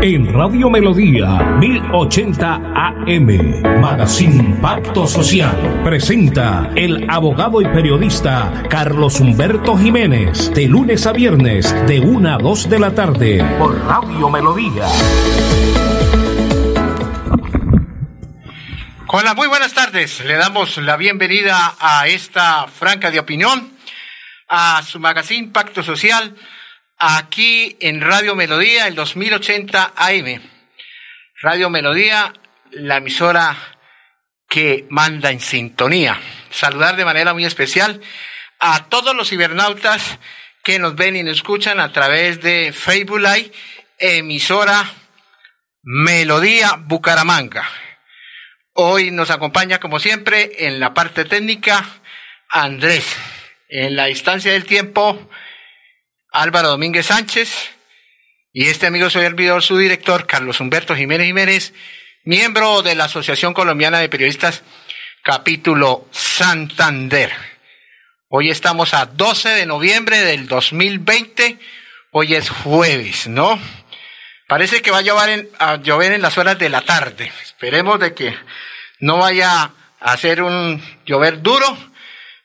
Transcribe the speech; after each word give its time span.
En 0.00 0.32
Radio 0.32 0.70
Melodía 0.70 1.26
1080 1.58 2.54
AM, 2.54 3.80
Magazine 3.80 4.56
Pacto 4.62 5.08
Social, 5.08 5.82
presenta 5.82 6.70
el 6.76 7.10
abogado 7.10 7.60
y 7.60 7.64
periodista 7.64 8.62
Carlos 8.70 9.18
Humberto 9.18 9.76
Jiménez, 9.76 10.54
de 10.54 10.68
lunes 10.68 11.04
a 11.04 11.12
viernes, 11.12 11.74
de 11.88 11.98
1 11.98 12.32
a 12.32 12.38
2 12.38 12.70
de 12.70 12.78
la 12.78 12.94
tarde, 12.94 13.44
por 13.58 13.76
Radio 13.86 14.30
Melodía. 14.30 14.86
Hola, 19.08 19.34
muy 19.34 19.48
buenas 19.48 19.74
tardes. 19.74 20.24
Le 20.24 20.34
damos 20.34 20.78
la 20.78 20.96
bienvenida 20.96 21.74
a 21.80 22.06
esta 22.06 22.68
franca 22.68 23.10
de 23.10 23.18
opinión, 23.18 23.72
a 24.48 24.80
su 24.84 25.00
magazine 25.00 25.48
Pacto 25.48 25.82
Social 25.82 26.36
aquí 26.98 27.76
en 27.80 28.00
Radio 28.00 28.34
Melodía, 28.34 28.88
el 28.88 28.94
2080 28.94 29.92
AM. 29.96 30.42
Radio 31.40 31.70
Melodía, 31.70 32.32
la 32.72 32.96
emisora 32.96 33.56
que 34.48 34.86
manda 34.90 35.30
en 35.30 35.40
sintonía. 35.40 36.20
Saludar 36.50 36.96
de 36.96 37.04
manera 37.04 37.32
muy 37.32 37.44
especial 37.44 38.00
a 38.58 38.88
todos 38.88 39.14
los 39.14 39.28
cibernautas 39.28 40.18
que 40.64 40.78
nos 40.78 40.96
ven 40.96 41.16
y 41.16 41.22
nos 41.22 41.36
escuchan 41.36 41.78
a 41.78 41.92
través 41.92 42.40
de 42.40 42.72
Facebook 42.72 43.20
Live, 43.20 43.52
emisora 43.98 44.84
Melodía 45.82 46.74
Bucaramanga. 46.78 47.68
Hoy 48.72 49.10
nos 49.10 49.30
acompaña, 49.30 49.78
como 49.78 50.00
siempre, 50.00 50.66
en 50.66 50.80
la 50.80 50.94
parte 50.94 51.24
técnica, 51.24 51.84
Andrés. 52.48 53.16
En 53.68 53.96
la 53.96 54.06
distancia 54.06 54.52
del 54.52 54.64
tiempo, 54.64 55.28
Álvaro 56.30 56.68
Domínguez 56.68 57.06
Sánchez 57.06 57.70
y 58.52 58.66
este 58.66 58.86
amigo 58.86 59.08
soy 59.08 59.22
servidor, 59.22 59.62
su 59.62 59.78
director, 59.78 60.26
Carlos 60.26 60.60
Humberto 60.60 60.94
Jiménez 60.94 61.26
Jiménez, 61.26 61.72
miembro 62.24 62.82
de 62.82 62.94
la 62.94 63.04
Asociación 63.04 63.54
Colombiana 63.54 63.98
de 63.98 64.10
Periodistas, 64.10 64.62
capítulo 65.22 66.06
Santander. 66.10 67.32
Hoy 68.28 68.50
estamos 68.50 68.92
a 68.92 69.06
12 69.06 69.48
de 69.50 69.64
noviembre 69.64 70.18
del 70.18 70.48
2020, 70.48 71.58
hoy 72.10 72.34
es 72.34 72.50
jueves, 72.50 73.26
¿no? 73.26 73.58
Parece 74.46 74.82
que 74.82 74.90
va 74.90 74.98
a 74.98 75.02
llover 75.02 75.30
en, 75.30 75.48
a 75.58 75.76
llover 75.76 76.12
en 76.12 76.22
las 76.22 76.36
horas 76.36 76.58
de 76.58 76.68
la 76.68 76.82
tarde. 76.82 77.32
Esperemos 77.42 78.00
de 78.00 78.12
que 78.12 78.34
no 79.00 79.18
vaya 79.18 79.70
a 80.00 80.16
ser 80.18 80.42
un 80.42 80.82
llover 81.06 81.40
duro, 81.40 81.76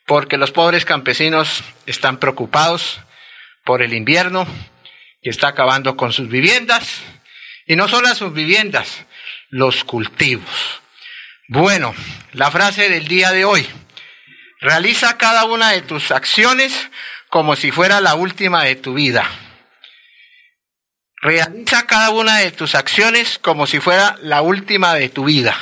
porque 0.06 0.38
los 0.38 0.52
pobres 0.52 0.86
campesinos 0.86 1.64
están 1.86 2.18
preocupados 2.18 3.02
por 3.64 3.82
el 3.82 3.94
invierno 3.94 4.48
que 5.22 5.30
está 5.30 5.50
acabando 5.50 5.96
con 5.96 6.12
sus 6.12 6.30
viviendas 6.30 7.02
y 7.66 7.76
no 7.76 7.88
solo 7.88 8.14
sus 8.14 8.34
viviendas, 8.34 9.06
los 9.50 9.84
cultivos. 9.84 10.82
Bueno, 11.48 11.94
la 12.34 12.52
frase 12.52 12.90
del 12.90 13.08
día 13.08 13.32
de 13.32 13.46
hoy. 13.46 13.68
Realiza 14.60 15.18
cada 15.18 15.44
una 15.46 15.72
de 15.72 15.82
tus 15.82 16.12
acciones 16.12 16.90
como 17.30 17.56
si 17.56 17.72
fuera 17.72 18.00
la 18.00 18.16
última 18.16 18.64
de 18.64 18.76
tu 18.76 18.94
vida. 18.94 19.30
Realiza 21.22 21.86
cada 21.86 22.10
una 22.12 22.38
de 22.38 22.52
tus 22.52 22.76
acciones 22.76 23.40
como 23.40 23.68
si 23.68 23.80
fuera 23.80 24.18
la 24.22 24.42
última 24.42 24.94
de 24.94 25.10
tu 25.10 25.26
vida. 25.26 25.56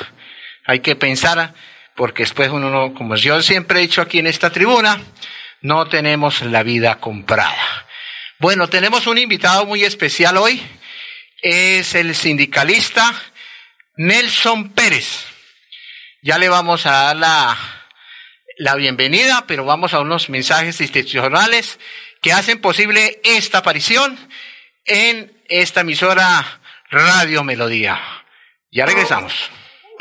Hay 0.66 0.80
que 0.80 0.96
pensar, 0.96 1.54
porque 1.96 2.22
después 2.22 2.50
uno 2.50 2.70
no, 2.70 2.94
como 2.94 3.16
yo 3.16 3.42
siempre 3.42 3.78
he 3.78 3.82
dicho 3.82 4.02
aquí 4.02 4.18
en 4.18 4.26
esta 4.28 4.50
tribuna, 4.50 5.00
no 5.60 5.86
tenemos 5.86 6.42
la 6.42 6.62
vida 6.62 6.96
comprada. 6.96 7.86
Bueno, 8.42 8.68
tenemos 8.68 9.06
un 9.06 9.18
invitado 9.18 9.66
muy 9.66 9.84
especial 9.84 10.36
hoy. 10.36 10.60
Es 11.42 11.94
el 11.94 12.12
sindicalista 12.16 13.14
Nelson 13.94 14.72
Pérez. 14.72 15.26
Ya 16.22 16.38
le 16.38 16.48
vamos 16.48 16.84
a 16.84 16.90
dar 16.90 17.16
la, 17.18 17.56
la 18.58 18.74
bienvenida, 18.74 19.44
pero 19.46 19.64
vamos 19.64 19.94
a 19.94 20.00
unos 20.00 20.28
mensajes 20.28 20.80
institucionales 20.80 21.78
que 22.20 22.32
hacen 22.32 22.60
posible 22.60 23.20
esta 23.22 23.58
aparición 23.58 24.18
en 24.86 25.40
esta 25.48 25.82
emisora 25.82 26.60
Radio 26.90 27.44
Melodía. 27.44 28.00
Ya 28.72 28.86
regresamos. 28.86 29.52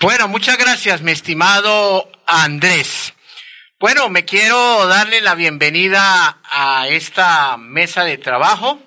Bueno, 0.00 0.28
muchas 0.28 0.56
gracias, 0.56 1.02
mi 1.02 1.10
estimado 1.10 2.08
Andrés. 2.28 3.12
Bueno, 3.80 4.08
me 4.08 4.24
quiero 4.24 4.86
darle 4.86 5.20
la 5.20 5.34
bienvenida 5.34 6.38
a 6.48 6.86
esta 6.86 7.56
mesa 7.56 8.04
de 8.04 8.18
trabajo 8.18 8.80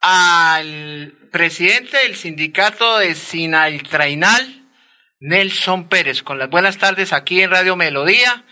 al 0.00 1.12
presidente 1.32 1.96
del 1.96 2.14
sindicato 2.14 2.98
de 2.98 3.16
Sinaltrainal, 3.16 4.68
Nelson 5.18 5.88
Pérez, 5.88 6.22
con 6.22 6.38
las 6.38 6.48
buenas 6.48 6.78
tardes 6.78 7.12
aquí 7.12 7.42
en 7.42 7.50
Radio 7.50 7.74
Melodía 7.74 8.44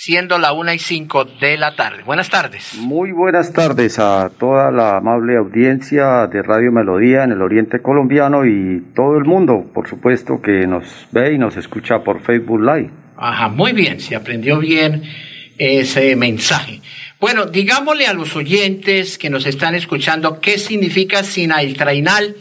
siendo 0.00 0.38
la 0.38 0.54
una 0.54 0.72
y 0.72 0.78
cinco 0.78 1.26
de 1.26 1.58
la 1.58 1.76
tarde. 1.76 2.02
Buenas 2.04 2.30
tardes. 2.30 2.74
Muy 2.78 3.12
buenas 3.12 3.52
tardes 3.52 3.98
a 3.98 4.30
toda 4.30 4.70
la 4.70 4.96
amable 4.96 5.36
audiencia 5.36 6.26
de 6.26 6.42
Radio 6.42 6.72
Melodía 6.72 7.22
en 7.24 7.32
el 7.32 7.42
Oriente 7.42 7.82
Colombiano 7.82 8.46
y 8.46 8.82
todo 8.96 9.18
el 9.18 9.26
mundo, 9.26 9.70
por 9.74 9.90
supuesto, 9.90 10.40
que 10.40 10.66
nos 10.66 10.86
ve 11.12 11.34
y 11.34 11.38
nos 11.38 11.58
escucha 11.58 12.02
por 12.02 12.22
Facebook 12.22 12.62
Live. 12.62 12.88
Ajá, 13.18 13.50
muy 13.50 13.72
bien, 13.72 14.00
se 14.00 14.16
aprendió 14.16 14.58
bien 14.58 15.02
ese 15.58 16.16
mensaje. 16.16 16.80
Bueno, 17.20 17.44
digámosle 17.44 18.06
a 18.06 18.14
los 18.14 18.34
oyentes 18.36 19.18
que 19.18 19.28
nos 19.28 19.44
están 19.44 19.74
escuchando 19.74 20.40
qué 20.40 20.56
significa 20.56 21.22
Sinailtrainal, 21.22 22.36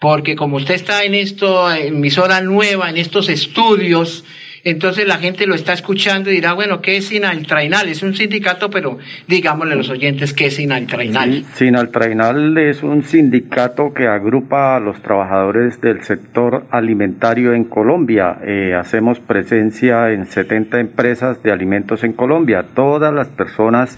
porque 0.00 0.34
como 0.34 0.56
usted 0.56 0.74
está 0.74 1.04
en 1.04 1.14
esto, 1.14 1.72
emisora 1.72 2.40
nueva, 2.40 2.90
en 2.90 2.96
estos 2.96 3.28
estudios, 3.28 4.24
entonces 4.64 5.06
la 5.06 5.18
gente 5.18 5.46
lo 5.46 5.54
está 5.54 5.74
escuchando 5.74 6.30
y 6.30 6.36
dirá, 6.36 6.54
bueno, 6.54 6.80
¿qué 6.80 6.96
es 6.96 7.08
Sinaltrainal? 7.08 7.88
Es 7.88 8.02
un 8.02 8.14
sindicato, 8.14 8.70
pero 8.70 8.98
digámosle 9.28 9.74
a 9.74 9.76
los 9.76 9.90
oyentes 9.90 10.32
qué 10.32 10.46
es 10.46 10.56
Sinaltrainal. 10.56 11.44
Sinaltrainal 11.54 12.56
es 12.56 12.82
un 12.82 13.04
sindicato 13.04 13.92
que 13.92 14.06
agrupa 14.06 14.76
a 14.76 14.80
los 14.80 15.02
trabajadores 15.02 15.80
del 15.82 16.02
sector 16.02 16.66
alimentario 16.70 17.52
en 17.52 17.64
Colombia. 17.64 18.38
Eh, 18.42 18.74
hacemos 18.74 19.20
presencia 19.20 20.10
en 20.10 20.26
70 20.26 20.80
empresas 20.80 21.42
de 21.42 21.52
alimentos 21.52 22.02
en 22.02 22.14
Colombia. 22.14 22.64
Todas 22.74 23.12
las 23.12 23.28
personas 23.28 23.94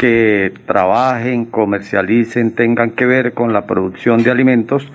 que 0.00 0.52
trabajen, 0.66 1.44
comercialicen, 1.44 2.54
tengan 2.56 2.90
que 2.90 3.06
ver 3.06 3.32
con 3.32 3.52
la 3.52 3.66
producción 3.66 4.22
de 4.24 4.30
alimentos, 4.32 4.90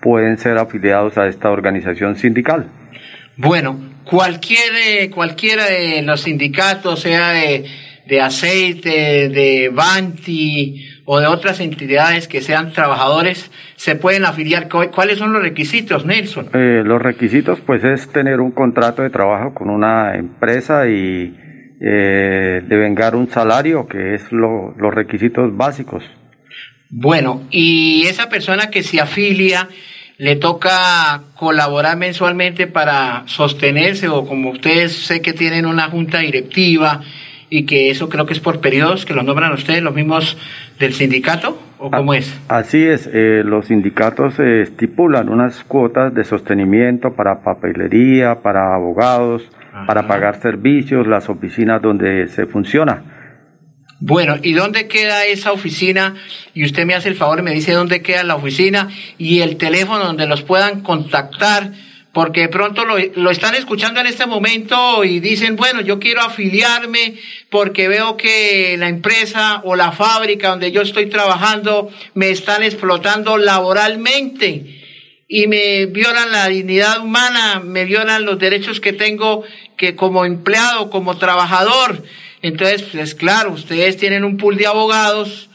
pueden 0.00 0.38
ser 0.38 0.56
afiliados 0.56 1.18
a 1.18 1.26
esta 1.26 1.50
organización 1.50 2.16
sindical. 2.16 2.66
Bueno, 3.36 3.78
cualquier, 4.10 5.08
cualquiera 5.10 5.66
de 5.66 6.02
los 6.02 6.22
sindicatos, 6.22 7.00
sea 7.00 7.30
de, 7.30 7.64
de 8.06 8.20
aceite, 8.20 9.28
de 9.28 9.70
Banti 9.72 10.84
o 11.04 11.20
de 11.20 11.28
otras 11.28 11.60
entidades 11.60 12.26
que 12.26 12.40
sean 12.40 12.72
trabajadores, 12.72 13.50
se 13.76 13.94
pueden 13.94 14.24
afiliar. 14.24 14.68
¿Cuáles 14.68 15.18
son 15.18 15.32
los 15.32 15.42
requisitos, 15.42 16.04
Nelson? 16.04 16.50
Eh, 16.52 16.82
los 16.84 17.00
requisitos, 17.00 17.60
pues, 17.60 17.84
es 17.84 18.08
tener 18.12 18.40
un 18.40 18.50
contrato 18.50 19.02
de 19.02 19.10
trabajo 19.10 19.54
con 19.54 19.70
una 19.70 20.16
empresa 20.16 20.88
y 20.88 21.36
eh, 21.80 22.62
devengar 22.66 23.14
un 23.14 23.30
salario, 23.30 23.86
que 23.86 24.14
es 24.14 24.32
lo, 24.32 24.74
los 24.76 24.92
requisitos 24.92 25.56
básicos. 25.56 26.04
Bueno, 26.90 27.46
y 27.50 28.06
esa 28.06 28.28
persona 28.28 28.70
que 28.70 28.82
se 28.82 29.00
afilia, 29.00 29.68
le 30.20 30.36
toca 30.36 31.22
colaborar 31.34 31.96
mensualmente 31.96 32.66
para 32.66 33.22
sostenerse 33.24 34.06
o 34.08 34.26
como 34.26 34.50
ustedes 34.50 34.92
sé 35.06 35.22
que 35.22 35.32
tienen 35.32 35.64
una 35.64 35.88
junta 35.88 36.18
directiva 36.18 37.00
y 37.48 37.64
que 37.64 37.88
eso 37.88 38.10
creo 38.10 38.26
que 38.26 38.34
es 38.34 38.40
por 38.40 38.60
periodos 38.60 39.06
que 39.06 39.14
lo 39.14 39.22
nombran 39.22 39.50
ustedes, 39.54 39.82
los 39.82 39.94
mismos 39.94 40.36
del 40.78 40.92
sindicato 40.92 41.58
o 41.78 41.90
cómo 41.90 42.12
es? 42.12 42.38
Así 42.48 42.84
es, 42.84 43.08
eh, 43.10 43.40
los 43.46 43.68
sindicatos 43.68 44.38
estipulan 44.38 45.30
unas 45.30 45.64
cuotas 45.64 46.12
de 46.12 46.22
sostenimiento 46.24 47.14
para 47.14 47.40
papelería, 47.40 48.42
para 48.42 48.74
abogados, 48.74 49.42
para 49.86 50.06
pagar 50.06 50.38
servicios, 50.42 51.06
las 51.06 51.30
oficinas 51.30 51.80
donde 51.80 52.28
se 52.28 52.44
funciona. 52.44 53.04
Bueno, 54.02 54.38
¿y 54.42 54.54
dónde 54.54 54.88
queda 54.88 55.26
esa 55.26 55.52
oficina? 55.52 56.14
Y 56.54 56.64
usted 56.64 56.86
me 56.86 56.94
hace 56.94 57.10
el 57.10 57.16
favor 57.16 57.40
y 57.40 57.42
me 57.42 57.52
dice 57.52 57.72
dónde 57.72 58.00
queda 58.00 58.24
la 58.24 58.34
oficina 58.34 58.88
y 59.18 59.40
el 59.40 59.58
teléfono 59.58 60.06
donde 60.06 60.26
los 60.26 60.40
puedan 60.40 60.80
contactar, 60.80 61.72
porque 62.14 62.40
de 62.40 62.48
pronto 62.48 62.86
lo, 62.86 62.96
lo, 62.98 63.30
están 63.30 63.54
escuchando 63.54 64.00
en 64.00 64.06
este 64.06 64.24
momento 64.24 65.04
y 65.04 65.20
dicen, 65.20 65.54
bueno, 65.56 65.82
yo 65.82 66.00
quiero 66.00 66.22
afiliarme 66.22 67.16
porque 67.50 67.88
veo 67.88 68.16
que 68.16 68.74
la 68.78 68.88
empresa 68.88 69.60
o 69.64 69.76
la 69.76 69.92
fábrica 69.92 70.48
donde 70.48 70.72
yo 70.72 70.80
estoy 70.80 71.10
trabajando 71.10 71.90
me 72.14 72.30
están 72.30 72.62
explotando 72.62 73.36
laboralmente 73.36 74.80
y 75.28 75.46
me 75.46 75.84
violan 75.84 76.32
la 76.32 76.48
dignidad 76.48 77.04
humana, 77.04 77.60
me 77.62 77.84
violan 77.84 78.24
los 78.24 78.38
derechos 78.38 78.80
que 78.80 78.94
tengo 78.94 79.44
que 79.76 79.94
como 79.94 80.24
empleado, 80.24 80.88
como 80.88 81.18
trabajador 81.18 82.02
entonces, 82.42 82.82
pues 82.82 83.14
claro, 83.14 83.52
ustedes 83.52 83.96
tienen 83.96 84.24
un 84.24 84.36
pool 84.36 84.56
de 84.56 84.66
abogados 84.66 85.48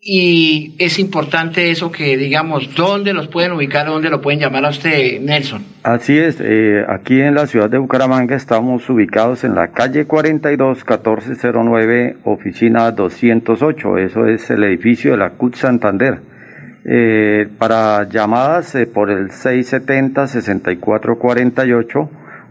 y 0.00 0.74
es 0.78 0.98
importante 0.98 1.70
eso 1.70 1.92
que 1.92 2.16
digamos, 2.16 2.74
¿dónde 2.74 3.12
los 3.12 3.28
pueden 3.28 3.52
ubicar, 3.52 3.86
dónde 3.86 4.08
lo 4.10 4.22
pueden 4.22 4.40
llamar 4.40 4.64
a 4.64 4.70
usted, 4.70 5.20
Nelson? 5.20 5.62
Así 5.82 6.16
es, 6.16 6.38
eh, 6.40 6.82
aquí 6.88 7.20
en 7.20 7.34
la 7.34 7.46
ciudad 7.46 7.68
de 7.68 7.76
Bucaramanga 7.78 8.34
estamos 8.34 8.88
ubicados 8.88 9.44
en 9.44 9.54
la 9.54 9.68
calle 9.68 10.06
42, 10.06 10.78
1409, 10.78 12.16
oficina 12.24 12.90
208, 12.90 13.98
eso 13.98 14.26
es 14.26 14.48
el 14.50 14.64
edificio 14.64 15.10
de 15.10 15.18
la 15.18 15.28
CUT 15.30 15.56
Santander. 15.56 16.20
Eh, 16.84 17.48
para 17.58 18.08
llamadas 18.08 18.72
eh, 18.74 18.86
por 18.86 19.10
el 19.10 19.28
670-6448 19.28 22.08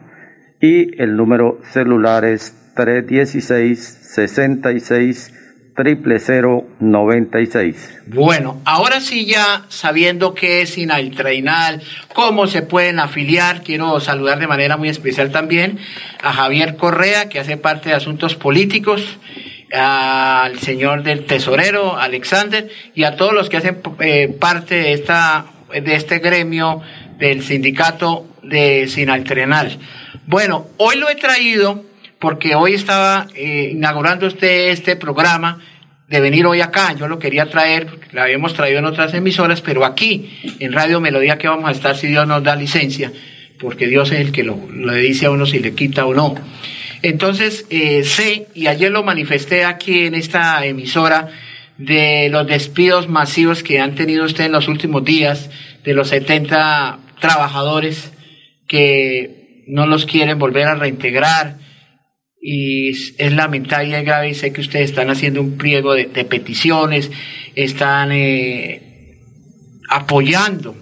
y 0.63 1.03
el 1.03 1.17
número 1.17 1.59
celular 1.71 2.25
es 2.25 2.57
316 2.75 3.99
66 4.03 5.42
triple 5.75 6.19
cero 6.19 6.67
noventa 6.81 7.41
y 7.41 7.47
seis. 7.47 7.99
Bueno, 8.07 8.61
ahora 8.65 9.01
sí 9.01 9.25
ya 9.25 9.65
sabiendo 9.69 10.35
qué 10.35 10.63
es 10.63 10.71
Sinaltrainal, 10.71 11.83
cómo 12.15 12.47
se 12.47 12.63
pueden 12.63 12.99
afiliar, 12.99 13.63
quiero 13.63 13.99
saludar 14.01 14.39
de 14.39 14.47
manera 14.47 14.77
muy 14.77 14.89
especial 14.89 15.31
también 15.31 15.79
a 16.23 16.33
Javier 16.33 16.77
Correa, 16.77 17.29
que 17.29 17.39
hace 17.39 17.57
parte 17.57 17.89
de 17.89 17.95
Asuntos 17.95 18.35
Políticos, 18.35 19.19
al 19.73 20.59
señor 20.59 21.03
del 21.03 21.25
tesorero, 21.25 21.97
Alexander, 21.97 22.69
y 22.95 23.05
a 23.05 23.17
todos 23.17 23.33
los 23.33 23.49
que 23.49 23.57
hacen 23.57 23.79
eh, 24.01 24.29
parte 24.29 24.75
de, 24.75 24.93
esta, 24.93 25.47
de 25.73 25.95
este 25.95 26.19
gremio 26.19 26.83
del 27.19 27.43
sindicato 27.43 28.27
de 28.43 28.89
Sinaltrenal. 28.89 29.79
Bueno, 30.27 30.67
hoy 30.77 30.97
lo 30.97 31.09
he 31.09 31.15
traído 31.15 31.85
porque 32.23 32.55
hoy 32.55 32.75
estaba 32.75 33.27
eh, 33.35 33.71
inaugurando 33.73 34.29
este, 34.29 34.71
este 34.71 34.95
programa 34.95 35.59
de 36.07 36.21
venir 36.21 36.47
hoy 36.47 36.61
acá. 36.61 36.95
Yo 36.97 37.09
lo 37.09 37.19
quería 37.19 37.47
traer, 37.47 37.89
lo 38.13 38.23
habíamos 38.23 38.55
traído 38.55 38.79
en 38.79 38.85
otras 38.85 39.13
emisoras, 39.13 39.61
pero 39.61 39.85
aquí, 39.85 40.31
en 40.61 40.73
Radio 40.73 41.01
Melodía, 41.01 41.37
que 41.37 41.49
vamos 41.49 41.69
a 41.69 41.73
estar 41.73 41.97
si 41.97 42.07
Dios 42.07 42.29
nos 42.29 42.45
da 42.45 42.55
licencia, 42.55 43.13
porque 43.59 43.89
Dios 43.89 44.13
es 44.13 44.21
el 44.21 44.31
que 44.31 44.45
lo, 44.45 44.57
le 44.73 44.95
dice 45.01 45.27
a 45.27 45.33
uno 45.33 45.47
si 45.47 45.59
le 45.59 45.75
quita 45.75 46.07
o 46.07 46.15
no. 46.15 46.37
Entonces, 47.03 47.67
eh, 47.71 48.05
sé, 48.05 48.47
y 48.55 48.69
ayer 48.69 48.93
lo 48.93 49.03
manifesté 49.03 49.65
aquí 49.65 50.07
en 50.07 50.15
esta 50.15 50.65
emisora, 50.65 51.29
de 51.77 52.29
los 52.31 52.47
despidos 52.47 53.09
masivos 53.09 53.65
que 53.65 53.81
han 53.81 53.97
tenido 53.97 54.25
usted 54.25 54.45
en 54.45 54.53
los 54.53 54.69
últimos 54.69 55.05
días, 55.05 55.51
de 55.83 55.93
los 55.93 56.11
70 56.11 57.01
trabajadores 57.19 58.13
que 58.69 59.65
no 59.67 59.87
los 59.87 60.07
quieren 60.07 60.39
volver 60.39 60.69
a 60.69 60.77
reintegrar, 60.77 61.62
y 62.45 62.91
es 62.91 63.33
lamentable 63.33 64.29
y 64.29 64.35
sé 64.35 64.53
que 64.53 64.61
ustedes 64.61 64.91
están 64.91 65.11
haciendo 65.11 65.41
un 65.41 65.57
pliego 65.57 65.95
de, 65.95 66.07
peticiones, 66.07 67.13
están 67.55 68.11
eh, 68.11 69.21
apoyando 69.89 70.75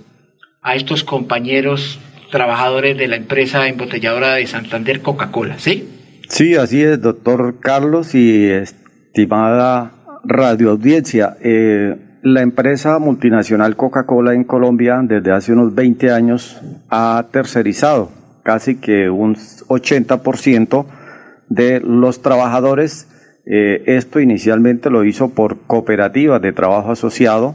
a 0.62 0.74
estos 0.74 1.04
compañeros 1.04 2.00
trabajadores 2.30 2.96
de 2.96 3.08
la 3.08 3.16
empresa 3.16 3.68
embotelladora 3.68 4.36
de 4.36 4.46
Santander 4.46 5.02
Coca-Cola, 5.02 5.58
¿sí? 5.58 5.86
Sí, 6.28 6.54
así 6.54 6.82
es, 6.82 7.02
doctor 7.02 7.58
Carlos 7.60 8.14
y 8.14 8.46
estimada 8.46 9.92
radioaudiencia. 10.24 11.36
Eh, 11.42 11.94
la 12.22 12.40
empresa 12.40 12.98
multinacional 12.98 13.76
Coca-Cola 13.76 14.32
en 14.32 14.44
Colombia 14.44 15.00
desde 15.02 15.32
hace 15.32 15.52
unos 15.52 15.74
20 15.74 16.10
años 16.10 16.58
ha 16.88 17.26
tercerizado 17.30 18.10
casi 18.44 18.76
que 18.76 19.10
un 19.10 19.34
80% 19.34 20.86
de 21.50 21.80
los 21.80 22.22
trabajadores. 22.22 23.08
Eh, 23.44 23.82
esto 23.86 24.20
inicialmente 24.20 24.88
lo 24.88 25.04
hizo 25.04 25.34
por 25.34 25.58
cooperativas 25.66 26.40
de 26.40 26.52
trabajo 26.52 26.92
asociado, 26.92 27.54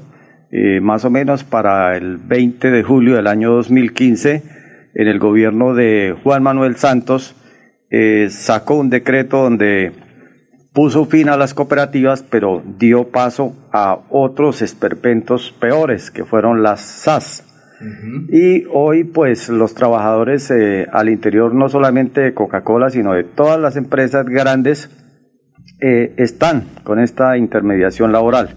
eh, 0.51 0.79
más 0.81 1.05
o 1.05 1.09
menos 1.09 1.43
para 1.43 1.97
el 1.97 2.17
20 2.17 2.69
de 2.69 2.83
julio 2.83 3.15
del 3.15 3.27
año 3.27 3.51
2015, 3.51 4.43
en 4.93 5.07
el 5.07 5.17
gobierno 5.17 5.73
de 5.73 6.15
Juan 6.23 6.43
Manuel 6.43 6.75
Santos, 6.75 7.35
eh, 7.89 8.27
sacó 8.29 8.75
un 8.75 8.89
decreto 8.89 9.41
donde 9.43 9.91
puso 10.73 11.05
fin 11.05 11.29
a 11.29 11.37
las 11.37 11.53
cooperativas, 11.53 12.23
pero 12.23 12.61
dio 12.77 13.09
paso 13.09 13.55
a 13.71 13.97
otros 14.09 14.61
esperpentos 14.61 15.53
peores, 15.59 16.11
que 16.11 16.25
fueron 16.25 16.63
las 16.63 16.81
SAS. 16.81 17.54
Y 18.29 18.65
hoy 18.71 19.03
pues 19.03 19.49
los 19.49 19.73
trabajadores 19.73 20.49
eh, 20.51 20.87
al 20.91 21.09
interior 21.09 21.53
no 21.53 21.67
solamente 21.69 22.21
de 22.21 22.33
Coca-Cola, 22.33 22.89
sino 22.89 23.13
de 23.13 23.23
todas 23.23 23.59
las 23.59 23.75
empresas 23.75 24.25
grandes 24.25 24.89
eh, 25.81 26.13
están 26.17 26.63
con 26.83 26.99
esta 26.99 27.37
intermediación 27.37 28.11
laboral. 28.11 28.55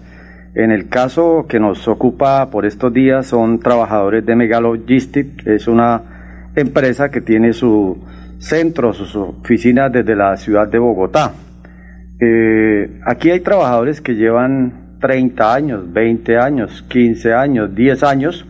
En 0.55 0.71
el 0.71 0.89
caso 0.89 1.45
que 1.47 1.59
nos 1.59 1.87
ocupa 1.87 2.49
por 2.49 2.65
estos 2.65 2.93
días 2.93 3.27
son 3.27 3.59
trabajadores 3.59 4.25
de 4.25 4.35
Megalogistic, 4.35 5.45
es 5.45 5.67
una 5.67 6.49
empresa 6.55 7.11
que 7.11 7.21
tiene 7.21 7.53
su 7.53 7.97
centro, 8.39 8.93
sus 8.93 9.15
oficinas 9.15 9.91
desde 9.91 10.15
la 10.15 10.37
ciudad 10.37 10.67
de 10.67 10.79
Bogotá. 10.79 11.33
Eh, 12.19 12.99
aquí 13.05 13.31
hay 13.31 13.41
trabajadores 13.41 14.01
que 14.01 14.15
llevan 14.15 14.97
30 14.99 15.53
años, 15.53 15.93
20 15.93 16.37
años, 16.37 16.85
15 16.89 17.33
años, 17.33 17.75
10 17.75 18.03
años 18.03 18.45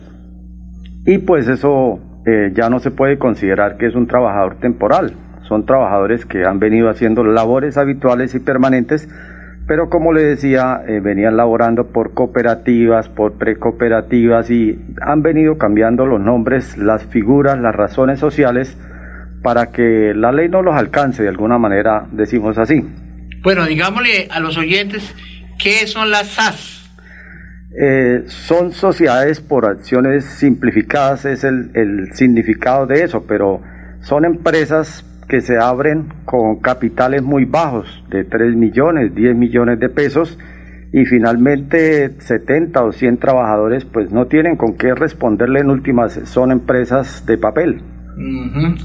y 1.06 1.18
pues 1.18 1.48
eso 1.48 2.00
eh, 2.26 2.52
ya 2.54 2.68
no 2.68 2.80
se 2.80 2.90
puede 2.90 3.18
considerar 3.18 3.76
que 3.76 3.86
es 3.86 3.94
un 3.94 4.06
trabajador 4.06 4.56
temporal. 4.60 5.14
Son 5.42 5.66
trabajadores 5.66 6.26
que 6.26 6.44
han 6.44 6.58
venido 6.58 6.88
haciendo 6.88 7.24
labores 7.24 7.76
habituales 7.76 8.34
y 8.34 8.40
permanentes, 8.40 9.08
pero 9.66 9.88
como 9.88 10.12
le 10.12 10.22
decía, 10.22 10.82
eh, 10.86 11.00
venían 11.00 11.36
laborando 11.36 11.88
por 11.88 12.12
cooperativas, 12.12 13.08
por 13.08 13.34
precooperativas 13.34 14.50
y 14.50 14.78
han 15.00 15.22
venido 15.22 15.58
cambiando 15.58 16.06
los 16.06 16.20
nombres, 16.20 16.76
las 16.76 17.04
figuras, 17.04 17.58
las 17.58 17.74
razones 17.74 18.18
sociales 18.20 18.76
para 19.42 19.72
que 19.72 20.12
la 20.14 20.32
ley 20.32 20.48
no 20.48 20.62
los 20.62 20.74
alcance 20.74 21.22
de 21.22 21.28
alguna 21.28 21.58
manera, 21.58 22.06
decimos 22.12 22.58
así. 22.58 22.84
Bueno, 23.42 23.64
digámosle 23.64 24.28
a 24.30 24.38
los 24.40 24.58
oyentes, 24.58 25.14
¿qué 25.58 25.86
son 25.86 26.10
las 26.10 26.28
SAS? 26.28 26.79
Eh, 27.78 28.24
son 28.26 28.72
sociedades 28.72 29.40
por 29.40 29.64
acciones 29.64 30.24
simplificadas, 30.24 31.24
es 31.24 31.44
el, 31.44 32.10
significado 32.14 32.86
de 32.86 33.04
eso, 33.04 33.24
pero 33.28 33.60
son 34.02 34.24
empresas 34.24 35.04
que 35.28 35.40
se 35.40 35.56
abren 35.56 36.12
con 36.24 36.60
capitales 36.60 37.22
muy 37.22 37.44
bajos, 37.44 38.02
de 38.10 38.24
3 38.24 38.56
millones, 38.56 39.14
10 39.14 39.36
millones 39.36 39.78
de 39.78 39.88
pesos, 39.88 40.36
y 40.92 41.04
finalmente 41.04 42.10
70 42.18 42.82
o 42.82 42.90
100 42.90 43.18
trabajadores 43.18 43.84
pues 43.84 44.10
no 44.10 44.26
tienen 44.26 44.56
con 44.56 44.76
qué 44.76 44.92
responderle 44.92 45.60
en 45.60 45.70
últimas, 45.70 46.18
son 46.24 46.50
empresas 46.50 47.24
de 47.26 47.38
papel. 47.38 47.82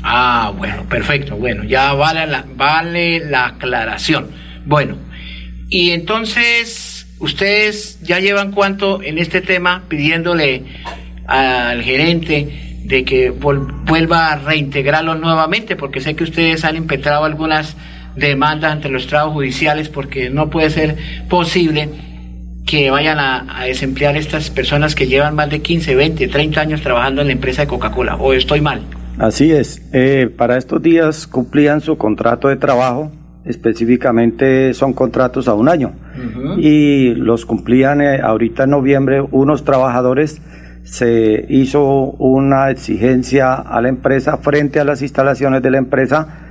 Ah, 0.04 0.54
bueno, 0.56 0.84
perfecto, 0.88 1.36
bueno, 1.36 1.64
ya 1.64 1.94
vale 1.94 2.28
la, 2.28 2.46
vale 2.56 3.20
la 3.20 3.48
aclaración. 3.48 4.28
Bueno, 4.66 4.98
y 5.68 5.90
entonces, 5.92 6.95
ustedes 7.20 8.00
ya 8.02 8.20
llevan 8.20 8.52
cuánto 8.52 9.02
en 9.02 9.18
este 9.18 9.42
tema 9.42 9.84
pidiéndole 9.88 10.64
al 11.28 11.82
gerente 11.82 12.82
de 12.84 13.04
que 13.04 13.32
vuelva 13.32 14.32
a 14.32 14.36
reintegrarlo 14.38 15.16
nuevamente, 15.16 15.76
porque 15.76 16.02
sé 16.02 16.16
que 16.16 16.24
ustedes 16.24 16.64
han 16.64 16.76
impetrado 16.76 17.24
algunas 17.24 17.76
demandas 18.16 18.72
ante 18.72 18.90
los 18.90 19.08
trabajos 19.08 19.34
judiciales, 19.34 19.90
porque 19.90 20.30
no 20.30 20.50
puede 20.50 20.70
ser 20.70 20.96
posible 21.28 21.90
que 22.66 22.90
vayan 22.90 23.20
a, 23.20 23.64
desemplear 23.66 24.18
estas 24.18 24.50
personas 24.50 24.96
que 24.96 25.08
llevan 25.08 25.36
más 25.36 25.50
de 25.50 25.62
15, 25.62 25.96
20, 25.96 26.28
30 26.28 26.62
años 26.62 26.82
trabajando 26.82 27.22
en 27.22 27.28
la 27.28 27.34
empresa 27.34 27.64
de 27.64 27.68
Coca-Cola, 27.68 28.16
o 28.16 28.34
estoy 28.34 28.62
mal. 28.62 28.82
Así 29.18 29.52
es, 29.52 29.82
eh, 29.94 30.30
para 30.36 30.58
estos 30.58 30.82
días 30.82 31.26
cumplían 31.26 31.82
su 31.82 31.98
contrato 31.98 32.50
de 32.50 32.58
trabajo, 32.58 33.12
específicamente 33.46 34.74
son 34.74 34.94
contratos 34.94 35.48
a 35.48 35.54
un 35.54 35.70
año, 35.70 35.94
y 36.58 37.14
los 37.16 37.46
cumplían 37.46 38.02
eh, 38.02 38.20
ahorita 38.22 38.64
en 38.64 38.72
noviembre 38.72 39.22
unos 39.32 39.64
trabajadores. 39.64 40.42
Se 40.84 41.46
hizo 41.50 42.12
una 42.20 42.70
exigencia 42.70 43.54
a 43.54 43.82
la 43.82 43.90
empresa 43.90 44.38
frente 44.38 44.80
a 44.80 44.84
las 44.84 45.02
instalaciones 45.02 45.64
de 45.64 45.72
la 45.72 45.78
empresa. 45.80 46.42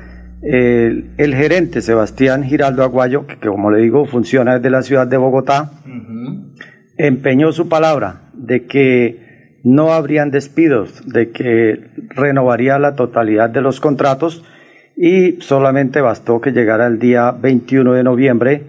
El, 0.43 1.35
gerente 1.35 1.81
Sebastián 1.81 2.43
Giraldo 2.43 2.83
Aguayo, 2.83 3.27
que, 3.27 3.37
como 3.37 3.71
le 3.71 3.81
digo 3.81 4.07
funciona 4.07 4.57
desde 4.57 4.71
la 4.71 4.83
ciudad 4.83 5.07
de 5.07 5.17
Bogotá, 5.17 5.71
empeñó 6.97 7.53
su 7.53 7.69
palabra 7.69 8.31
de 8.35 8.67
que 8.67 9.61
no 9.65 9.93
habrían 9.93 10.31
despidos, 10.31 11.03
de 11.07 11.31
que 11.31 11.91
renovaría 12.11 12.79
la 12.79 12.95
totalidad 12.95 13.51
de 13.51 13.63
los 13.63 13.81
contratos 13.81 14.45
y 14.97 15.41
solamente 15.41 16.01
bastó 16.01 16.41
que 16.41 16.53
llegara 16.53 16.87
el 16.87 16.99
día 16.99 17.33
21 17.33 17.93
de 17.93 18.03
noviembre 18.03 18.63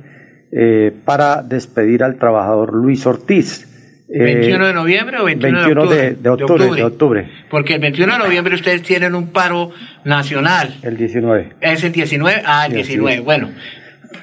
eh, 0.52 0.92
para 1.06 1.44
despedir 1.44 2.04
al 2.04 2.18
trabajador 2.18 2.74
Luis 2.74 3.06
Ortiz 3.06 3.68
¿21 4.08 4.68
de 4.68 4.74
noviembre 4.74 5.18
o 5.20 5.26
21, 5.26 5.60
de, 5.60 6.30
octubre? 6.30 6.76
De, 6.76 6.84
octubre, 6.84 7.30
Porque 7.50 7.76
el 7.76 7.82
21 7.82 8.14
de 8.14 8.20
noviembre 8.20 8.56
ustedes 8.56 8.84
tienen 8.84 9.16
un 9.16 9.32
paro 9.32 9.72
nacional. 10.04 10.76
El 10.84 10.96
19. 10.96 11.54
¿Es 11.60 11.84
el 11.84 11.92
19? 11.92 12.42
Ah, 12.46 12.68
el 12.68 12.74
19, 12.74 13.22
bueno. 13.22 13.50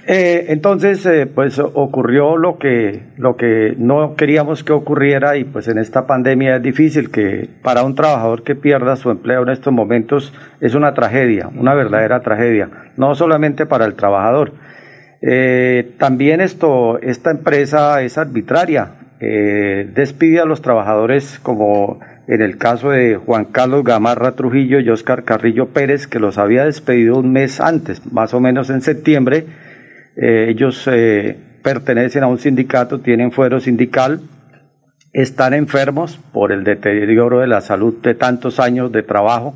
Eh, 0.06 0.46
entonces, 0.48 1.04
eh, 1.06 1.26
pues 1.26 1.58
ocurrió 1.58 2.36
lo 2.36 2.58
que, 2.58 3.02
lo 3.16 3.36
que 3.36 3.74
no 3.78 4.16
queríamos 4.16 4.64
que 4.64 4.72
ocurriera 4.72 5.36
y 5.36 5.44
pues 5.44 5.68
en 5.68 5.78
esta 5.78 6.06
pandemia 6.06 6.56
es 6.56 6.62
difícil 6.62 7.10
que 7.10 7.48
para 7.62 7.84
un 7.84 7.94
trabajador 7.94 8.42
que 8.42 8.54
pierda 8.54 8.96
su 8.96 9.10
empleo 9.10 9.42
en 9.42 9.50
estos 9.50 9.72
momentos 9.72 10.34
es 10.60 10.74
una 10.74 10.94
tragedia, 10.94 11.48
una 11.48 11.74
verdadera 11.74 12.20
tragedia, 12.20 12.68
no 12.96 13.14
solamente 13.14 13.66
para 13.66 13.84
el 13.84 13.94
trabajador. 13.94 14.52
Eh, 15.22 15.92
también 15.98 16.40
esto, 16.40 16.98
esta 17.00 17.30
empresa 17.30 18.02
es 18.02 18.18
arbitraria, 18.18 18.90
eh, 19.20 19.88
despide 19.94 20.40
a 20.40 20.44
los 20.44 20.62
trabajadores 20.62 21.38
como 21.38 22.00
en 22.26 22.42
el 22.42 22.58
caso 22.58 22.90
de 22.90 23.16
Juan 23.16 23.44
Carlos 23.44 23.84
Gamarra 23.84 24.32
Trujillo 24.32 24.80
y 24.80 24.90
Oscar 24.90 25.22
Carrillo 25.22 25.68
Pérez, 25.68 26.08
que 26.08 26.18
los 26.18 26.38
había 26.38 26.64
despedido 26.64 27.18
un 27.18 27.32
mes 27.32 27.60
antes, 27.60 28.12
más 28.12 28.34
o 28.34 28.40
menos 28.40 28.68
en 28.68 28.80
septiembre. 28.80 29.46
Eh, 30.16 30.46
ellos 30.50 30.86
eh, 30.90 31.36
pertenecen 31.62 32.22
a 32.22 32.26
un 32.26 32.38
sindicato, 32.38 33.00
tienen 33.00 33.32
fuero 33.32 33.60
sindical, 33.60 34.20
están 35.12 35.54
enfermos 35.54 36.18
por 36.32 36.52
el 36.52 36.64
deterioro 36.64 37.40
de 37.40 37.46
la 37.46 37.60
salud 37.60 37.94
de 38.02 38.14
tantos 38.14 38.60
años 38.60 38.92
de 38.92 39.02
trabajo 39.02 39.54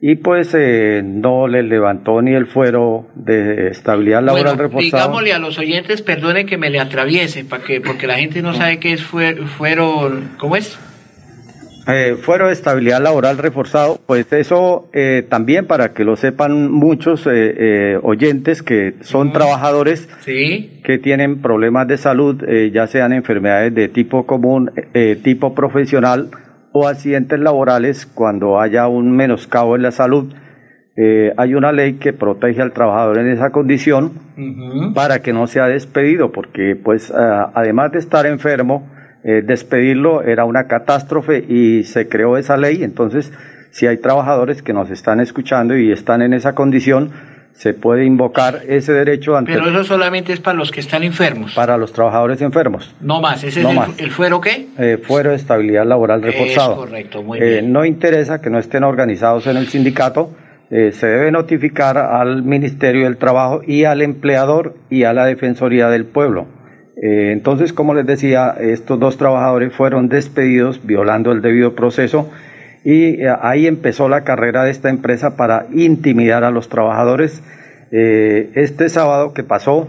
y 0.00 0.16
pues 0.16 0.54
eh, 0.54 1.02
no 1.02 1.48
le 1.48 1.62
levantó 1.62 2.20
ni 2.20 2.34
el 2.34 2.46
fuero 2.46 3.06
de 3.14 3.68
estabilidad 3.68 4.22
laboral 4.22 4.56
bueno, 4.56 4.78
Digámosle 4.78 5.32
a 5.32 5.38
los 5.38 5.58
oyentes, 5.58 6.02
perdone 6.02 6.44
que 6.44 6.58
me 6.58 6.68
le 6.68 6.78
atraviese, 6.78 7.44
para 7.44 7.64
que, 7.64 7.80
porque 7.80 8.06
la 8.06 8.16
gente 8.16 8.42
no 8.42 8.52
sabe 8.52 8.78
qué 8.78 8.92
es 8.92 9.02
fuero, 9.02 10.20
¿cómo 10.36 10.56
es? 10.56 10.78
Eh, 11.86 12.16
fuero 12.18 12.46
de 12.46 12.54
estabilidad 12.54 13.02
laboral 13.02 13.36
reforzado, 13.36 14.00
pues 14.06 14.32
eso 14.32 14.88
eh, 14.94 15.22
también 15.28 15.66
para 15.66 15.92
que 15.92 16.04
lo 16.04 16.16
sepan 16.16 16.72
muchos 16.72 17.28
eh, 17.30 17.98
oyentes 18.02 18.62
que 18.62 18.94
son 19.02 19.32
trabajadores 19.32 20.08
que 20.24 20.98
tienen 20.98 21.42
problemas 21.42 21.86
de 21.86 21.98
salud, 21.98 22.42
ya 22.72 22.86
sean 22.86 23.12
enfermedades 23.12 23.74
de 23.74 23.88
tipo 23.88 24.24
común, 24.26 24.70
tipo 25.22 25.54
profesional 25.54 26.30
o 26.72 26.88
accidentes 26.88 27.38
laborales 27.38 28.06
cuando 28.06 28.60
haya 28.60 28.88
un 28.88 29.14
menoscabo 29.14 29.76
en 29.76 29.82
la 29.82 29.90
salud. 29.90 30.32
Eh, 30.96 31.32
hay 31.36 31.54
una 31.54 31.72
ley 31.72 31.94
que 31.94 32.12
protege 32.12 32.62
al 32.62 32.72
trabajador 32.72 33.18
en 33.18 33.28
esa 33.28 33.50
condición 33.50 34.12
para 34.94 35.20
que 35.20 35.32
no 35.32 35.46
sea 35.46 35.66
despedido, 35.66 36.32
porque 36.32 36.76
pues 36.76 37.12
además 37.12 37.92
de 37.92 37.98
estar 37.98 38.26
enfermo, 38.26 38.88
eh, 39.24 39.42
despedirlo 39.44 40.22
era 40.22 40.44
una 40.44 40.68
catástrofe 40.68 41.38
y 41.38 41.84
se 41.84 42.08
creó 42.08 42.36
esa 42.36 42.56
ley. 42.56 42.84
Entonces, 42.84 43.32
si 43.70 43.86
hay 43.86 43.96
trabajadores 43.96 44.62
que 44.62 44.72
nos 44.72 44.90
están 44.90 45.18
escuchando 45.20 45.76
y 45.76 45.90
están 45.90 46.22
en 46.22 46.34
esa 46.34 46.54
condición, 46.54 47.10
se 47.54 47.72
puede 47.72 48.04
invocar 48.04 48.62
ese 48.68 48.92
derecho 48.92 49.36
ante... 49.36 49.52
Pero 49.52 49.70
eso 49.70 49.84
solamente 49.84 50.32
es 50.32 50.40
para 50.40 50.58
los 50.58 50.70
que 50.70 50.80
están 50.80 51.04
enfermos. 51.04 51.54
Para 51.54 51.76
los 51.76 51.92
trabajadores 51.92 52.42
enfermos. 52.42 52.94
No 53.00 53.20
más, 53.20 53.44
¿ese 53.44 53.60
es 53.60 53.66
el, 53.98 54.10
fuero 54.10 54.40
qué? 54.40 54.66
Eh, 54.76 54.98
fuero 55.02 55.30
de 55.30 55.36
estabilidad 55.36 55.86
laboral 55.86 56.20
reforzado. 56.20 56.72
Es 56.72 56.78
correcto, 56.90 57.22
muy 57.22 57.38
eh, 57.38 57.44
bien. 57.44 57.72
No 57.72 57.84
interesa 57.84 58.40
que 58.40 58.50
no 58.50 58.58
estén 58.58 58.82
organizados 58.82 59.46
en 59.46 59.56
el 59.56 59.68
sindicato, 59.68 60.30
eh, 60.70 60.90
se 60.92 61.06
debe 61.06 61.30
notificar 61.30 61.96
al 61.96 62.42
Ministerio 62.42 63.04
del 63.04 63.16
Trabajo 63.16 63.62
y 63.64 63.84
al 63.84 64.02
empleador 64.02 64.74
y 64.90 65.04
a 65.04 65.12
la 65.12 65.24
Defensoría 65.24 65.88
del 65.88 66.06
Pueblo. 66.06 66.46
Entonces, 66.96 67.72
como 67.72 67.94
les 67.94 68.06
decía, 68.06 68.54
estos 68.58 68.98
dos 69.00 69.16
trabajadores 69.16 69.74
fueron 69.74 70.08
despedidos 70.08 70.86
violando 70.86 71.32
el 71.32 71.42
debido 71.42 71.74
proceso 71.74 72.30
y 72.84 73.22
eh, 73.22 73.34
ahí 73.40 73.66
empezó 73.66 74.08
la 74.08 74.24
carrera 74.24 74.64
de 74.64 74.70
esta 74.70 74.90
empresa 74.90 75.36
para 75.36 75.66
intimidar 75.72 76.44
a 76.44 76.50
los 76.50 76.68
trabajadores. 76.68 77.42
Eh, 77.90 78.50
este 78.54 78.88
sábado 78.88 79.32
que 79.32 79.42
pasó, 79.42 79.88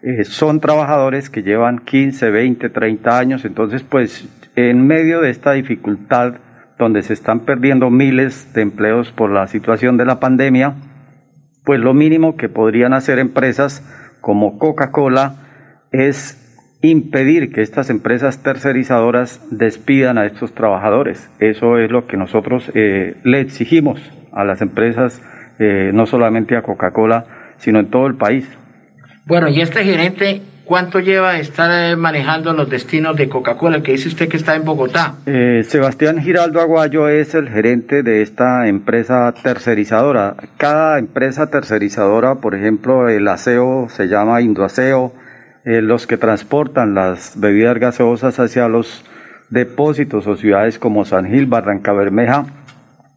eh, 0.05 0.25
son 0.25 0.61
trabajadores 0.61 1.31
que 1.31 1.43
llevan 1.43 1.79
15, 1.79 2.31
20, 2.31 2.69
30 2.69 3.19
años, 3.19 3.45
entonces 3.47 3.83
pues 3.83 4.29
en 4.55 4.87
medio 4.87 5.23
de 5.23 5.31
esta 5.31 5.53
dificultad 5.53 6.35
donde 6.79 7.03
se 7.03 7.15
están 7.15 7.41
perdiendo 7.41 7.89
miles 7.89 8.53
de 8.53 8.61
empleos 8.61 9.13
por 9.13 9.31
la 9.31 9.47
situación 9.47 9.97
de 9.97 10.05
la 10.05 10.21
pandemia, 10.21 10.75
pues 11.65 11.81
lo 11.81 11.95
mínimo 11.95 12.37
que 12.37 12.51
podrían 12.51 12.93
hacer 12.93 13.19
empresas 13.19 13.83
como 14.21 14.59
Coca-Cola 14.59 15.37
es 15.91 16.39
impedir 16.83 17.51
que 17.51 17.63
estas 17.63 17.89
empresas 17.89 18.43
tercerizadoras 18.43 19.41
despidan 19.51 20.19
a 20.19 20.27
estos 20.27 20.53
trabajadores. 20.53 21.31
Eso 21.39 21.79
es 21.79 21.91
lo 21.91 22.07
que 22.07 22.19
nosotros 22.19 22.71
eh, 22.75 23.17
le 23.25 23.41
exigimos 23.41 24.03
a 24.33 24.45
las 24.45 24.61
empresas, 24.61 25.23
eh, 25.59 25.93
no 25.95 26.05
solamente 26.05 26.57
a 26.57 26.63
Coca-Cola, 26.63 27.55
sino 27.57 27.79
en 27.79 27.87
todo 27.87 28.07
el 28.07 28.17
país. 28.17 28.47
Bueno, 29.27 29.49
y 29.49 29.61
este 29.61 29.85
gerente 29.85 30.43
¿Cuánto 30.65 30.99
lleva 30.99 31.39
estar 31.39 31.71
eh, 31.71 31.95
manejando 31.95 32.55
los 32.55 32.71
destinos 32.71 33.17
de 33.17 33.29
Coca-Cola? 33.29 33.83
que 33.83 33.93
dice 33.93 34.09
usted 34.09 34.29
que 34.29 34.39
está 34.39 34.57
en 34.57 34.65
Bogotá. 34.65 35.17
Eh, 35.27 35.63
Sebastián 35.69 36.23
Giraldo 36.23 36.59
Aguayo 36.59 37.07
es 37.09 37.35
el 37.35 37.51
gerente 37.51 38.03
de 38.03 38.23
esta 38.23 38.67
empresa 38.67 39.35
tercerizadora. 39.43 40.37
Cada 40.57 40.99
empresa 40.99 41.51
tercerizadora, 41.51 42.37
por 42.37 42.55
ejemplo, 42.55 43.11
el 43.11 43.29
aseo 43.29 43.89
se 43.91 44.09
llama 44.09 44.41
Indoaseo, 44.41 45.13
eh, 45.67 45.83
los 45.83 46.07
que 46.07 46.17
transportan 46.17 46.95
las 46.95 47.39
bebidas 47.39 47.79
gaseosas 47.79 48.41
hacia 48.41 48.67
los 48.67 49.05
depósitos 49.51 50.27
o 50.27 50.37
ciudades 50.37 50.79
como 50.79 51.05
San 51.05 51.27
Gil, 51.27 51.45
Barranca 51.45 51.93
Bermeja, 51.93 52.47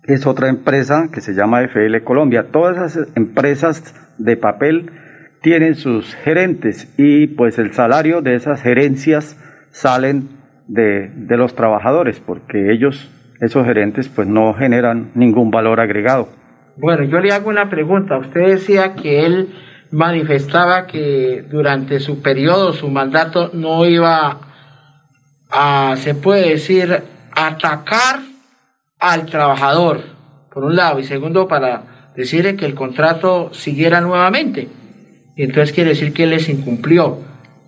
es 0.03 0.27
otra 0.27 0.49
empresa 0.49 1.07
que 1.13 1.21
se 1.21 1.33
llama 1.33 1.61
FL 1.63 2.03
Colombia. 2.03 2.47
Todas 2.51 2.93
esas 2.93 3.07
empresas 3.15 3.95
de 4.17 4.35
papel 4.35 4.91
tienen 5.41 5.75
sus 5.75 6.13
gerentes 6.15 6.93
y 6.97 7.27
pues 7.27 7.57
el 7.59 7.73
salario 7.73 8.21
de 8.21 8.35
esas 8.35 8.61
gerencias 8.61 9.37
salen 9.71 10.29
de, 10.67 11.09
de 11.09 11.37
los 11.37 11.55
trabajadores 11.55 12.19
porque 12.19 12.71
ellos, 12.71 13.09
esos 13.39 13.65
gerentes, 13.65 14.09
pues 14.09 14.27
no 14.27 14.53
generan 14.53 15.11
ningún 15.15 15.51
valor 15.51 15.79
agregado. 15.79 16.29
Bueno, 16.77 17.03
yo 17.03 17.19
le 17.19 17.31
hago 17.31 17.49
una 17.49 17.69
pregunta. 17.69 18.17
Usted 18.17 18.47
decía 18.47 18.93
que 18.93 19.25
él 19.25 19.49
manifestaba 19.91 20.85
que 20.85 21.43
durante 21.49 21.99
su 21.99 22.21
periodo, 22.21 22.73
su 22.73 22.89
mandato, 22.89 23.51
no 23.53 23.85
iba 23.85 24.39
a, 25.49 25.95
se 25.97 26.13
puede 26.13 26.49
decir, 26.49 27.03
atacar 27.31 28.19
al 28.99 29.25
trabajador, 29.25 30.01
por 30.51 30.65
un 30.65 30.75
lado, 30.75 30.99
y 30.99 31.03
segundo, 31.03 31.47
para 31.47 32.11
decirle 32.15 32.55
que 32.55 32.65
el 32.65 32.73
contrato 32.73 33.53
siguiera 33.53 34.01
nuevamente 34.01 34.67
entonces 35.43 35.73
quiere 35.73 35.91
decir 35.91 36.13
que 36.13 36.25
les 36.25 36.49
incumplió. 36.49 37.19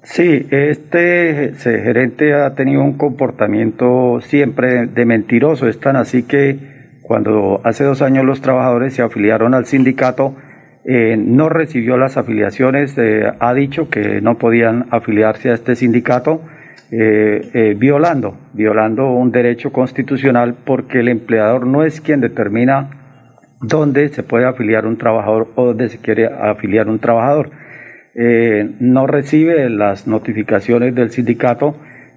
Sí, 0.03 0.47
este 0.49 1.53
gerente 1.59 2.33
ha 2.33 2.55
tenido 2.55 2.81
un 2.81 2.93
comportamiento 2.93 4.19
siempre 4.21 4.87
de 4.87 5.05
mentiroso, 5.05 5.67
es 5.67 5.79
tan 5.79 5.95
así 5.95 6.23
que 6.23 6.57
cuando 7.01 7.59
hace 7.63 7.83
dos 7.83 8.01
años 8.01 8.23
los 8.23 8.41
trabajadores 8.41 8.93
se 8.93 9.01
afiliaron 9.01 9.53
al 9.53 9.65
sindicato, 9.65 10.35
eh, 10.85 11.17
no 11.17 11.49
recibió 11.49 11.97
las 11.97 12.17
afiliaciones, 12.17 12.97
eh, 12.97 13.31
ha 13.39 13.53
dicho 13.53 13.89
que 13.89 14.21
no 14.21 14.37
podían 14.37 14.85
afiliarse 14.91 15.49
a 15.49 15.53
este 15.53 15.75
sindicato, 15.75 16.41
eh, 16.91 17.75
violando, 17.77 18.37
violando 18.53 19.11
un 19.11 19.31
derecho 19.31 19.71
constitucional 19.71 20.55
porque 20.65 21.01
el 21.01 21.07
empleador 21.07 21.67
no 21.67 21.83
es 21.83 22.01
quien 22.01 22.21
determina 22.21 22.89
dónde 23.61 24.09
se 24.09 24.23
puede 24.23 24.45
afiliar 24.45 24.85
un 24.85 24.97
trabajador 24.97 25.49
o 25.55 25.67
dónde 25.67 25.89
se 25.89 25.99
quiere 25.99 26.27
afiliar 26.27 26.87
un 26.87 26.99
trabajador. 26.99 27.51
Eh, 28.15 28.75
no 28.79 29.07
recibe 29.07 29.69
las 29.69 30.07
notificaciones 30.07 30.95
del 30.95 31.11
sindicato, 31.11 31.75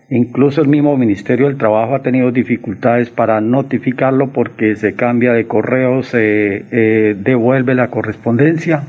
incluso 0.08 0.62
el 0.62 0.68
mismo 0.68 0.96
Ministerio 0.96 1.46
del 1.46 1.58
Trabajo 1.58 1.94
ha 1.94 2.02
tenido 2.02 2.30
dificultades 2.30 3.10
para 3.10 3.40
notificarlo 3.40 4.28
porque 4.32 4.76
se 4.76 4.94
cambia 4.94 5.32
de 5.32 5.46
correo, 5.46 6.02
se 6.02 6.64
eh, 6.70 7.14
devuelve 7.18 7.74
la 7.74 7.88
correspondencia. 7.88 8.82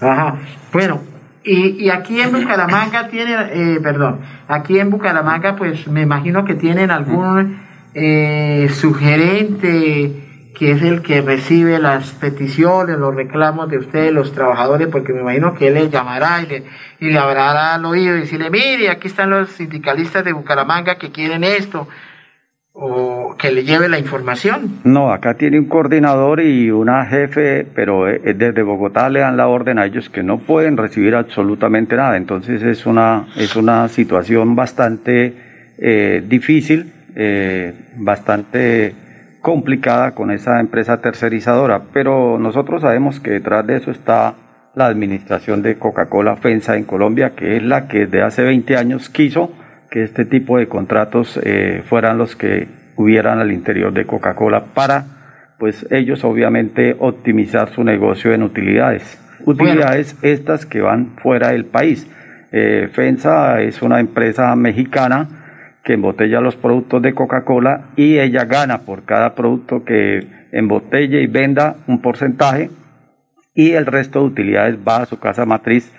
Ajá, 0.00 0.36
bueno, 0.72 1.00
y, 1.44 1.84
y 1.84 1.90
aquí 1.90 2.20
en 2.20 2.32
Bucaramanga 2.32 3.08
tiene, 3.08 3.34
eh, 3.52 3.78
perdón, 3.82 4.20
aquí 4.48 4.78
en 4.78 4.90
Bucaramanga 4.90 5.56
pues 5.56 5.86
me 5.88 6.02
imagino 6.02 6.44
que 6.44 6.54
tienen 6.54 6.90
algún 6.90 7.58
sugerente 8.70 10.31
que 10.54 10.72
es 10.72 10.82
el 10.82 11.02
que 11.02 11.22
recibe 11.22 11.78
las 11.78 12.12
peticiones, 12.12 12.98
los 12.98 13.14
reclamos 13.14 13.70
de 13.70 13.78
ustedes, 13.78 14.12
los 14.12 14.32
trabajadores, 14.32 14.88
porque 14.88 15.12
me 15.12 15.20
imagino 15.20 15.54
que 15.54 15.68
él 15.68 15.74
les 15.74 15.90
llamará 15.90 16.42
y 16.42 16.46
le, 16.46 16.62
y 17.00 17.10
le 17.10 17.18
hablará 17.18 17.74
al 17.74 17.84
oído 17.84 18.16
y 18.16 18.20
decirle, 18.20 18.50
mire, 18.50 18.90
aquí 18.90 19.08
están 19.08 19.30
los 19.30 19.50
sindicalistas 19.50 20.24
de 20.24 20.32
Bucaramanga 20.32 20.96
que 20.96 21.10
quieren 21.10 21.44
esto, 21.44 21.88
o 22.74 23.36
que 23.38 23.52
le 23.52 23.64
lleve 23.64 23.88
la 23.88 23.98
información. 23.98 24.80
No, 24.84 25.12
acá 25.12 25.34
tiene 25.34 25.58
un 25.58 25.66
coordinador 25.66 26.40
y 26.40 26.70
una 26.70 27.04
jefe, 27.06 27.66
pero 27.74 28.08
eh, 28.08 28.34
desde 28.34 28.62
Bogotá 28.62 29.08
le 29.10 29.20
dan 29.20 29.36
la 29.36 29.48
orden 29.48 29.78
a 29.78 29.86
ellos 29.86 30.08
que 30.08 30.22
no 30.22 30.38
pueden 30.38 30.76
recibir 30.76 31.14
absolutamente 31.14 31.96
nada, 31.96 32.16
entonces 32.16 32.62
es 32.62 32.86
una, 32.86 33.26
es 33.36 33.56
una 33.56 33.88
situación 33.88 34.54
bastante 34.54 35.34
eh, 35.78 36.22
difícil, 36.26 36.92
eh, 37.14 37.74
bastante 37.96 38.94
complicada 39.42 40.12
con 40.12 40.30
esa 40.30 40.60
empresa 40.60 41.00
tercerizadora, 41.00 41.82
pero 41.92 42.38
nosotros 42.38 42.82
sabemos 42.82 43.20
que 43.20 43.32
detrás 43.32 43.66
de 43.66 43.76
eso 43.76 43.90
está 43.90 44.34
la 44.74 44.86
administración 44.86 45.62
de 45.62 45.76
Coca-Cola 45.76 46.36
FENSA 46.36 46.76
en 46.76 46.84
Colombia, 46.84 47.32
que 47.36 47.56
es 47.56 47.62
la 47.62 47.88
que 47.88 48.06
desde 48.06 48.22
hace 48.22 48.42
20 48.42 48.76
años 48.76 49.10
quiso 49.10 49.52
que 49.90 50.04
este 50.04 50.24
tipo 50.24 50.56
de 50.56 50.68
contratos 50.68 51.38
eh, 51.42 51.82
fueran 51.86 52.16
los 52.16 52.36
que 52.36 52.68
hubieran 52.96 53.40
al 53.40 53.52
interior 53.52 53.92
de 53.92 54.06
Coca-Cola 54.06 54.66
para, 54.72 55.04
pues 55.58 55.86
ellos 55.90 56.24
obviamente 56.24 56.96
optimizar 56.98 57.68
su 57.70 57.84
negocio 57.84 58.32
en 58.32 58.44
utilidades. 58.44 59.18
Utilidades 59.44 60.16
estas 60.22 60.64
que 60.66 60.80
van 60.80 61.16
fuera 61.16 61.48
del 61.50 61.66
país. 61.66 62.08
Eh, 62.52 62.88
FENSA 62.92 63.60
es 63.60 63.82
una 63.82 63.98
empresa 63.98 64.54
mexicana 64.54 65.41
que 65.84 65.94
embotella 65.94 66.40
los 66.40 66.56
productos 66.56 67.02
de 67.02 67.14
Coca-Cola 67.14 67.90
y 67.96 68.18
ella 68.18 68.44
gana 68.44 68.78
por 68.78 69.04
cada 69.04 69.34
producto 69.34 69.84
que 69.84 70.48
embotelle 70.52 71.22
y 71.22 71.26
venda 71.26 71.76
un 71.86 72.00
porcentaje 72.00 72.70
y 73.54 73.72
el 73.72 73.86
resto 73.86 74.20
de 74.20 74.26
utilidades 74.26 74.76
va 74.86 74.98
a 74.98 75.06
su 75.06 75.18
casa 75.18 75.44
matriz 75.44 75.92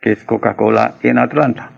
que 0.00 0.12
es 0.12 0.24
Coca-Cola 0.24 0.94
en 1.02 1.18
Atlanta. 1.18 1.70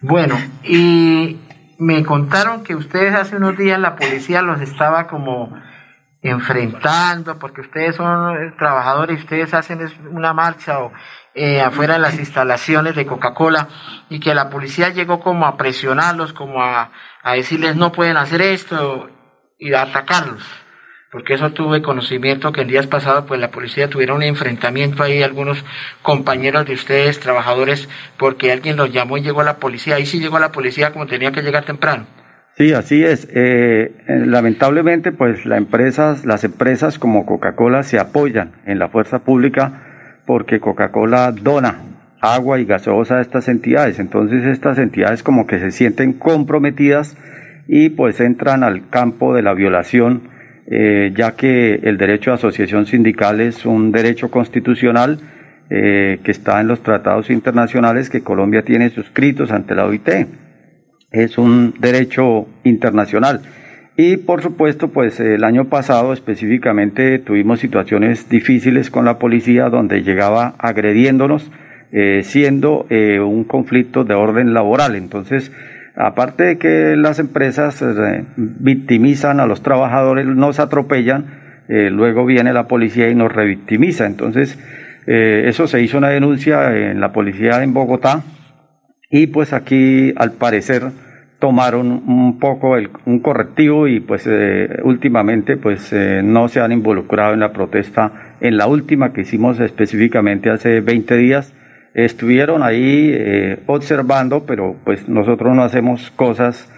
Bueno, 0.00 0.36
y 0.64 1.38
me 1.78 2.04
contaron 2.04 2.62
que 2.62 2.74
ustedes 2.74 3.14
hace 3.14 3.36
unos 3.36 3.56
días 3.56 3.78
la 3.78 3.96
policía 3.96 4.42
los 4.42 4.60
estaba 4.60 5.06
como 5.06 5.52
enfrentando 6.22 7.38
porque 7.38 7.60
ustedes 7.60 7.96
son 7.96 8.54
trabajadores, 8.56 9.20
ustedes 9.20 9.54
hacen 9.54 9.80
una 10.10 10.32
marcha 10.32 10.80
o 10.80 10.92
eh, 11.34 11.60
afuera 11.60 11.94
de 11.94 12.00
las 12.00 12.18
instalaciones 12.18 12.96
de 12.96 13.06
Coca-Cola 13.06 13.68
y 14.10 14.18
que 14.18 14.34
la 14.34 14.50
policía 14.50 14.88
llegó 14.88 15.20
como 15.20 15.46
a 15.46 15.56
presionarlos, 15.56 16.32
como 16.32 16.62
a, 16.62 16.90
decirles 17.34 17.76
no 17.76 17.92
pueden 17.92 18.16
hacer 18.16 18.42
esto 18.42 19.08
y 19.58 19.72
a 19.74 19.82
atacarlos. 19.82 20.42
Porque 21.12 21.34
eso 21.34 21.52
tuve 21.52 21.80
conocimiento 21.80 22.52
que 22.52 22.62
en 22.62 22.68
días 22.68 22.86
pasados 22.86 23.24
pues 23.26 23.40
la 23.40 23.50
policía 23.50 23.88
tuviera 23.88 24.14
un 24.14 24.22
enfrentamiento 24.22 25.02
ahí, 25.02 25.22
algunos 25.22 25.64
compañeros 26.02 26.66
de 26.66 26.74
ustedes, 26.74 27.20
trabajadores, 27.20 27.88
porque 28.18 28.52
alguien 28.52 28.76
los 28.76 28.92
llamó 28.92 29.16
y 29.16 29.22
llegó 29.22 29.40
a 29.40 29.44
la 29.44 29.58
policía. 29.58 29.94
Ahí 29.94 30.06
sí 30.06 30.18
llegó 30.18 30.36
a 30.36 30.40
la 30.40 30.52
policía 30.52 30.92
como 30.92 31.06
tenía 31.06 31.32
que 31.32 31.42
llegar 31.42 31.64
temprano. 31.64 32.06
Sí, 32.58 32.72
así 32.72 33.04
es. 33.04 33.28
Eh, 33.32 33.92
eh, 34.08 34.26
lamentablemente, 34.26 35.12
pues 35.12 35.46
las 35.46 35.58
empresas, 35.58 36.26
las 36.26 36.42
empresas 36.42 36.98
como 36.98 37.24
Coca-Cola 37.24 37.84
se 37.84 38.00
apoyan 38.00 38.50
en 38.66 38.80
la 38.80 38.88
fuerza 38.88 39.20
pública 39.20 39.84
porque 40.26 40.58
Coca-Cola 40.58 41.30
dona 41.30 41.76
agua 42.20 42.58
y 42.58 42.64
gaseosa 42.64 43.18
a 43.18 43.20
estas 43.20 43.46
entidades. 43.46 44.00
Entonces 44.00 44.44
estas 44.44 44.76
entidades 44.78 45.22
como 45.22 45.46
que 45.46 45.60
se 45.60 45.70
sienten 45.70 46.12
comprometidas 46.14 47.16
y 47.68 47.90
pues 47.90 48.18
entran 48.18 48.64
al 48.64 48.88
campo 48.88 49.36
de 49.36 49.42
la 49.42 49.54
violación, 49.54 50.22
eh, 50.66 51.12
ya 51.14 51.36
que 51.36 51.76
el 51.84 51.96
derecho 51.96 52.32
a 52.32 52.34
asociación 52.34 52.86
sindical 52.86 53.40
es 53.40 53.66
un 53.66 53.92
derecho 53.92 54.32
constitucional 54.32 55.20
eh, 55.70 56.18
que 56.24 56.32
está 56.32 56.60
en 56.60 56.66
los 56.66 56.82
tratados 56.82 57.30
internacionales 57.30 58.10
que 58.10 58.22
Colombia 58.22 58.62
tiene 58.62 58.90
suscritos 58.90 59.52
ante 59.52 59.76
la 59.76 59.86
OIT. 59.86 60.08
Es 61.10 61.38
un 61.38 61.74
derecho 61.80 62.46
internacional. 62.64 63.40
Y 63.96 64.18
por 64.18 64.42
supuesto, 64.42 64.88
pues 64.88 65.18
el 65.20 65.42
año 65.42 65.64
pasado 65.64 66.12
específicamente 66.12 67.18
tuvimos 67.18 67.60
situaciones 67.60 68.28
difíciles 68.28 68.90
con 68.90 69.06
la 69.06 69.18
policía 69.18 69.70
donde 69.70 70.02
llegaba 70.02 70.54
agrediéndonos, 70.58 71.50
eh, 71.92 72.20
siendo 72.24 72.86
eh, 72.90 73.20
un 73.20 73.44
conflicto 73.44 74.04
de 74.04 74.12
orden 74.12 74.52
laboral. 74.52 74.96
Entonces, 74.96 75.50
aparte 75.96 76.44
de 76.44 76.58
que 76.58 76.94
las 76.94 77.18
empresas 77.18 77.80
eh, 77.80 78.24
victimizan 78.36 79.40
a 79.40 79.46
los 79.46 79.62
trabajadores, 79.62 80.26
nos 80.26 80.60
atropellan, 80.60 81.48
luego 81.68 82.24
viene 82.24 82.52
la 82.52 82.66
policía 82.66 83.10
y 83.10 83.14
nos 83.14 83.30
revictimiza. 83.30 84.06
Entonces, 84.06 84.58
eso 85.06 85.66
se 85.66 85.82
hizo 85.82 85.98
una 85.98 86.08
denuncia 86.08 86.74
en 86.74 86.98
la 86.98 87.12
policía 87.12 87.62
en 87.62 87.74
Bogotá 87.74 88.22
y 89.10 89.28
pues 89.28 89.52
aquí 89.52 90.12
al 90.16 90.32
parecer 90.32 90.90
tomaron 91.38 91.86
un 91.90 92.38
poco 92.38 92.76
el, 92.76 92.90
un 93.06 93.20
correctivo 93.20 93.86
y 93.86 94.00
pues 94.00 94.26
eh, 94.26 94.80
últimamente 94.82 95.56
pues 95.56 95.92
eh, 95.92 96.20
no 96.24 96.48
se 96.48 96.60
han 96.60 96.72
involucrado 96.72 97.34
en 97.34 97.40
la 97.40 97.52
protesta. 97.52 98.34
En 98.40 98.56
la 98.56 98.66
última 98.66 99.12
que 99.12 99.22
hicimos 99.22 99.60
específicamente 99.60 100.50
hace 100.50 100.80
20 100.80 101.16
días 101.16 101.54
estuvieron 101.94 102.62
ahí 102.62 103.10
eh, 103.12 103.60
observando 103.66 104.44
pero 104.46 104.76
pues 104.84 105.08
nosotros 105.08 105.54
no 105.54 105.62
hacemos 105.62 106.10
cosas 106.10 106.72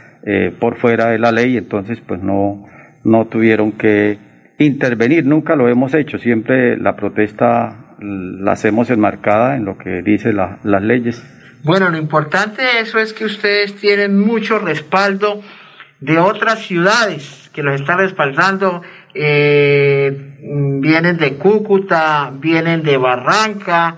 por 0.59 0.77
fuera 0.77 1.07
de 1.07 1.19
la 1.19 1.33
ley 1.33 1.57
entonces 1.57 1.99
pues 2.03 2.23
no 2.23 2.67
no 3.05 3.25
tuvieron 3.27 3.73
que 3.73 4.19
intervenir. 4.59 5.25
Nunca 5.25 5.57
lo 5.57 5.69
hemos 5.69 5.95
hecho. 5.95 6.19
Siempre 6.19 6.77
la 6.77 6.95
protesta 6.95 7.97
la 8.01 8.53
hacemos 8.53 8.91
enmarcada 8.91 9.57
en 9.57 9.65
lo 9.65 9.77
que 9.79 10.03
dice 10.03 10.33
la, 10.33 10.59
las 10.63 10.83
leyes 10.83 11.23
bueno, 11.63 11.91
lo 11.91 11.99
importante 11.99 12.63
de 12.63 12.81
eso 12.81 12.99
es 12.99 13.13
que 13.13 13.25
ustedes 13.25 13.77
tienen 13.77 14.19
mucho 14.19 14.59
respaldo 14.59 15.43
de 16.01 16.19
otras 16.19 16.61
ciudades 16.61 17.51
que 17.53 17.63
los 17.63 17.79
están 17.79 17.99
respaldando. 17.99 18.83
Eh, 19.13 20.39
vienen 20.81 21.19
de 21.19 21.35
Cúcuta, 21.35 22.33
vienen 22.33 22.83
de 22.83 22.97
Barranca, 22.97 23.97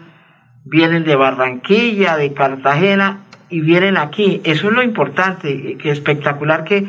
vienen 0.64 1.04
de 1.04 1.14
Barranquilla, 1.14 2.16
de 2.16 2.32
Cartagena 2.32 3.20
y 3.48 3.60
vienen 3.60 3.96
aquí. 3.96 4.40
Eso 4.44 4.68
es 4.68 4.74
lo 4.74 4.82
importante, 4.82 5.76
que 5.76 5.90
espectacular 5.90 6.64
que, 6.64 6.84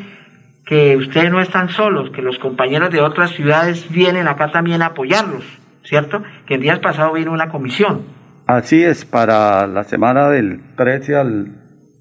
que 0.65 0.97
ustedes 0.97 1.31
no 1.31 1.41
están 1.41 1.69
solos, 1.69 2.09
que 2.09 2.21
los 2.21 2.39
compañeros 2.39 2.89
de 2.91 3.01
otras 3.01 3.31
ciudades 3.31 3.91
vienen 3.91 4.27
acá 4.27 4.51
también 4.51 4.81
a 4.81 4.87
apoyarlos, 4.87 5.43
¿cierto? 5.83 6.23
Que 6.47 6.55
el 6.55 6.61
día 6.61 6.81
pasado 6.81 7.13
vino 7.13 7.31
una 7.31 7.49
comisión. 7.49 8.22
Así 8.57 8.83
es, 8.83 9.03
para 9.03 9.65
la 9.65 9.83
semana 9.83 10.29
del 10.29 10.59
13 10.77 11.15
al 11.15 11.47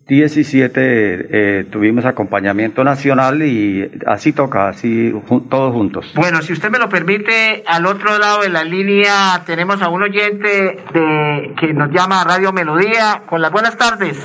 17 0.06 0.80
eh, 0.80 1.64
tuvimos 1.70 2.04
acompañamiento 2.04 2.84
nacional 2.84 3.42
y 3.42 3.90
así 4.06 4.34
toca, 4.34 4.68
así 4.68 5.14
todos 5.48 5.72
juntos. 5.72 6.12
Bueno, 6.14 6.42
si 6.42 6.52
usted 6.52 6.68
me 6.68 6.78
lo 6.78 6.90
permite, 6.90 7.62
al 7.66 7.86
otro 7.86 8.18
lado 8.18 8.42
de 8.42 8.50
la 8.50 8.64
línea 8.64 9.42
tenemos 9.46 9.80
a 9.80 9.88
un 9.88 10.02
oyente 10.02 10.76
de, 10.92 11.54
que 11.58 11.72
nos 11.72 11.90
llama 11.90 12.22
Radio 12.22 12.52
Melodía. 12.52 13.22
Con 13.24 13.40
las 13.40 13.50
buenas 13.50 13.78
tardes. 13.78 14.18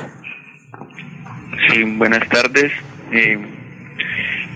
Sí, 1.70 1.84
buenas 1.84 2.28
tardes. 2.28 2.74
Eh, 3.14 3.40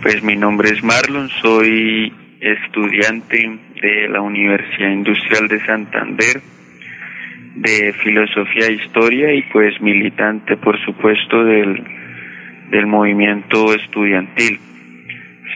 pues 0.02 0.22
mi 0.24 0.36
nombre 0.36 0.72
es 0.72 0.84
Marlon, 0.84 1.30
soy 1.42 2.14
estudiante 2.42 3.60
de 3.82 4.10
la 4.10 4.20
Universidad 4.20 4.90
Industrial 4.90 5.48
de 5.48 5.66
Santander 5.66 6.42
de 7.56 7.94
filosofía 7.94 8.68
e 8.68 8.74
historia 8.74 9.34
y 9.34 9.42
pues 9.44 9.80
militante 9.82 10.58
por 10.58 10.80
supuesto 10.84 11.44
del, 11.44 11.84
del 12.70 12.88
movimiento 12.88 13.74
estudiantil. 13.74 14.60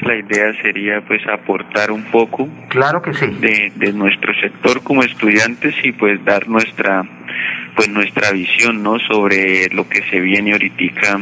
La 0.02 0.16
idea 0.16 0.54
sería 0.62 1.02
pues 1.02 1.26
aportar 1.26 1.90
un 1.90 2.04
poco 2.04 2.50
claro 2.68 3.02
que 3.02 3.14
sí. 3.14 3.28
de, 3.40 3.72
de 3.76 3.94
nuestro 3.94 4.34
sector 4.42 4.84
como 4.84 5.04
estudiantes 5.04 5.74
y 5.84 5.94
pues 5.94 6.24
dar 6.26 6.50
nuestra 6.50 7.04
pues 7.76 7.90
nuestra 7.90 8.32
visión 8.32 8.84
no 8.84 9.00
sobre 9.00 9.70
lo 9.70 9.88
que 9.88 10.02
se 10.04 10.20
viene 10.20 10.52
ahorita 10.52 11.22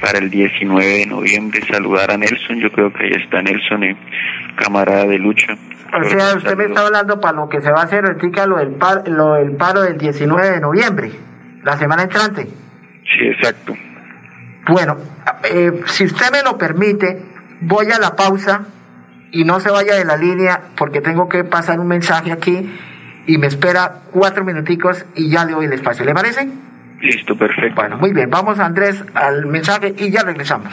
para 0.00 0.18
el 0.18 0.28
19 0.28 0.86
de 0.86 1.06
noviembre 1.06 1.60
saludar 1.66 2.10
a 2.10 2.16
Nelson 2.16 2.58
yo 2.58 2.72
creo 2.72 2.92
que 2.92 3.04
ahí 3.04 3.12
está 3.12 3.42
Nelson 3.42 3.84
eh, 3.84 3.96
camarada 4.56 5.06
de 5.06 5.18
lucha 5.18 5.56
o 5.92 6.04
sea, 6.04 6.36
usted 6.36 6.56
me 6.56 6.64
está 6.64 6.86
hablando 6.86 7.20
para 7.20 7.36
lo 7.36 7.48
que 7.48 7.60
se 7.60 7.70
va 7.70 7.80
a 7.80 7.84
hacer 7.84 8.04
ahorita 8.04 8.46
lo 8.46 8.58
del, 8.58 8.78
lo 9.06 9.34
del 9.34 9.56
paro 9.56 9.82
del 9.82 9.98
19 9.98 10.50
de 10.50 10.60
noviembre, 10.60 11.10
la 11.62 11.76
semana 11.76 12.02
entrante. 12.02 12.44
Sí, 12.44 13.26
exacto. 13.26 13.74
Bueno, 14.68 14.96
eh, 15.50 15.80
si 15.86 16.04
usted 16.04 16.30
me 16.32 16.42
lo 16.42 16.56
permite, 16.56 17.22
voy 17.60 17.90
a 17.90 17.98
la 17.98 18.14
pausa 18.14 18.66
y 19.32 19.44
no 19.44 19.60
se 19.60 19.70
vaya 19.70 19.94
de 19.94 20.04
la 20.04 20.16
línea 20.16 20.60
porque 20.76 21.00
tengo 21.00 21.28
que 21.28 21.44
pasar 21.44 21.80
un 21.80 21.88
mensaje 21.88 22.32
aquí 22.32 22.70
y 23.26 23.38
me 23.38 23.46
espera 23.46 24.02
cuatro 24.12 24.44
minuticos 24.44 25.04
y 25.14 25.30
ya 25.30 25.44
le 25.44 25.52
doy 25.52 25.66
el 25.66 25.72
espacio. 25.72 26.04
¿Le 26.04 26.14
parece? 26.14 26.48
Listo, 27.00 27.36
perfecto. 27.36 27.74
Bueno, 27.74 27.96
muy 27.96 28.12
bien. 28.12 28.28
Vamos, 28.30 28.58
Andrés, 28.58 29.04
al 29.14 29.46
mensaje 29.46 29.94
y 29.96 30.10
ya 30.10 30.22
regresamos. 30.22 30.72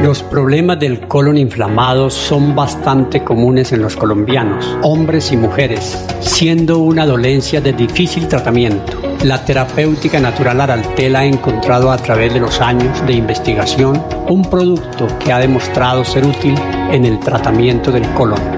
Los 0.02 0.22
problemas 0.22 0.80
del 0.80 1.06
colon 1.06 1.36
inflamado 1.36 2.08
son 2.08 2.56
bastante 2.56 3.22
comunes 3.22 3.70
en 3.72 3.82
los 3.82 3.94
colombianos, 3.94 4.64
hombres 4.82 5.32
y 5.32 5.36
mujeres, 5.36 6.02
siendo 6.20 6.78
una 6.78 7.04
dolencia 7.04 7.60
de 7.60 7.74
difícil 7.74 8.26
tratamiento. 8.26 9.07
La 9.24 9.44
terapéutica 9.44 10.20
natural 10.20 10.60
Araltela 10.60 11.20
ha 11.20 11.24
encontrado 11.24 11.90
a 11.90 11.96
través 11.96 12.32
de 12.32 12.40
los 12.40 12.60
años 12.60 13.04
de 13.04 13.14
investigación 13.14 14.00
un 14.28 14.42
producto 14.42 15.08
que 15.18 15.32
ha 15.32 15.38
demostrado 15.40 16.04
ser 16.04 16.24
útil 16.24 16.54
en 16.92 17.04
el 17.04 17.18
tratamiento 17.18 17.90
del 17.90 18.08
colon 18.14 18.57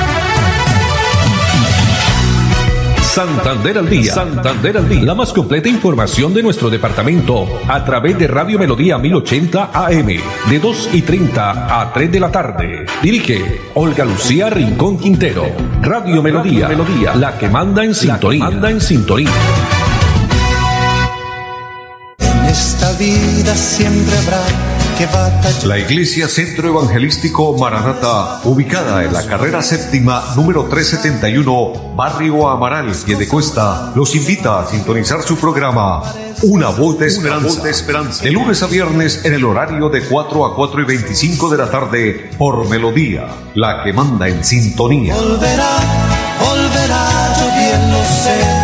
Santander 3.11 3.77
al 3.77 3.89
día. 3.89 4.13
Santander 4.13 4.77
al 4.77 4.87
día. 4.87 5.03
La 5.03 5.13
más 5.13 5.33
completa 5.33 5.67
información 5.67 6.33
de 6.33 6.41
nuestro 6.41 6.69
departamento 6.69 7.45
a 7.67 7.83
través 7.83 8.17
de 8.17 8.25
Radio 8.25 8.57
Melodía 8.57 8.97
1080 8.97 9.69
AM 9.73 10.07
de 10.49 10.59
2 10.59 10.89
y 10.93 11.01
30 11.01 11.81
a 11.81 11.91
3 11.91 12.09
de 12.09 12.19
la 12.21 12.31
tarde. 12.31 12.85
Dirige 13.03 13.63
Olga 13.73 14.05
Lucía 14.05 14.49
Rincón 14.49 14.97
Quintero. 14.97 15.45
Radio 15.81 16.23
Melodía. 16.23 16.69
Melodía. 16.69 17.13
La 17.15 17.37
que 17.37 17.49
manda 17.49 17.83
en 17.83 17.93
sintonía. 17.93 18.45
Manda 18.45 18.71
en 18.71 18.79
sintonía. 18.79 19.29
En 22.17 22.45
esta 22.45 22.93
vida 22.93 23.53
siempre 23.57 24.17
habrá 24.19 24.70
la 25.65 25.77
Iglesia 25.77 26.27
Centro 26.27 26.67
Evangelístico 26.67 27.57
Maranata, 27.57 28.41
ubicada 28.43 29.03
en 29.03 29.13
la 29.13 29.25
carrera 29.25 29.61
séptima 29.61 30.23
número 30.35 30.65
371, 30.65 31.93
Barrio 31.95 32.49
Amaral, 32.49 32.91
Cuesta, 33.29 33.91
los 33.95 34.15
invita 34.15 34.59
a 34.59 34.67
sintonizar 34.67 35.23
su 35.23 35.37
programa 35.37 36.03
Una 36.43 36.69
voz 36.69 36.99
de 36.99 37.07
esperanza, 37.07 37.63
de, 37.63 37.69
esperanza. 37.69 38.23
de 38.23 38.31
lunes 38.31 38.61
a 38.63 38.67
viernes 38.67 39.23
en 39.23 39.33
el 39.33 39.45
horario 39.45 39.89
de 39.89 40.01
4 40.01 40.45
a 40.45 40.55
4 40.55 40.81
y 40.81 40.85
25 40.85 41.49
de 41.49 41.57
la 41.57 41.71
tarde 41.71 42.29
por 42.37 42.67
Melodía, 42.67 43.27
la 43.55 43.83
que 43.83 43.93
manda 43.93 44.27
en 44.27 44.43
sintonía. 44.43 45.15
Volverá, 45.15 45.77
volverá, 46.39 47.35
yo 47.39 47.45
bien 47.55 47.91
lo 47.91 48.03
sé. 48.03 48.60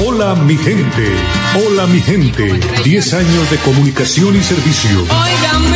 Hola 0.07 0.35
mi 0.35 0.57
gente, 0.57 1.11
hola 1.55 1.87
mi 1.87 2.01
gente. 2.01 2.59
10 2.85 3.15
años 3.15 3.51
de 3.51 3.59
comunicación 3.59 4.35
y 4.35 4.43
servicio. 4.43 5.03
Oigan, 5.03 5.73
mi 5.73 5.76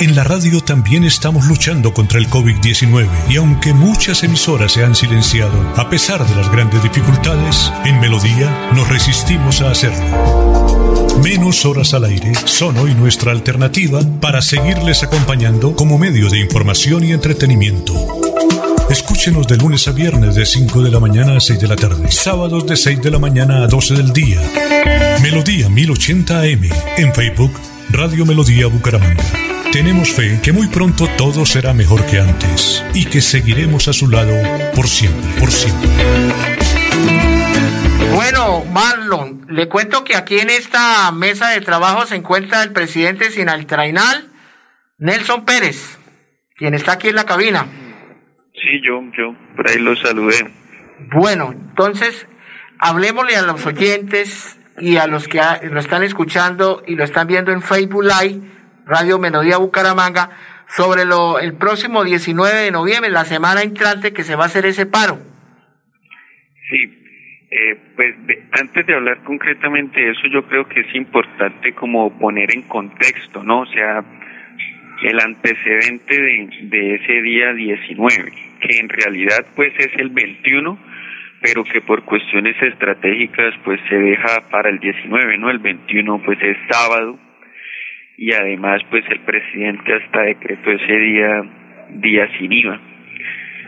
en 0.00 0.14
la 0.14 0.24
radio 0.24 0.60
también 0.60 1.04
estamos 1.04 1.46
luchando 1.46 1.94
contra 1.94 2.18
el 2.18 2.28
COVID-19 2.28 3.08
y 3.30 3.36
aunque 3.36 3.72
muchas 3.72 4.22
emisoras 4.22 4.72
se 4.72 4.84
han 4.84 4.94
silenciado, 4.94 5.58
a 5.76 5.88
pesar 5.88 6.26
de 6.26 6.34
las 6.34 6.50
grandes 6.50 6.82
dificultades, 6.82 7.72
en 7.84 8.00
Melodía 8.00 8.70
nos 8.74 8.88
resistimos 8.88 9.62
a 9.62 9.70
hacerlo. 9.70 11.16
Menos 11.22 11.64
horas 11.64 11.94
al 11.94 12.04
aire 12.04 12.32
son 12.44 12.76
hoy 12.78 12.94
nuestra 12.94 13.32
alternativa 13.32 14.00
para 14.20 14.42
seguirles 14.42 15.02
acompañando 15.02 15.74
como 15.74 15.96
medio 15.96 16.28
de 16.28 16.40
información 16.40 17.04
y 17.04 17.12
entretenimiento. 17.12 18.19
Escúchenos 18.90 19.46
de 19.46 19.56
lunes 19.56 19.86
a 19.86 19.92
viernes 19.92 20.34
de 20.34 20.44
5 20.44 20.82
de 20.82 20.90
la 20.90 20.98
mañana 20.98 21.36
a 21.36 21.40
6 21.40 21.60
de 21.60 21.68
la 21.68 21.76
tarde. 21.76 22.10
Sábados 22.10 22.66
de 22.66 22.76
6 22.76 23.00
de 23.00 23.12
la 23.12 23.20
mañana 23.20 23.62
a 23.62 23.68
12 23.68 23.94
del 23.94 24.12
día. 24.12 24.40
Melodía 25.22 25.68
1080 25.68 26.40
AM. 26.40 26.68
En 26.96 27.14
Facebook, 27.14 27.52
Radio 27.90 28.26
Melodía 28.26 28.66
Bucaramanga. 28.66 29.22
Tenemos 29.70 30.12
fe 30.12 30.40
que 30.42 30.52
muy 30.52 30.66
pronto 30.66 31.06
todo 31.16 31.46
será 31.46 31.72
mejor 31.72 32.04
que 32.06 32.18
antes 32.18 32.82
y 32.92 33.04
que 33.04 33.20
seguiremos 33.20 33.86
a 33.86 33.92
su 33.92 34.08
lado 34.08 34.34
por 34.74 34.88
siempre, 34.88 35.30
por 35.38 35.52
siempre. 35.52 35.88
Bueno, 38.12 38.64
Marlon, 38.64 39.46
le 39.50 39.68
cuento 39.68 40.02
que 40.02 40.16
aquí 40.16 40.40
en 40.40 40.50
esta 40.50 41.12
mesa 41.12 41.50
de 41.50 41.60
trabajo 41.60 42.06
se 42.06 42.16
encuentra 42.16 42.64
el 42.64 42.72
presidente 42.72 43.30
sinaltrainal, 43.30 44.28
Nelson 44.98 45.44
Pérez, 45.44 45.96
quien 46.56 46.74
está 46.74 46.92
aquí 46.92 47.06
en 47.06 47.14
la 47.14 47.24
cabina. 47.24 47.68
Sí, 48.62 48.80
yo, 48.82 49.02
yo, 49.16 49.34
por 49.56 49.68
ahí 49.68 49.78
lo 49.78 49.96
saludé. 49.96 50.50
Bueno, 51.12 51.52
entonces, 51.52 52.28
hablemosle 52.78 53.36
a 53.36 53.42
los 53.42 53.64
oyentes 53.64 54.58
y 54.78 54.96
a 54.96 55.06
los 55.06 55.28
que 55.28 55.40
lo 55.70 55.80
están 55.80 56.02
escuchando 56.02 56.82
y 56.86 56.94
lo 56.94 57.04
están 57.04 57.26
viendo 57.26 57.52
en 57.52 57.62
Facebook 57.62 58.04
Live, 58.04 58.40
Radio 58.86 59.18
Melodía 59.18 59.56
Bucaramanga, 59.56 60.30
sobre 60.68 61.04
lo, 61.04 61.38
el 61.38 61.54
próximo 61.54 62.04
19 62.04 62.54
de 62.54 62.70
noviembre, 62.70 63.10
la 63.10 63.24
semana 63.24 63.62
entrante 63.62 64.12
que 64.12 64.24
se 64.24 64.36
va 64.36 64.44
a 64.44 64.46
hacer 64.46 64.66
ese 64.66 64.86
paro. 64.86 65.18
Sí, 66.68 66.98
eh, 67.50 67.76
pues 67.96 68.14
antes 68.52 68.86
de 68.86 68.94
hablar 68.94 69.22
concretamente 69.24 70.00
de 70.00 70.10
eso, 70.10 70.26
yo 70.30 70.46
creo 70.46 70.68
que 70.68 70.80
es 70.80 70.94
importante 70.94 71.72
como 71.72 72.16
poner 72.18 72.54
en 72.54 72.62
contexto, 72.62 73.42
¿no? 73.42 73.60
O 73.60 73.66
sea, 73.66 74.04
el 75.02 75.18
antecedente 75.18 76.14
de, 76.14 76.48
de 76.62 76.94
ese 76.96 77.22
día 77.22 77.52
19 77.54 78.49
que 78.60 78.78
en 78.78 78.88
realidad 78.88 79.46
pues 79.56 79.72
es 79.78 79.90
el 79.96 80.10
21, 80.10 80.78
pero 81.40 81.64
que 81.64 81.80
por 81.80 82.04
cuestiones 82.04 82.60
estratégicas 82.62 83.54
pues 83.64 83.80
se 83.88 83.96
deja 83.96 84.48
para 84.50 84.70
el 84.70 84.78
19, 84.78 85.38
¿no? 85.38 85.50
El 85.50 85.58
21 85.58 86.22
pues 86.24 86.38
es 86.42 86.56
sábado 86.70 87.18
y 88.16 88.32
además 88.32 88.82
pues 88.90 89.04
el 89.08 89.20
presidente 89.20 89.94
hasta 89.94 90.22
decretó 90.22 90.70
ese 90.70 90.98
día 90.98 91.42
día 91.90 92.28
sin 92.38 92.52
IVA. 92.52 92.80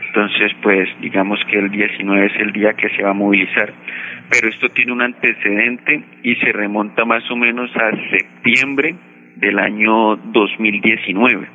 Entonces 0.07 0.51
pues 0.61 0.87
digamos 1.01 1.39
que 1.49 1.57
el 1.57 1.71
19 1.71 2.25
es 2.27 2.35
el 2.39 2.53
día 2.53 2.73
que 2.73 2.89
se 2.89 3.03
va 3.03 3.09
a 3.11 3.13
movilizar. 3.13 3.73
Pero 4.29 4.47
esto 4.47 4.69
tiene 4.69 4.93
un 4.93 5.01
antecedente 5.01 6.03
y 6.23 6.35
se 6.35 6.51
remonta 6.51 7.03
más 7.05 7.29
o 7.29 7.35
menos 7.35 7.69
a 7.75 7.91
septiembre 8.09 8.95
del 9.35 9.59
año 9.59 10.15
2019. 10.15 11.47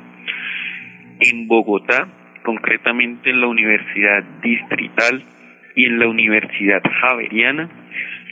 En 1.21 1.47
Bogotá 1.47 2.07
concretamente 2.43 3.29
en 3.29 3.41
la 3.41 3.47
Universidad 3.47 4.23
Distrital 4.41 5.23
y 5.75 5.85
en 5.85 5.99
la 5.99 6.07
Universidad 6.07 6.81
Javeriana, 7.01 7.69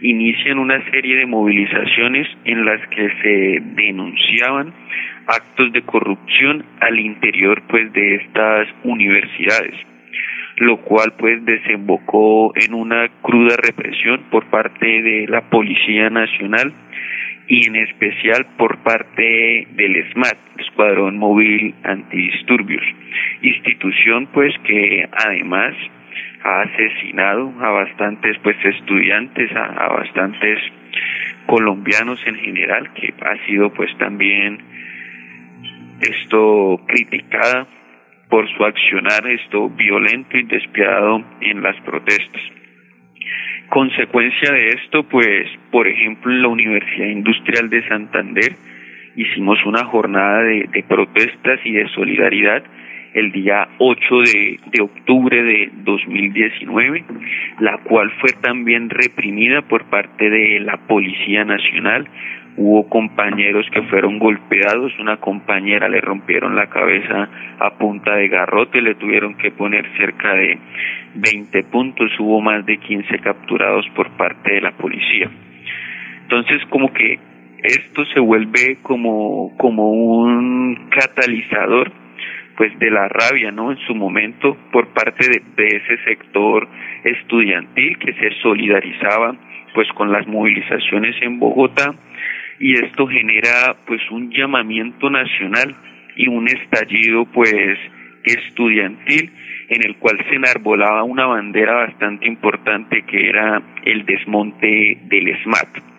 inician 0.01 0.59
una 0.59 0.83
serie 0.91 1.15
de 1.17 1.25
movilizaciones 1.25 2.27
en 2.45 2.65
las 2.65 2.85
que 2.89 3.09
se 3.21 3.59
denunciaban 3.75 4.73
actos 5.27 5.73
de 5.73 5.81
corrupción 5.81 6.63
al 6.79 6.99
interior 6.99 7.61
pues 7.67 7.91
de 7.93 8.15
estas 8.15 8.67
universidades 8.83 9.75
lo 10.57 10.77
cual 10.77 11.13
pues 11.17 11.43
desembocó 11.45 12.51
en 12.55 12.73
una 12.73 13.07
cruda 13.21 13.55
represión 13.57 14.23
por 14.31 14.45
parte 14.47 14.85
de 14.85 15.27
la 15.27 15.41
Policía 15.41 16.09
Nacional 16.09 16.73
y 17.47 17.67
en 17.67 17.75
especial 17.77 18.45
por 18.57 18.77
parte 18.79 19.67
del 19.71 20.11
SMAT, 20.11 20.37
Escuadrón 20.59 21.17
Móvil 21.17 21.73
Antidisturbios, 21.83 22.83
institución 23.41 24.27
pues 24.33 24.53
que 24.65 25.07
además 25.11 25.73
ha 26.43 26.61
asesinado 26.61 27.53
a 27.59 27.69
bastantes 27.71 28.37
pues 28.43 28.57
estudiantes, 28.63 29.49
a, 29.55 29.87
bastantes 29.87 30.59
colombianos 31.45 32.19
en 32.25 32.35
general, 32.35 32.93
que 32.93 33.13
ha 33.21 33.45
sido 33.45 33.71
pues 33.73 33.89
también 33.97 34.59
esto 36.01 36.81
criticada 36.87 37.67
por 38.29 38.47
su 38.55 38.65
accionar 38.65 39.25
esto 39.27 39.69
violento 39.69 40.37
y 40.37 40.43
despiadado 40.43 41.23
en 41.41 41.61
las 41.61 41.79
protestas. 41.81 42.41
Consecuencia 43.69 44.51
de 44.51 44.69
esto, 44.69 45.03
pues, 45.03 45.47
por 45.71 45.87
ejemplo, 45.87 46.31
en 46.31 46.41
la 46.41 46.47
Universidad 46.47 47.07
Industrial 47.07 47.69
de 47.69 47.87
Santander 47.87 48.53
hicimos 49.15 49.57
una 49.65 49.83
jornada 49.83 50.43
de, 50.43 50.85
protestas 50.87 51.59
y 51.65 51.71
de 51.73 51.87
solidaridad 51.89 52.63
el 53.13 53.31
día 53.31 53.67
8 53.79 54.19
de, 54.19 54.59
de, 54.71 54.81
octubre 54.81 55.43
de 55.43 55.71
2019, 55.83 57.03
la 57.59 57.77
cual 57.79 58.11
fue 58.21 58.31
también 58.41 58.89
reprimida 58.89 59.63
por 59.63 59.85
parte 59.85 60.29
de 60.29 60.59
la 60.59 60.77
Policía 60.77 61.43
Nacional. 61.43 62.07
Hubo 62.57 62.89
compañeros 62.89 63.67
que 63.71 63.83
fueron 63.83 64.17
golpeados, 64.17 64.91
una 64.99 65.17
compañera 65.17 65.87
le 65.87 66.01
rompieron 66.01 66.55
la 66.55 66.67
cabeza 66.67 67.29
a 67.59 67.77
punta 67.77 68.15
de 68.15 68.27
garrote, 68.29 68.81
le 68.81 68.95
tuvieron 68.95 69.35
que 69.35 69.51
poner 69.51 69.85
cerca 69.95 70.33
de 70.33 70.57
20 71.13 71.63
puntos, 71.65 72.11
hubo 72.19 72.41
más 72.41 72.65
de 72.65 72.77
15 72.77 73.19
capturados 73.19 73.85
por 73.95 74.09
parte 74.17 74.53
de 74.53 74.61
la 74.61 74.71
policía. 74.71 75.29
Entonces, 76.23 76.61
como 76.69 76.91
que 76.91 77.19
esto 77.63 78.05
se 78.05 78.19
vuelve 78.19 78.77
como, 78.81 79.55
como 79.57 79.91
un 79.91 80.89
catalizador 80.89 81.91
pues 82.55 82.77
de 82.79 82.89
la 82.89 83.07
rabia 83.07 83.51
no 83.51 83.71
en 83.71 83.77
su 83.85 83.93
momento 83.93 84.57
por 84.71 84.87
parte 84.87 85.29
de, 85.29 85.43
de, 85.55 85.77
ese 85.77 86.03
sector 86.05 86.67
estudiantil 87.03 87.99
que 87.99 88.13
se 88.13 88.31
solidarizaba 88.41 89.35
pues 89.75 89.87
con 89.89 90.11
las 90.11 90.25
movilizaciones 90.25 91.15
en 91.21 91.37
Bogotá 91.37 91.93
y 92.59 92.73
esto 92.73 93.07
genera 93.07 93.75
pues 93.85 94.01
un 94.11 94.31
llamamiento 94.31 95.09
nacional 95.09 95.75
y 96.15 96.27
un 96.27 96.47
estallido 96.47 97.25
pues 97.25 97.77
estudiantil 98.23 99.31
en 99.69 99.83
el 99.83 99.95
cual 99.97 100.17
se 100.29 100.35
enarbolaba 100.35 101.03
una 101.03 101.25
bandera 101.25 101.73
bastante 101.73 102.27
importante 102.27 103.03
que 103.03 103.29
era 103.29 103.61
el 103.83 104.05
desmonte 104.05 104.97
del 105.03 105.37
SMAT 105.43 105.97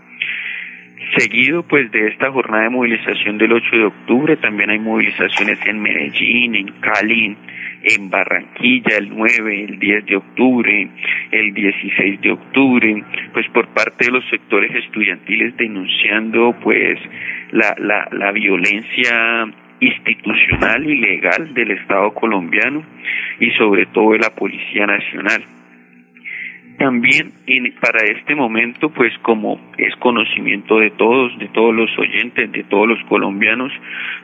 Seguido 1.17 1.63
pues 1.63 1.91
de 1.91 2.09
esta 2.09 2.31
jornada 2.31 2.65
de 2.65 2.71
movilización 2.71 3.39
del 3.39 3.53
8 3.53 3.77
de 3.77 3.85
octubre, 3.85 4.37
también 4.37 4.71
hay 4.71 4.79
movilizaciones 4.79 5.59
en 5.67 5.81
Medellín, 5.81 6.55
en 6.55 6.69
Cali, 6.81 7.37
en 7.83 8.11
Barranquilla 8.11 8.97
el 8.99 9.11
9, 9.11 9.65
el 9.65 9.79
10 9.79 10.07
de 10.07 10.17
octubre, 10.17 10.89
el 11.31 11.55
16 11.55 12.21
de 12.21 12.33
octubre, 12.33 13.05
pues 13.33 13.47
por 13.51 13.69
parte 13.69 14.07
de 14.07 14.13
los 14.13 14.29
sectores 14.29 14.75
estudiantiles 14.75 15.57
denunciando 15.57 16.55
pues 16.63 16.99
la, 17.53 17.75
la, 17.79 18.09
la 18.13 18.33
violencia 18.33 19.47
institucional 19.81 20.89
y 20.89 20.97
legal 20.97 21.55
del 21.55 21.71
Estado 21.73 22.13
colombiano 22.13 22.83
y 23.39 23.51
sobre 23.53 23.87
todo 23.87 24.13
de 24.13 24.19
la 24.19 24.31
Policía 24.31 24.87
Nacional. 24.87 25.45
También 26.79 27.33
para 27.81 28.05
este 28.05 28.37
momento, 28.37 28.89
pues 28.91 29.13
como 29.23 29.61
es 29.79 29.95
conocimiento 29.97 30.79
de 30.79 30.91
todos, 30.91 31.37
de 31.39 31.49
todos 31.49 31.75
los 31.75 31.91
oyentes, 31.99 32.53
de 32.53 32.63
todos 32.65 32.87
los 32.87 33.03
colombianos, 33.09 33.73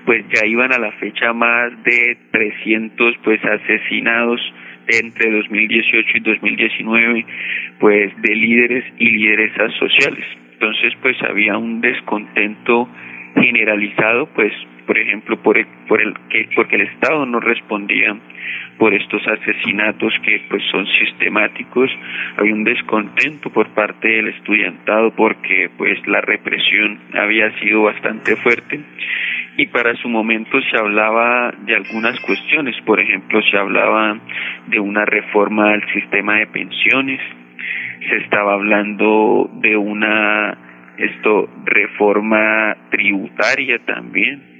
pues 0.04 0.24
ya 0.32 0.46
iban 0.46 0.72
a 0.72 0.78
la 0.78 0.92
fecha 0.92 1.32
más 1.32 1.72
de 1.82 2.16
300 2.30 3.16
pues 3.24 3.44
asesinados 3.44 4.40
entre 4.86 5.32
2018 5.32 6.16
y 6.16 6.20
2019, 6.20 7.26
pues 7.80 8.22
de 8.22 8.34
líderes 8.36 8.84
y 8.98 9.10
lideresas 9.10 9.72
sociales. 9.74 10.24
Entonces, 10.52 10.92
pues 11.02 11.20
había 11.22 11.58
un 11.58 11.80
descontento 11.80 12.88
generalizado, 13.34 14.26
pues 14.34 14.52
por 14.86 14.98
ejemplo, 14.98 15.36
por 15.38 15.58
el, 15.58 15.66
por 15.88 16.00
el 16.00 16.14
que 16.28 16.48
porque 16.54 16.76
el 16.76 16.82
Estado 16.82 17.24
no 17.26 17.40
respondía 17.40 18.16
por 18.78 18.92
estos 18.92 19.26
asesinatos 19.26 20.12
que 20.22 20.42
pues 20.48 20.62
son 20.70 20.86
sistemáticos, 20.98 21.90
hay 22.36 22.52
un 22.52 22.64
descontento 22.64 23.50
por 23.50 23.68
parte 23.68 24.08
del 24.08 24.28
estudiantado 24.28 25.12
porque 25.12 25.70
pues 25.76 26.06
la 26.06 26.20
represión 26.20 26.98
había 27.14 27.50
sido 27.60 27.82
bastante 27.82 28.36
fuerte. 28.36 28.80
Y 29.56 29.66
para 29.66 29.94
su 29.96 30.08
momento 30.08 30.60
se 30.62 30.76
hablaba 30.76 31.52
de 31.64 31.76
algunas 31.76 32.18
cuestiones, 32.20 32.74
por 32.84 32.98
ejemplo, 32.98 33.40
se 33.42 33.56
hablaba 33.56 34.18
de 34.66 34.80
una 34.80 35.04
reforma 35.04 35.70
al 35.70 35.92
sistema 35.92 36.38
de 36.38 36.48
pensiones, 36.48 37.20
se 38.08 38.16
estaba 38.16 38.54
hablando 38.54 39.48
de 39.54 39.76
una 39.76 40.58
esto 40.98 41.48
reforma 41.64 42.76
tributaria 42.90 43.78
también. 43.84 44.54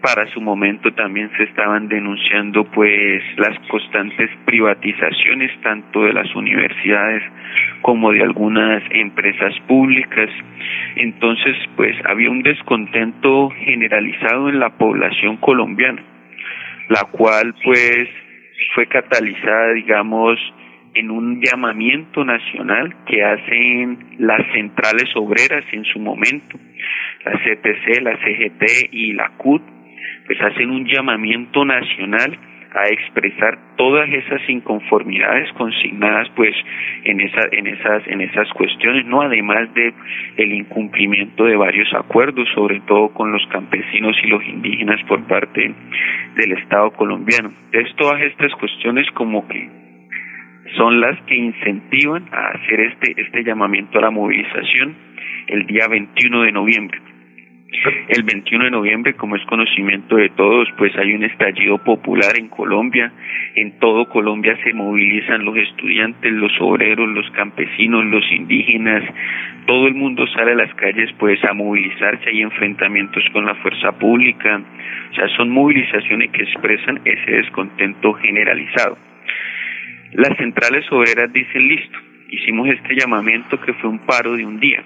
Para 0.00 0.26
su 0.32 0.40
momento 0.40 0.92
también 0.94 1.30
se 1.36 1.42
estaban 1.44 1.88
denunciando 1.88 2.64
pues 2.64 3.22
las 3.36 3.58
constantes 3.68 4.30
privatizaciones 4.46 5.50
tanto 5.62 6.04
de 6.04 6.14
las 6.14 6.34
universidades 6.34 7.22
como 7.82 8.12
de 8.12 8.22
algunas 8.22 8.82
empresas 8.90 9.54
públicas. 9.68 10.30
Entonces 10.96 11.56
pues 11.76 11.94
había 12.06 12.30
un 12.30 12.42
descontento 12.42 13.50
generalizado 13.50 14.48
en 14.48 14.58
la 14.58 14.70
población 14.70 15.36
colombiana 15.36 16.02
la 16.88 17.04
cual 17.04 17.54
pues 17.62 18.08
fue 18.74 18.86
catalizada 18.86 19.72
digamos 19.72 20.38
en 20.94 21.10
un 21.10 21.40
llamamiento 21.42 22.24
nacional 22.24 22.94
que 23.06 23.22
hacen 23.22 23.98
las 24.18 24.40
centrales 24.52 25.08
obreras 25.16 25.64
en 25.72 25.84
su 25.84 25.98
momento, 25.98 26.58
la 27.24 27.32
CPC, 27.32 28.02
la 28.02 28.16
CGT 28.18 28.92
y 28.92 29.12
la 29.12 29.30
CUT, 29.36 29.62
pues 30.26 30.40
hacen 30.40 30.70
un 30.70 30.86
llamamiento 30.86 31.64
nacional 31.64 32.38
a 32.74 32.88
expresar 32.88 33.56
todas 33.76 34.08
esas 34.10 34.40
inconformidades 34.48 35.52
consignadas 35.52 36.28
pues 36.34 36.52
en 37.04 37.20
esa, 37.20 37.42
en 37.52 37.68
esas 37.68 38.06
en 38.08 38.20
esas 38.20 38.48
cuestiones 38.52 39.06
no 39.06 39.22
además 39.22 39.72
de 39.74 39.94
el 40.36 40.52
incumplimiento 40.52 41.44
de 41.44 41.54
varios 41.54 41.92
acuerdos 41.94 42.48
sobre 42.52 42.80
todo 42.80 43.10
con 43.10 43.30
los 43.30 43.46
campesinos 43.46 44.16
y 44.24 44.26
los 44.26 44.44
indígenas 44.44 45.00
por 45.04 45.24
parte 45.28 45.72
del 46.34 46.52
Estado 46.52 46.90
colombiano. 46.90 47.52
Entonces 47.66 47.94
todas 47.94 48.20
estas 48.22 48.52
cuestiones 48.56 49.08
como 49.12 49.46
que 49.46 49.83
son 50.76 51.00
las 51.00 51.20
que 51.22 51.36
incentivan 51.36 52.28
a 52.32 52.48
hacer 52.48 52.80
este 52.80 53.14
este 53.20 53.44
llamamiento 53.44 53.98
a 53.98 54.02
la 54.02 54.10
movilización 54.10 54.96
el 55.46 55.66
día 55.66 55.88
21 55.88 56.42
de 56.42 56.52
noviembre 56.52 57.00
el 58.08 58.22
21 58.22 58.64
de 58.64 58.70
noviembre, 58.70 59.14
como 59.14 59.36
es 59.36 59.44
conocimiento 59.46 60.16
de 60.16 60.28
todos, 60.30 60.68
pues 60.78 60.96
hay 60.96 61.12
un 61.12 61.24
estallido 61.24 61.78
popular 61.78 62.36
en 62.36 62.48
Colombia. 62.48 63.12
En 63.56 63.78
todo 63.78 64.08
Colombia 64.08 64.56
se 64.62 64.72
movilizan 64.72 65.44
los 65.44 65.56
estudiantes, 65.56 66.32
los 66.32 66.52
obreros, 66.60 67.08
los 67.08 67.28
campesinos, 67.32 68.04
los 68.06 68.24
indígenas. 68.30 69.02
Todo 69.66 69.86
el 69.86 69.94
mundo 69.94 70.26
sale 70.28 70.52
a 70.52 70.56
las 70.56 70.74
calles 70.74 71.10
pues 71.18 71.42
a 71.44 71.52
movilizarse. 71.52 72.30
Hay 72.30 72.42
enfrentamientos 72.42 73.24
con 73.32 73.44
la 73.44 73.54
fuerza 73.56 73.92
pública. 73.92 74.62
O 75.10 75.14
sea, 75.14 75.28
son 75.36 75.50
movilizaciones 75.50 76.30
que 76.30 76.42
expresan 76.42 77.00
ese 77.04 77.30
descontento 77.30 78.14
generalizado. 78.14 78.96
Las 80.14 80.36
centrales 80.38 80.84
obreras 80.90 81.32
dicen 81.32 81.68
listo. 81.68 81.98
Hicimos 82.30 82.68
este 82.68 82.96
llamamiento 82.96 83.60
que 83.60 83.74
fue 83.74 83.90
un 83.90 83.98
paro 84.00 84.36
de 84.36 84.44
un 84.44 84.58
día 84.58 84.82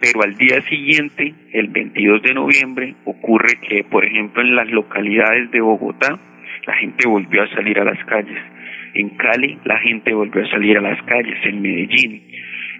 pero 0.00 0.22
al 0.22 0.36
día 0.36 0.60
siguiente, 0.62 1.34
el 1.52 1.68
22 1.68 2.22
de 2.22 2.34
noviembre, 2.34 2.94
ocurre 3.04 3.58
que, 3.66 3.84
por 3.84 4.04
ejemplo, 4.04 4.42
en 4.42 4.54
las 4.54 4.68
localidades 4.70 5.50
de 5.50 5.60
Bogotá, 5.60 6.18
la 6.66 6.74
gente 6.74 7.08
volvió 7.08 7.42
a 7.42 7.48
salir 7.48 7.78
a 7.78 7.84
las 7.84 8.04
calles. 8.04 8.38
En 8.94 9.10
Cali, 9.10 9.58
la 9.64 9.78
gente 9.78 10.12
volvió 10.12 10.44
a 10.44 10.50
salir 10.50 10.76
a 10.78 10.82
las 10.82 11.02
calles. 11.04 11.38
En 11.44 11.62
Medellín. 11.62 12.22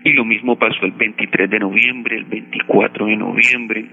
Y 0.07 0.13
lo 0.13 0.25
mismo 0.25 0.57
pasó 0.57 0.87
el 0.87 0.93
23 0.93 1.51
de 1.51 1.59
noviembre, 1.59 2.17
el 2.17 2.27
24 2.27 3.07
de 3.07 3.17
noviembre. 3.17 3.85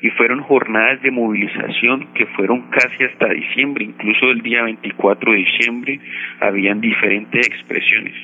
Y 0.00 0.08
fueron 0.08 0.40
jornadas 0.40 1.02
de 1.02 1.10
movilización 1.10 2.14
que 2.14 2.24
fueron 2.34 2.70
casi 2.70 3.04
hasta 3.04 3.28
diciembre. 3.28 3.84
Incluso 3.84 4.30
el 4.30 4.40
día 4.40 4.62
24 4.62 5.32
de 5.32 5.36
diciembre 5.36 6.00
habían 6.40 6.80
diferentes 6.80 7.46
expresiones. 7.46 8.14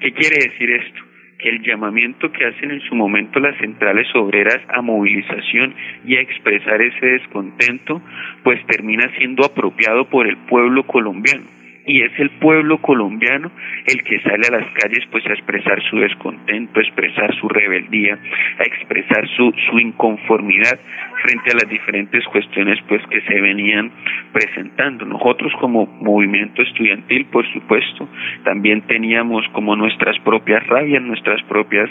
¿Qué 0.00 0.12
quiere 0.12 0.36
decir 0.36 0.70
esto? 0.70 1.00
que 1.38 1.48
el 1.48 1.62
llamamiento 1.62 2.30
que 2.30 2.44
hacen 2.44 2.70
en 2.70 2.82
su 2.82 2.94
momento 2.94 3.40
las 3.40 3.56
centrales 3.56 4.06
obreras 4.14 4.60
a 4.68 4.82
movilización 4.82 5.74
y 6.04 6.16
a 6.16 6.20
expresar 6.20 6.82
ese 6.82 7.06
descontento, 7.06 8.02
pues 8.44 8.62
termina 8.66 9.08
siendo 9.16 9.46
apropiado 9.46 10.04
por 10.10 10.26
el 10.26 10.36
pueblo 10.36 10.82
colombiano 10.82 11.59
y 11.86 12.02
es 12.02 12.12
el 12.18 12.30
pueblo 12.30 12.78
colombiano 12.78 13.50
el 13.86 14.02
que 14.02 14.20
sale 14.20 14.46
a 14.48 14.60
las 14.60 14.72
calles 14.74 15.04
pues 15.10 15.26
a 15.26 15.32
expresar 15.32 15.82
su 15.90 15.98
descontento, 15.98 16.78
a 16.78 16.82
expresar 16.82 17.34
su 17.36 17.48
rebeldía, 17.48 18.18
a 18.58 18.62
expresar 18.62 19.26
su, 19.36 19.52
su 19.68 19.78
inconformidad 19.78 20.78
frente 21.22 21.50
a 21.50 21.54
las 21.54 21.68
diferentes 21.68 22.24
cuestiones 22.26 22.78
pues 22.88 23.02
que 23.08 23.20
se 23.22 23.40
venían 23.40 23.90
presentando. 24.32 25.04
Nosotros 25.04 25.52
como 25.60 25.86
movimiento 25.86 26.62
estudiantil, 26.62 27.26
por 27.26 27.50
supuesto, 27.52 28.08
también 28.44 28.82
teníamos 28.82 29.46
como 29.52 29.76
nuestras 29.76 30.18
propias 30.20 30.66
rabias, 30.66 31.02
nuestras 31.02 31.42
propias 31.44 31.90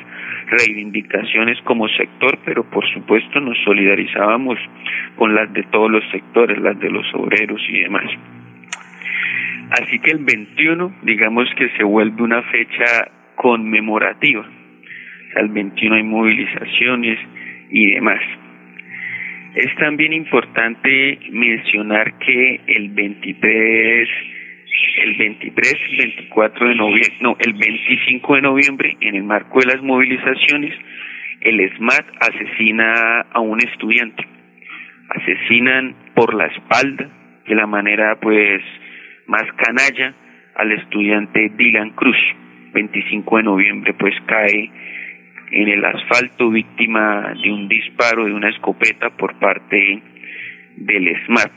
reivindicaciones 0.50 1.60
como 1.64 1.88
sector, 1.90 2.40
pero 2.46 2.64
por 2.70 2.88
supuesto 2.94 3.40
nos 3.40 3.58
solidarizábamos 3.64 4.58
con 5.16 5.36
las 5.36 5.52
de 5.54 5.64
todos 5.64 5.92
los 5.92 6.04
sectores, 6.12 6.58
las 6.60 6.80
de 6.80 6.90
los 6.90 7.06
obreros 7.14 7.62
y 7.70 7.80
demás. 7.80 8.10
Así 9.72 10.00
que 10.00 10.12
el 10.12 10.26
21, 10.26 11.00
digamos 11.04 11.48
que 11.56 11.70
se 11.78 11.84
vuelve 11.84 12.24
una 12.24 12.42
fecha 12.44 13.12
conmemorativa. 13.36 14.46
Al 15.36 15.50
21 15.50 15.96
hay 15.96 16.04
movilizaciones 16.04 17.20
y 17.70 17.92
demás. 17.92 18.20
Es 19.56 19.76
también 19.76 20.14
importante 20.14 21.20
mencionar 21.32 22.18
que 22.20 22.62
el 22.68 22.90
23, 22.90 24.10
el 25.04 25.16
23, 25.18 25.76
24 25.98 26.68
de 26.68 26.76
noviembre, 26.76 27.18
no, 27.22 27.36
el 27.40 27.54
25 27.54 28.36
de 28.36 28.42
noviembre, 28.42 28.98
en 29.02 29.16
el 29.16 29.24
marco 29.24 29.60
de 29.60 29.68
las 29.68 29.84
movilizaciones, 29.84 30.74
el 31.42 31.78
SMAT 31.78 32.06
asesina 32.22 33.22
a 33.32 33.40
un 33.40 33.60
estudiante. 33.60 34.26
Asesinan 35.10 35.96
por 36.16 36.34
la 36.34 36.46
espalda, 36.48 37.10
de 37.48 37.56
la 37.56 37.66
manera 37.66 38.20
pues 38.20 38.62
más 39.30 39.46
canalla, 39.56 40.14
al 40.56 40.72
estudiante 40.74 41.52
Dylan 41.56 41.92
Cruz. 41.92 42.18
25 42.74 43.38
de 43.38 43.44
noviembre 43.44 43.94
pues 43.94 44.14
cae 44.28 44.72
en 45.52 45.68
el 45.70 45.84
asfalto 45.84 46.50
víctima 46.50 47.34
de 47.42 47.52
un 47.52 47.68
disparo 47.68 48.26
de 48.26 48.34
una 48.34 48.50
escopeta 48.50 49.10
por 49.10 49.40
parte 49.40 50.02
del 50.76 51.26
SMAT. 51.26 51.52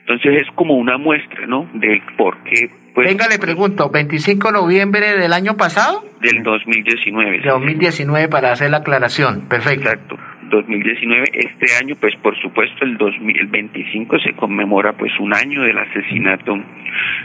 Entonces 0.00 0.42
es 0.42 0.48
como 0.54 0.74
una 0.74 0.96
muestra, 0.96 1.46
¿no? 1.46 1.68
Del 1.74 2.00
por 2.16 2.42
qué. 2.44 2.70
Pues, 2.94 3.08
Venga, 3.08 3.28
le 3.28 3.38
pregunto, 3.38 3.90
¿25 3.90 4.46
de 4.46 4.52
noviembre 4.52 5.16
del 5.16 5.32
año 5.32 5.56
pasado? 5.56 6.04
Del 6.20 6.42
2019. 6.42 7.40
De 7.40 7.48
2019 7.48 8.28
para 8.28 8.52
hacer 8.52 8.70
la 8.70 8.78
aclaración, 8.78 9.48
perfecto. 9.48 9.88
Exacto, 9.88 10.18
2019. 10.48 11.30
Este 11.32 11.66
año, 11.80 11.96
pues 12.00 12.14
por 12.16 12.38
supuesto, 12.40 12.84
el 12.84 12.96
2025 12.96 14.18
se 14.20 14.32
conmemora 14.32 14.92
pues 14.92 15.12
un 15.18 15.34
año 15.34 15.62
del 15.62 15.78
asesinato 15.78 16.58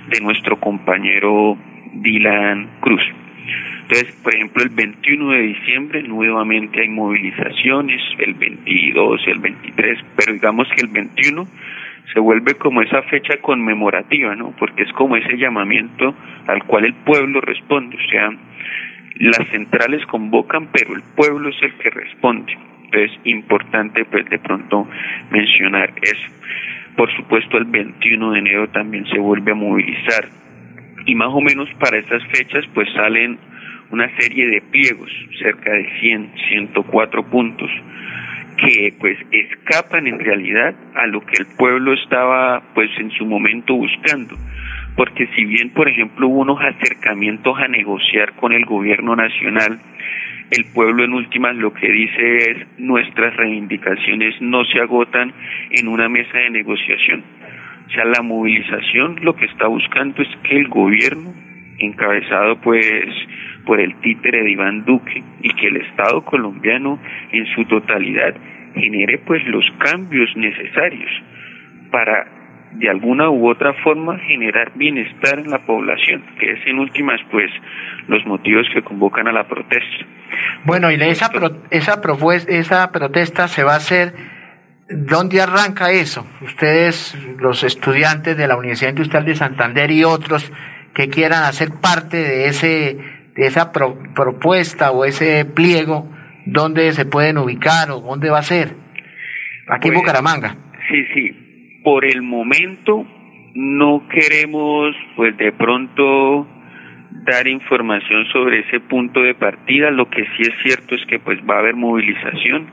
de 0.09 0.21
nuestro 0.21 0.57
compañero 0.59 1.57
Dylan 1.93 2.69
Cruz. 2.79 3.01
Entonces, 3.83 4.15
por 4.23 4.33
ejemplo, 4.33 4.63
el 4.63 4.69
21 4.69 5.31
de 5.31 5.41
diciembre 5.41 6.03
nuevamente 6.03 6.81
hay 6.81 6.89
movilizaciones, 6.89 8.01
el 8.17 8.33
22, 8.33 9.27
el 9.27 9.39
23, 9.39 9.99
pero 10.15 10.33
digamos 10.33 10.67
que 10.69 10.81
el 10.81 10.87
21 10.87 11.47
se 12.13 12.19
vuelve 12.19 12.55
como 12.55 12.81
esa 12.81 13.01
fecha 13.03 13.37
conmemorativa, 13.41 14.35
¿no? 14.35 14.51
Porque 14.57 14.83
es 14.83 14.91
como 14.93 15.15
ese 15.17 15.37
llamamiento 15.37 16.15
al 16.47 16.63
cual 16.63 16.85
el 16.85 16.93
pueblo 16.93 17.41
responde, 17.41 17.97
o 17.97 18.09
sea, 18.09 18.29
las 19.15 19.47
centrales 19.49 20.05
convocan, 20.07 20.67
pero 20.71 20.95
el 20.95 21.03
pueblo 21.15 21.49
es 21.49 21.61
el 21.61 21.73
que 21.75 21.89
responde. 21.89 22.57
Entonces, 22.85 23.19
importante 23.23 24.05
pues 24.05 24.29
de 24.29 24.39
pronto 24.39 24.87
mencionar 25.31 25.93
eso. 26.01 26.27
Por 26.95 27.11
supuesto, 27.15 27.57
el 27.57 27.65
21 27.65 28.31
de 28.31 28.39
enero 28.39 28.69
también 28.69 29.05
se 29.07 29.17
vuelve 29.17 29.51
a 29.51 29.55
movilizar. 29.55 30.29
Y 31.05 31.15
más 31.15 31.29
o 31.29 31.41
menos 31.41 31.67
para 31.79 31.97
estas 31.97 32.23
fechas 32.27 32.65
pues 32.73 32.87
salen 32.93 33.39
una 33.89 34.09
serie 34.17 34.47
de 34.47 34.61
pliegos, 34.61 35.11
cerca 35.39 35.71
de 35.71 35.87
100, 35.99 36.31
104 36.49 37.23
puntos, 37.29 37.69
que 38.57 38.93
pues 38.99 39.17
escapan 39.31 40.07
en 40.07 40.19
realidad 40.19 40.73
a 40.95 41.07
lo 41.07 41.21
que 41.25 41.37
el 41.39 41.47
pueblo 41.57 41.93
estaba 41.93 42.61
pues 42.73 42.89
en 42.97 43.11
su 43.11 43.25
momento 43.25 43.75
buscando. 43.75 44.35
Porque 44.95 45.27
si 45.35 45.45
bien, 45.45 45.71
por 45.71 45.89
ejemplo, 45.89 46.27
hubo 46.27 46.41
unos 46.41 46.61
acercamientos 46.61 47.57
a 47.57 47.67
negociar 47.67 48.33
con 48.33 48.53
el 48.53 48.65
gobierno 48.65 49.15
nacional, 49.15 49.79
el 50.51 50.65
pueblo 50.65 51.03
en 51.03 51.13
últimas 51.13 51.55
lo 51.55 51.73
que 51.73 51.91
dice 51.91 52.51
es 52.51 52.57
nuestras 52.77 53.35
reivindicaciones 53.35 54.39
no 54.39 54.63
se 54.65 54.79
agotan 54.79 55.33
en 55.71 55.87
una 55.87 56.09
mesa 56.09 56.37
de 56.37 56.51
negociación. 56.51 57.23
O 57.87 57.89
sea, 57.91 58.05
la 58.05 58.21
movilización 58.21 59.19
lo 59.23 59.35
que 59.35 59.45
está 59.45 59.67
buscando 59.67 60.21
es 60.21 60.29
que 60.43 60.57
el 60.57 60.67
gobierno, 60.67 61.33
encabezado 61.79 62.61
pues 62.61 63.09
por 63.65 63.79
el 63.79 63.95
títere 64.01 64.43
de 64.43 64.51
Iván 64.51 64.85
Duque, 64.85 65.23
y 65.41 65.49
que 65.55 65.67
el 65.67 65.77
Estado 65.77 66.23
colombiano 66.23 66.99
en 67.31 67.45
su 67.47 67.65
totalidad 67.65 68.35
genere 68.75 69.17
pues 69.19 69.45
los 69.47 69.65
cambios 69.79 70.35
necesarios 70.35 71.11
para 71.89 72.25
de 72.75 72.89
alguna 72.89 73.29
u 73.29 73.49
otra 73.49 73.73
forma 73.83 74.17
generar 74.19 74.71
bienestar 74.75 75.39
en 75.39 75.49
la 75.49 75.59
población, 75.59 76.23
que 76.39 76.51
es 76.51 76.59
en 76.65 76.79
últimas 76.79 77.19
pues 77.31 77.51
los 78.07 78.25
motivos 78.25 78.67
que 78.73 78.81
convocan 78.81 79.27
a 79.27 79.31
la 79.31 79.47
protesta. 79.47 80.05
Bueno, 80.65 80.91
y 80.91 80.95
esa, 80.95 81.31
esa, 81.69 82.01
esa 82.47 82.91
protesta 82.91 83.47
se 83.47 83.63
va 83.63 83.73
a 83.73 83.77
hacer, 83.77 84.13
¿dónde 84.89 85.41
arranca 85.41 85.91
eso? 85.91 86.25
Ustedes, 86.41 87.17
los 87.39 87.63
estudiantes 87.63 88.37
de 88.37 88.47
la 88.47 88.57
Universidad 88.57 88.89
Industrial 88.89 89.25
de 89.25 89.35
Santander 89.35 89.91
y 89.91 90.03
otros 90.03 90.51
que 90.93 91.09
quieran 91.09 91.43
hacer 91.43 91.69
parte 91.81 92.17
de, 92.17 92.47
ese, 92.47 92.97
de 93.35 93.47
esa 93.47 93.71
propuesta 93.71 94.91
o 94.91 95.05
ese 95.05 95.45
pliego, 95.45 96.07
¿dónde 96.45 96.91
se 96.93 97.05
pueden 97.05 97.37
ubicar 97.37 97.91
o 97.91 97.99
dónde 97.99 98.29
va 98.29 98.39
a 98.39 98.43
ser? 98.43 98.73
Aquí 99.67 99.87
en 99.87 99.93
pues, 99.93 100.03
Bucaramanga. 100.03 100.55
Sí, 100.89 101.05
sí. 101.13 101.42
Por 101.83 102.05
el 102.05 102.21
momento 102.21 103.05
no 103.55 104.07
queremos, 104.09 104.95
pues 105.15 105.35
de 105.37 105.51
pronto 105.51 106.47
dar 107.25 107.47
información 107.47 108.25
sobre 108.31 108.61
ese 108.61 108.79
punto 108.79 109.21
de 109.21 109.35
partida. 109.35 109.91
Lo 109.91 110.09
que 110.09 110.23
sí 110.35 110.43
es 110.43 110.53
cierto 110.63 110.95
es 110.95 111.05
que 111.05 111.19
pues 111.19 111.39
va 111.49 111.55
a 111.55 111.59
haber 111.59 111.75
movilización, 111.75 112.71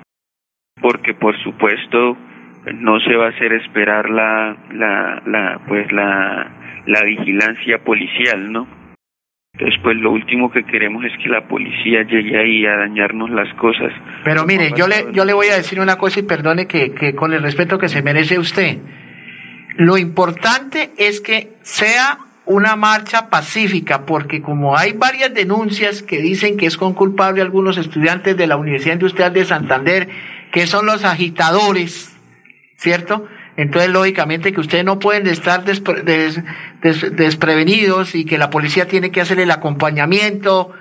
porque 0.81 1.15
por 1.15 1.37
supuesto 1.43 2.17
no 2.75 3.01
se 3.01 3.15
va 3.17 3.27
a 3.27 3.31
hacer 3.31 3.53
esperar 3.53 4.11
la, 4.11 4.57
la, 4.73 5.23
la 5.27 5.61
pues 5.67 5.91
la, 5.93 6.83
la 6.87 7.05
vigilancia 7.05 7.79
policial, 7.85 8.53
¿no? 8.53 8.67
Entonces, 9.55 9.81
pues 9.83 9.97
lo 9.97 10.13
último 10.13 10.51
que 10.51 10.65
queremos 10.65 11.05
es 11.05 11.13
que 11.23 11.29
la 11.29 11.43
policía 11.43 12.03
llegue 12.05 12.39
ahí 12.39 12.65
a 12.65 12.77
dañarnos 12.77 13.31
las 13.31 13.53
cosas. 13.55 13.93
Pero 14.25 14.47
mire, 14.47 14.71
yo 14.77 14.87
le, 14.87 15.13
yo 15.13 15.25
le 15.25 15.33
voy 15.33 15.49
a 15.49 15.57
decir 15.57 15.81
una 15.81 15.99
cosa 15.99 16.21
y 16.21 16.23
perdone 16.23 16.67
que, 16.67 16.93
que 16.93 17.15
con 17.15 17.35
el 17.35 17.43
respeto 17.43 17.77
que 17.77 17.89
se 17.89 18.01
merece 18.03 18.39
usted. 18.39 18.79
Lo 19.81 19.97
importante 19.97 20.93
es 20.99 21.23
que 21.23 21.55
sea 21.63 22.19
una 22.45 22.77
marcha 22.77 23.31
pacífica, 23.31 24.05
porque 24.05 24.43
como 24.43 24.77
hay 24.77 24.93
varias 24.93 25.33
denuncias 25.33 26.03
que 26.03 26.21
dicen 26.21 26.59
que 26.59 26.67
es 26.67 26.77
con 26.77 26.93
culpable 26.93 27.41
algunos 27.41 27.79
estudiantes 27.79 28.37
de 28.37 28.47
la 28.47 28.59
Universidad 28.59 28.97
Industrial 28.97 29.33
de 29.33 29.47
Santander, 29.47 30.11
que 30.53 30.67
son 30.67 30.85
los 30.85 31.05
agitadores, 31.05 32.13
¿cierto? 32.77 33.27
Entonces, 33.57 33.91
lógicamente 33.91 34.53
que 34.53 34.61
ustedes 34.61 34.85
no 34.85 34.99
pueden 34.99 35.27
estar 35.27 35.65
desprevenidos 35.65 38.15
y 38.15 38.27
que 38.27 38.37
la 38.37 38.51
policía 38.51 38.87
tiene 38.87 39.11
que 39.11 39.23
hacer 39.23 39.41
el 39.41 39.51
acompañamiento, 39.51 40.75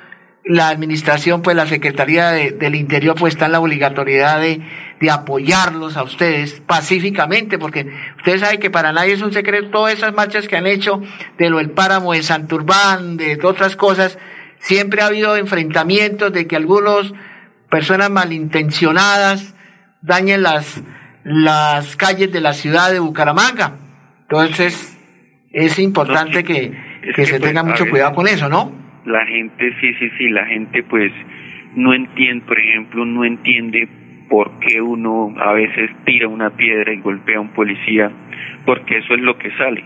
la 0.43 0.67
administración, 0.67 1.41
pues 1.41 1.55
la 1.55 1.67
Secretaría 1.67 2.31
del 2.31 2.75
Interior, 2.75 3.15
pues 3.17 3.35
está 3.35 3.45
en 3.45 3.53
la 3.53 3.61
obligatoriedad 3.61 4.41
de, 4.41 4.59
de, 4.99 5.09
apoyarlos 5.11 5.97
a 5.97 6.03
ustedes 6.03 6.61
pacíficamente, 6.65 7.57
porque 7.57 7.87
ustedes 8.17 8.41
saben 8.41 8.59
que 8.59 8.69
para 8.69 8.91
nadie 8.91 9.13
es 9.13 9.21
un 9.21 9.33
secreto 9.33 9.69
todas 9.69 9.93
esas 9.93 10.13
marchas 10.13 10.47
que 10.47 10.57
han 10.57 10.67
hecho 10.67 11.01
de 11.37 11.49
lo 11.49 11.57
del 11.57 11.71
páramo 11.71 12.13
de 12.13 12.23
Santurbán, 12.23 13.17
de 13.17 13.39
otras 13.43 13.75
cosas, 13.75 14.17
siempre 14.59 15.01
ha 15.01 15.07
habido 15.07 15.35
enfrentamientos 15.35 16.31
de 16.33 16.47
que 16.47 16.55
algunos 16.55 17.13
personas 17.69 18.09
malintencionadas 18.09 19.55
dañen 20.01 20.43
las, 20.43 20.81
las 21.23 21.95
calles 21.95 22.31
de 22.31 22.41
la 22.41 22.53
ciudad 22.53 22.91
de 22.91 22.99
Bucaramanga. 22.99 23.75
Entonces, 24.21 24.97
es 25.51 25.79
importante 25.79 26.43
que, 26.43 26.71
que, 27.15 27.25
se 27.25 27.39
tenga 27.39 27.63
mucho 27.63 27.89
cuidado 27.89 28.13
con 28.13 28.27
eso, 28.27 28.49
¿no? 28.49 28.71
La 29.05 29.25
gente, 29.25 29.75
sí, 29.81 29.93
sí, 29.95 30.09
sí, 30.17 30.29
la 30.29 30.45
gente 30.45 30.83
pues 30.83 31.11
no 31.75 31.93
entiende, 31.93 32.45
por 32.45 32.59
ejemplo, 32.59 33.05
no 33.05 33.25
entiende 33.25 33.87
por 34.29 34.59
qué 34.59 34.81
uno 34.81 35.33
a 35.39 35.53
veces 35.53 35.91
tira 36.05 36.27
una 36.27 36.51
piedra 36.51 36.93
y 36.93 36.99
golpea 36.99 37.37
a 37.37 37.41
un 37.41 37.49
policía, 37.49 38.11
porque 38.65 38.97
eso 38.99 39.13
es 39.15 39.21
lo 39.21 39.37
que 39.37 39.51
sale. 39.51 39.83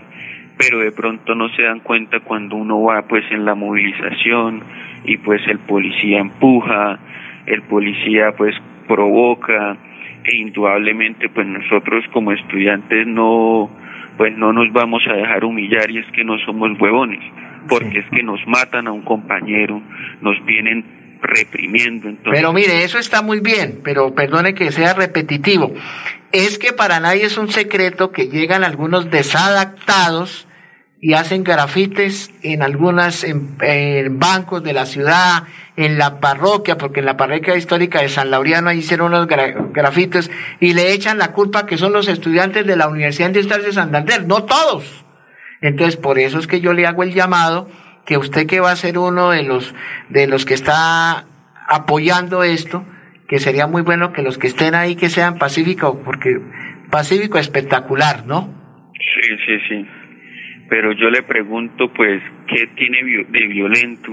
Pero 0.56 0.78
de 0.78 0.92
pronto 0.92 1.34
no 1.34 1.48
se 1.50 1.62
dan 1.62 1.80
cuenta 1.80 2.20
cuando 2.20 2.56
uno 2.56 2.82
va 2.82 3.02
pues 3.02 3.24
en 3.30 3.44
la 3.44 3.54
movilización 3.54 4.62
y 5.04 5.16
pues 5.16 5.42
el 5.48 5.58
policía 5.58 6.20
empuja, 6.20 6.98
el 7.46 7.62
policía 7.62 8.32
pues 8.36 8.54
provoca, 8.86 9.76
e 10.24 10.36
indudablemente 10.36 11.28
pues 11.28 11.46
nosotros 11.46 12.04
como 12.12 12.32
estudiantes 12.32 13.06
no 13.06 13.70
pues 14.16 14.36
no 14.36 14.52
nos 14.52 14.72
vamos 14.72 15.02
a 15.08 15.12
dejar 15.12 15.44
humillar 15.44 15.90
y 15.90 15.98
es 15.98 16.06
que 16.12 16.24
no 16.24 16.38
somos 16.38 16.80
huevones 16.80 17.20
porque 17.68 17.98
es 17.98 18.06
que 18.06 18.22
nos 18.22 18.40
matan 18.46 18.86
a 18.86 18.92
un 18.92 19.02
compañero 19.02 19.82
nos 20.22 20.42
vienen 20.46 20.84
reprimiendo 21.24 22.08
entonces 22.08 22.32
pero 22.32 22.52
mire 22.52 22.84
eso 22.84 22.98
está 22.98 23.22
muy 23.22 23.40
bien 23.40 23.80
pero 23.82 24.14
perdone 24.14 24.54
que 24.54 24.70
sea 24.70 24.94
repetitivo 24.94 25.74
es 26.32 26.58
que 26.58 26.72
para 26.72 27.00
nadie 27.00 27.24
es 27.24 27.38
un 27.38 27.50
secreto 27.50 28.10
que 28.10 28.28
llegan 28.28 28.64
algunos 28.64 29.10
desadaptados 29.10 30.46
y 31.04 31.12
hacen 31.12 31.44
grafites 31.44 32.30
en 32.42 32.62
algunas 32.62 33.24
en, 33.24 34.18
bancos 34.18 34.62
de 34.64 34.72
la 34.72 34.86
ciudad, 34.86 35.42
en 35.76 35.98
la 35.98 36.18
parroquia, 36.18 36.78
porque 36.78 37.00
en 37.00 37.06
la 37.06 37.18
parroquia 37.18 37.56
histórica 37.56 38.00
de 38.00 38.08
San 38.08 38.30
Laureano 38.30 38.70
ahí 38.70 38.78
hicieron 38.78 39.12
unos 39.12 39.28
grafites 39.28 40.30
y 40.60 40.72
le 40.72 40.94
echan 40.94 41.18
la 41.18 41.32
culpa 41.32 41.66
que 41.66 41.76
son 41.76 41.92
los 41.92 42.08
estudiantes 42.08 42.66
de 42.66 42.76
la 42.76 42.88
Universidad 42.88 43.28
Industrial 43.28 43.62
de 43.62 43.72
Santander, 43.74 44.26
no 44.26 44.44
todos. 44.44 45.04
Entonces, 45.60 45.96
por 45.96 46.18
eso 46.18 46.38
es 46.38 46.46
que 46.46 46.62
yo 46.62 46.72
le 46.72 46.86
hago 46.86 47.02
el 47.02 47.12
llamado 47.12 47.68
que 48.06 48.18
usted 48.18 48.46
que 48.46 48.60
va 48.60 48.70
a 48.70 48.76
ser 48.76 48.98
uno 48.98 49.30
de 49.30 49.42
los, 49.42 49.74
de 50.08 50.26
los 50.26 50.44
que 50.44 50.54
está 50.54 51.24
apoyando 51.68 52.42
esto, 52.42 52.84
que 53.28 53.38
sería 53.38 53.66
muy 53.66 53.82
bueno 53.82 54.12
que 54.12 54.22
los 54.22 54.38
que 54.38 54.46
estén 54.46 54.74
ahí 54.74 54.96
que 54.96 55.08
sean 55.08 55.38
pacíficos, 55.38 55.96
porque 56.04 56.38
pacífico 56.90 57.38
espectacular, 57.38 58.26
¿no? 58.26 58.52
Sí, 58.92 59.36
sí, 59.46 59.58
sí. 59.68 59.86
Pero 60.68 60.92
yo 60.92 61.10
le 61.10 61.22
pregunto, 61.22 61.92
pues, 61.92 62.22
¿qué 62.46 62.66
tiene 62.76 63.24
de 63.28 63.46
violento? 63.46 64.12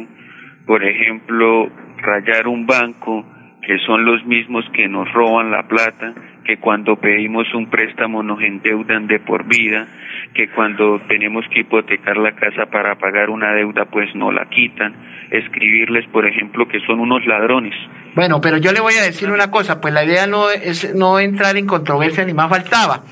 Por 0.66 0.84
ejemplo, 0.84 1.70
rayar 1.98 2.48
un 2.48 2.66
banco, 2.66 3.26
que 3.62 3.78
son 3.86 4.06
los 4.06 4.26
mismos 4.26 4.66
que 4.74 4.88
nos 4.88 5.12
roban 5.14 5.52
la 5.52 5.68
plata, 5.68 6.14
que 6.46 6.58
cuando 6.58 6.96
pedimos 6.96 7.46
un 7.54 7.70
préstamo 7.70 8.24
nos 8.24 8.42
endeudan 8.42 9.08
de 9.08 9.20
por 9.20 9.46
vida, 9.46 9.88
que 10.34 10.50
cuando 10.50 11.00
tenemos 11.08 11.46
que 11.54 11.62
hipotecar 11.62 12.18
la 12.18 12.34
casa 12.34 12.66
para 12.68 12.96
pagar 12.96 13.30
una 13.30 13.54
deuda 13.54 13.86
pues 13.86 14.14
no 14.16 14.32
la 14.32 14.46
quitan, 14.50 14.94
escribirles 15.30 16.08
por 16.08 16.28
ejemplo 16.28 16.68
que 16.68 16.80
son 16.82 17.00
unos 17.00 17.26
ladrones. 17.26 17.74
Bueno, 18.16 18.42
pero 18.42 18.58
yo 18.58 18.72
le 18.72 18.80
voy 18.80 18.96
a 18.96 19.04
decir 19.04 19.30
una 19.30 19.52
cosa, 19.52 19.80
pues 19.80 19.94
la 19.94 20.04
idea 20.04 20.28
no 20.28 20.50
es 20.50 20.94
no 20.96 21.20
entrar 21.20 21.58
en 21.58 21.68
controversia 21.68 22.26
ni 22.26 22.34
más 22.34 22.50
faltaba, 22.50 23.04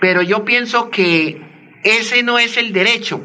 pero 0.00 0.22
yo 0.22 0.44
pienso 0.44 0.90
que 0.90 1.40
ese 1.82 2.22
no 2.22 2.38
es 2.38 2.56
el 2.56 2.72
derecho 2.72 3.20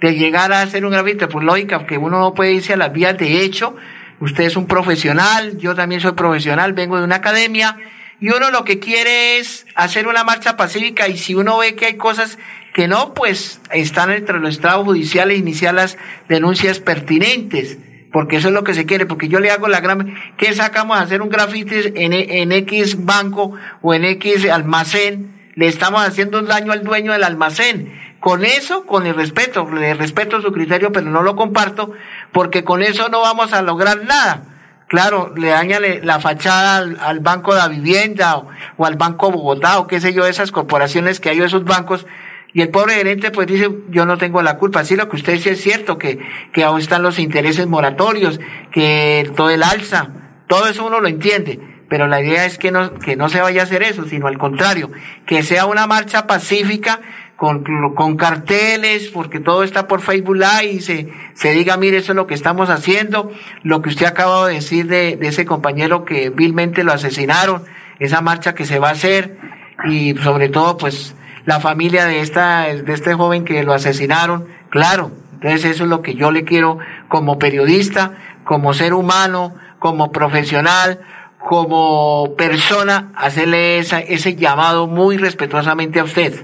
de 0.00 0.14
llegar 0.14 0.52
a 0.52 0.62
hacer 0.62 0.84
un 0.84 0.92
grafito, 0.92 1.28
por 1.28 1.44
lógica, 1.44 1.86
que 1.86 1.98
uno 1.98 2.18
no 2.18 2.34
puede 2.34 2.52
irse 2.52 2.74
a 2.74 2.76
las 2.76 2.92
vías 2.92 3.16
de 3.18 3.42
hecho, 3.42 3.76
usted 4.20 4.44
es 4.44 4.56
un 4.56 4.66
profesional, 4.66 5.58
yo 5.58 5.74
también 5.74 6.00
soy 6.00 6.12
profesional, 6.12 6.72
vengo 6.72 6.98
de 6.98 7.04
una 7.04 7.16
academia, 7.16 7.76
y 8.20 8.28
uno 8.30 8.50
lo 8.50 8.64
que 8.64 8.78
quiere 8.78 9.38
es 9.38 9.66
hacer 9.74 10.06
una 10.06 10.24
marcha 10.24 10.56
pacífica 10.56 11.08
y 11.08 11.18
si 11.18 11.34
uno 11.34 11.58
ve 11.58 11.74
que 11.74 11.86
hay 11.86 11.96
cosas 11.96 12.38
que 12.72 12.88
no, 12.88 13.14
pues 13.14 13.60
están 13.70 14.10
entre 14.10 14.40
los 14.40 14.54
estados 14.54 14.84
judiciales 14.84 15.38
iniciar 15.38 15.74
las 15.74 15.96
denuncias 16.28 16.80
pertinentes, 16.80 17.78
porque 18.12 18.36
eso 18.36 18.48
es 18.48 18.54
lo 18.54 18.64
que 18.64 18.74
se 18.74 18.86
quiere, 18.86 19.06
porque 19.06 19.28
yo 19.28 19.40
le 19.40 19.50
hago 19.50 19.68
la 19.68 19.80
gran... 19.80 20.14
¿Qué 20.36 20.52
sacamos 20.54 20.96
a 20.96 21.02
hacer 21.02 21.22
un 21.22 21.28
grafiti 21.28 21.92
en, 21.94 22.12
en 22.12 22.52
X 22.52 23.04
banco 23.04 23.52
o 23.82 23.94
en 23.94 24.04
X 24.04 24.48
almacén? 24.48 25.32
Le 25.54 25.66
estamos 25.68 26.02
haciendo 26.02 26.38
un 26.38 26.46
daño 26.46 26.72
al 26.72 26.82
dueño 26.82 27.12
del 27.12 27.24
almacén. 27.24 27.92
Con 28.20 28.44
eso, 28.44 28.86
con 28.86 29.06
el 29.06 29.14
respeto, 29.14 29.68
le 29.70 29.94
respeto 29.94 30.40
su 30.40 30.52
criterio, 30.52 30.92
pero 30.92 31.10
no 31.10 31.22
lo 31.22 31.36
comparto, 31.36 31.92
porque 32.32 32.64
con 32.64 32.82
eso 32.82 33.08
no 33.08 33.20
vamos 33.20 33.52
a 33.52 33.62
lograr 33.62 34.04
nada 34.04 34.53
Claro, 34.94 35.32
le 35.36 35.48
daña 35.48 35.80
la 35.80 36.20
fachada 36.20 36.76
al, 36.76 37.18
Banco 37.18 37.52
de 37.52 37.58
la 37.58 37.66
Vivienda 37.66 38.36
o, 38.76 38.86
al 38.86 38.94
Banco 38.94 39.32
Bogotá 39.32 39.80
o 39.80 39.88
qué 39.88 40.00
sé 40.00 40.12
yo, 40.12 40.24
esas 40.24 40.52
corporaciones 40.52 41.18
que 41.18 41.30
hay 41.30 41.40
o 41.40 41.44
esos 41.44 41.64
bancos. 41.64 42.06
Y 42.52 42.60
el 42.60 42.68
pobre 42.68 42.94
gerente 42.94 43.32
pues 43.32 43.48
dice, 43.48 43.68
yo 43.88 44.06
no 44.06 44.18
tengo 44.18 44.40
la 44.40 44.56
culpa. 44.56 44.84
Sí, 44.84 44.94
lo 44.94 45.08
que 45.08 45.16
usted 45.16 45.32
dice 45.32 45.50
es 45.50 45.60
cierto, 45.60 45.98
que, 45.98 46.20
que 46.52 46.62
aún 46.62 46.78
están 46.78 47.02
los 47.02 47.18
intereses 47.18 47.66
moratorios, 47.66 48.38
que 48.70 49.28
todo 49.34 49.50
el 49.50 49.64
alza, 49.64 50.10
todo 50.46 50.68
eso 50.68 50.86
uno 50.86 51.00
lo 51.00 51.08
entiende. 51.08 51.58
Pero 51.88 52.06
la 52.06 52.20
idea 52.20 52.46
es 52.46 52.56
que 52.56 52.70
no, 52.70 52.94
que 52.94 53.16
no 53.16 53.28
se 53.28 53.40
vaya 53.40 53.62
a 53.62 53.64
hacer 53.64 53.82
eso, 53.82 54.04
sino 54.04 54.28
al 54.28 54.38
contrario, 54.38 54.92
que 55.26 55.42
sea 55.42 55.66
una 55.66 55.88
marcha 55.88 56.28
pacífica 56.28 57.00
con, 57.36 57.64
con 57.94 58.16
carteles, 58.16 59.08
porque 59.08 59.40
todo 59.40 59.64
está 59.64 59.86
por 59.88 60.00
Facebook 60.00 60.36
Live 60.36 60.72
y 60.72 60.80
se, 60.80 61.08
se 61.34 61.50
diga, 61.52 61.76
mire, 61.76 61.98
eso 61.98 62.12
es 62.12 62.16
lo 62.16 62.26
que 62.26 62.34
estamos 62.34 62.70
haciendo, 62.70 63.30
lo 63.62 63.82
que 63.82 63.88
usted 63.88 64.06
acaba 64.06 64.48
de 64.48 64.54
decir 64.54 64.86
de, 64.86 65.16
de 65.16 65.28
ese 65.28 65.44
compañero 65.44 66.04
que 66.04 66.30
vilmente 66.30 66.84
lo 66.84 66.92
asesinaron, 66.92 67.64
esa 67.98 68.20
marcha 68.20 68.54
que 68.54 68.64
se 68.64 68.78
va 68.78 68.88
a 68.88 68.92
hacer 68.92 69.36
y 69.84 70.14
sobre 70.14 70.48
todo 70.48 70.76
pues 70.76 71.14
la 71.44 71.60
familia 71.60 72.06
de 72.06 72.20
esta, 72.20 72.62
de 72.64 72.92
este 72.92 73.14
joven 73.14 73.44
que 73.44 73.62
lo 73.64 73.74
asesinaron, 73.74 74.46
claro, 74.70 75.10
entonces 75.34 75.64
eso 75.64 75.84
es 75.84 75.90
lo 75.90 76.00
que 76.00 76.14
yo 76.14 76.30
le 76.30 76.44
quiero 76.44 76.78
como 77.08 77.38
periodista, 77.38 78.12
como 78.44 78.72
ser 78.72 78.94
humano, 78.94 79.54
como 79.78 80.12
profesional, 80.12 81.00
como 81.38 82.34
persona, 82.36 83.10
hacerle 83.16 83.78
esa, 83.78 84.00
ese 84.00 84.36
llamado 84.36 84.86
muy 84.86 85.18
respetuosamente 85.18 86.00
a 86.00 86.04
usted. 86.04 86.42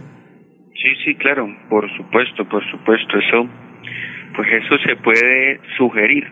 Sí, 0.74 0.94
sí, 1.04 1.14
claro, 1.14 1.48
por 1.68 1.90
supuesto, 1.96 2.44
por 2.44 2.64
supuesto, 2.70 3.18
eso, 3.18 3.48
pues 4.34 4.48
eso 4.52 4.78
se 4.78 4.96
puede 4.96 5.60
sugerir, 5.76 6.26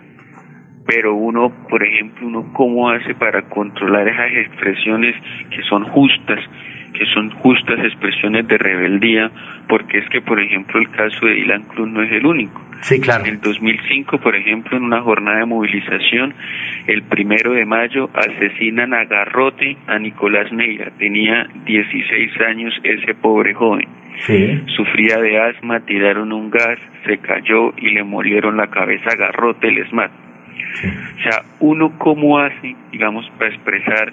pero 0.89 1.15
uno, 1.15 1.53
por 1.69 1.83
ejemplo, 1.85 2.27
uno 2.27 2.51
cómo 2.55 2.89
hace 2.89 3.15
para 3.15 3.43
controlar 3.43 4.09
esas 4.09 4.33
expresiones 4.33 5.15
que 5.51 5.63
son 5.65 5.85
justas, 5.85 6.41
que 6.95 7.05
son 7.13 7.29
justas 7.29 7.79
expresiones 7.81 8.49
de 8.49 8.57
rebeldía, 8.57 9.31
porque 9.69 9.99
es 9.99 10.09
que, 10.09 10.23
por 10.23 10.41
ejemplo, 10.41 10.81
el 10.81 10.89
caso 10.89 11.27
de 11.27 11.35
Dylan 11.35 11.65
Cruz 11.65 11.91
no 11.91 12.03
es 12.03 12.11
el 12.11 12.25
único. 12.25 12.63
Sí, 12.81 12.99
claro. 13.01 13.27
En 13.27 13.35
el 13.35 13.41
2005, 13.43 14.17
por 14.17 14.35
ejemplo, 14.35 14.79
en 14.79 14.85
una 14.85 15.03
jornada 15.03 15.41
de 15.41 15.45
movilización, 15.45 16.33
el 16.87 17.03
primero 17.03 17.53
de 17.53 17.67
mayo 17.67 18.09
asesinan 18.15 18.95
a 18.95 19.05
garrote 19.05 19.77
a 19.89 19.99
Nicolás 19.99 20.51
Neira. 20.53 20.91
Tenía 20.99 21.49
16 21.67 22.41
años 22.49 22.73
ese 22.83 23.13
pobre 23.13 23.53
joven. 23.53 23.89
Sufría 24.75 25.19
de 25.19 25.39
asma, 25.39 25.81
tiraron 25.81 26.33
un 26.33 26.51
gas, 26.51 26.79
se 27.05 27.19
cayó 27.19 27.75
y 27.77 27.91
le 27.91 28.05
murieron 28.05 28.57
la 28.57 28.69
cabeza 28.69 29.15
garrote 29.17 29.69
el 29.69 29.79
O 31.19 31.23
sea, 31.23 31.43
uno 31.61 31.99
cómo 31.99 32.39
hace, 32.39 32.77
digamos, 32.93 33.29
para 33.39 33.51
expresar, 33.51 34.13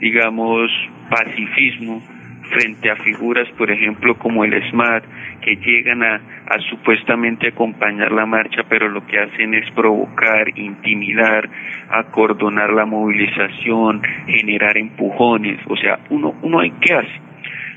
digamos, 0.00 0.70
pacifismo 1.08 2.02
frente 2.50 2.90
a 2.90 2.96
figuras, 2.96 3.48
por 3.56 3.70
ejemplo, 3.70 4.14
como 4.16 4.44
el 4.44 4.52
SMAT, 4.70 5.04
que 5.40 5.56
llegan 5.56 6.02
a, 6.02 6.16
a, 6.16 6.58
supuestamente 6.68 7.48
acompañar 7.48 8.12
la 8.12 8.26
marcha, 8.26 8.62
pero 8.68 8.88
lo 8.88 9.06
que 9.06 9.18
hacen 9.18 9.54
es 9.54 9.70
provocar, 9.70 10.58
intimidar, 10.58 11.48
acordonar 11.88 12.72
la 12.72 12.84
movilización, 12.84 14.02
generar 14.26 14.76
empujones. 14.76 15.60
O 15.66 15.76
sea, 15.76 15.98
uno, 16.10 16.34
uno 16.42 16.60
hay 16.60 16.72
que 16.72 16.92
hacer 16.92 17.32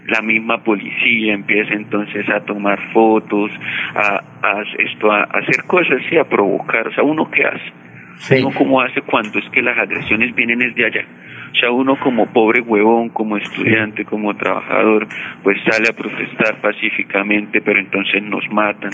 la 0.07 0.21
misma 0.21 0.59
policía 0.59 1.33
empieza 1.33 1.73
entonces 1.73 2.27
a 2.29 2.39
tomar 2.41 2.79
fotos, 2.91 3.51
a, 3.95 4.21
a 4.41 4.63
esto, 4.77 5.11
a, 5.11 5.23
hacer 5.23 5.63
cosas 5.65 6.01
y 6.11 6.17
a 6.17 6.23
provocar. 6.25 6.87
O 6.87 6.93
sea, 6.93 7.03
uno 7.03 7.29
qué 7.31 7.45
hace, 7.45 7.71
uno 8.31 8.51
cómo 8.51 8.81
hace 8.81 9.01
cuando 9.01 9.39
es 9.39 9.49
que 9.49 9.61
las 9.61 9.77
agresiones 9.77 10.33
vienen 10.35 10.59
desde 10.59 10.85
allá. 10.85 11.05
O 11.51 11.57
sea, 11.57 11.71
uno 11.71 11.97
como 11.97 12.27
pobre 12.27 12.61
huevón, 12.61 13.09
como 13.09 13.37
estudiante, 13.37 14.03
como 14.03 14.35
trabajador, 14.35 15.07
pues 15.41 15.57
sale 15.69 15.89
a 15.89 15.93
protestar 15.93 16.59
pacíficamente, 16.59 17.61
pero 17.61 17.79
entonces 17.79 18.21
nos 18.23 18.43
matan. 18.51 18.91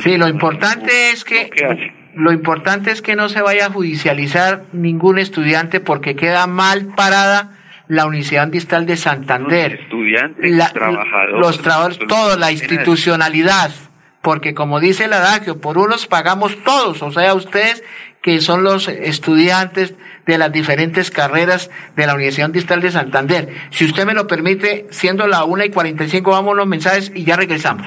sí, 0.00 0.18
lo 0.18 0.28
importante 0.28 1.10
es 1.12 1.24
que 1.24 1.48
lo 2.14 2.30
importante 2.30 2.90
es 2.90 3.00
que 3.00 3.16
no 3.16 3.30
se 3.30 3.40
vaya 3.40 3.66
a 3.66 3.70
judicializar 3.70 4.64
ningún 4.72 5.18
estudiante 5.18 5.80
porque 5.80 6.14
queda 6.14 6.46
mal 6.46 6.88
parada 6.94 7.52
la 7.88 8.06
Universidad 8.06 8.44
Ambiental 8.44 8.86
de 8.86 8.96
Santander, 8.96 9.80
estudiantes, 9.80 10.72
trabajadores, 10.72 11.40
los 11.40 11.62
trabajadores, 11.62 11.98
toda 12.08 12.36
la 12.36 12.52
institucionalidad, 12.52 13.70
porque 14.20 14.54
como 14.54 14.78
dice 14.80 15.04
el 15.04 15.12
adagio, 15.12 15.60
por 15.60 15.78
unos 15.78 16.06
pagamos 16.06 16.56
todos, 16.64 17.02
o 17.02 17.12
sea, 17.12 17.34
ustedes 17.34 17.82
que 18.22 18.40
son 18.40 18.62
los 18.62 18.88
estudiantes 18.88 19.94
de 20.26 20.38
las 20.38 20.52
diferentes 20.52 21.10
carreras 21.10 21.70
de 21.96 22.06
la 22.06 22.14
Universidad 22.14 22.46
Ambiental 22.46 22.80
de 22.80 22.92
Santander. 22.92 23.48
Si 23.70 23.84
usted 23.84 24.06
me 24.06 24.14
lo 24.14 24.26
permite, 24.26 24.86
siendo 24.90 25.26
la 25.26 25.44
una 25.44 25.64
y 25.64 25.70
45, 25.70 26.30
vamos 26.30 26.52
a 26.52 26.56
los 26.56 26.66
mensajes 26.66 27.12
y 27.14 27.24
ya 27.24 27.36
regresamos. 27.36 27.86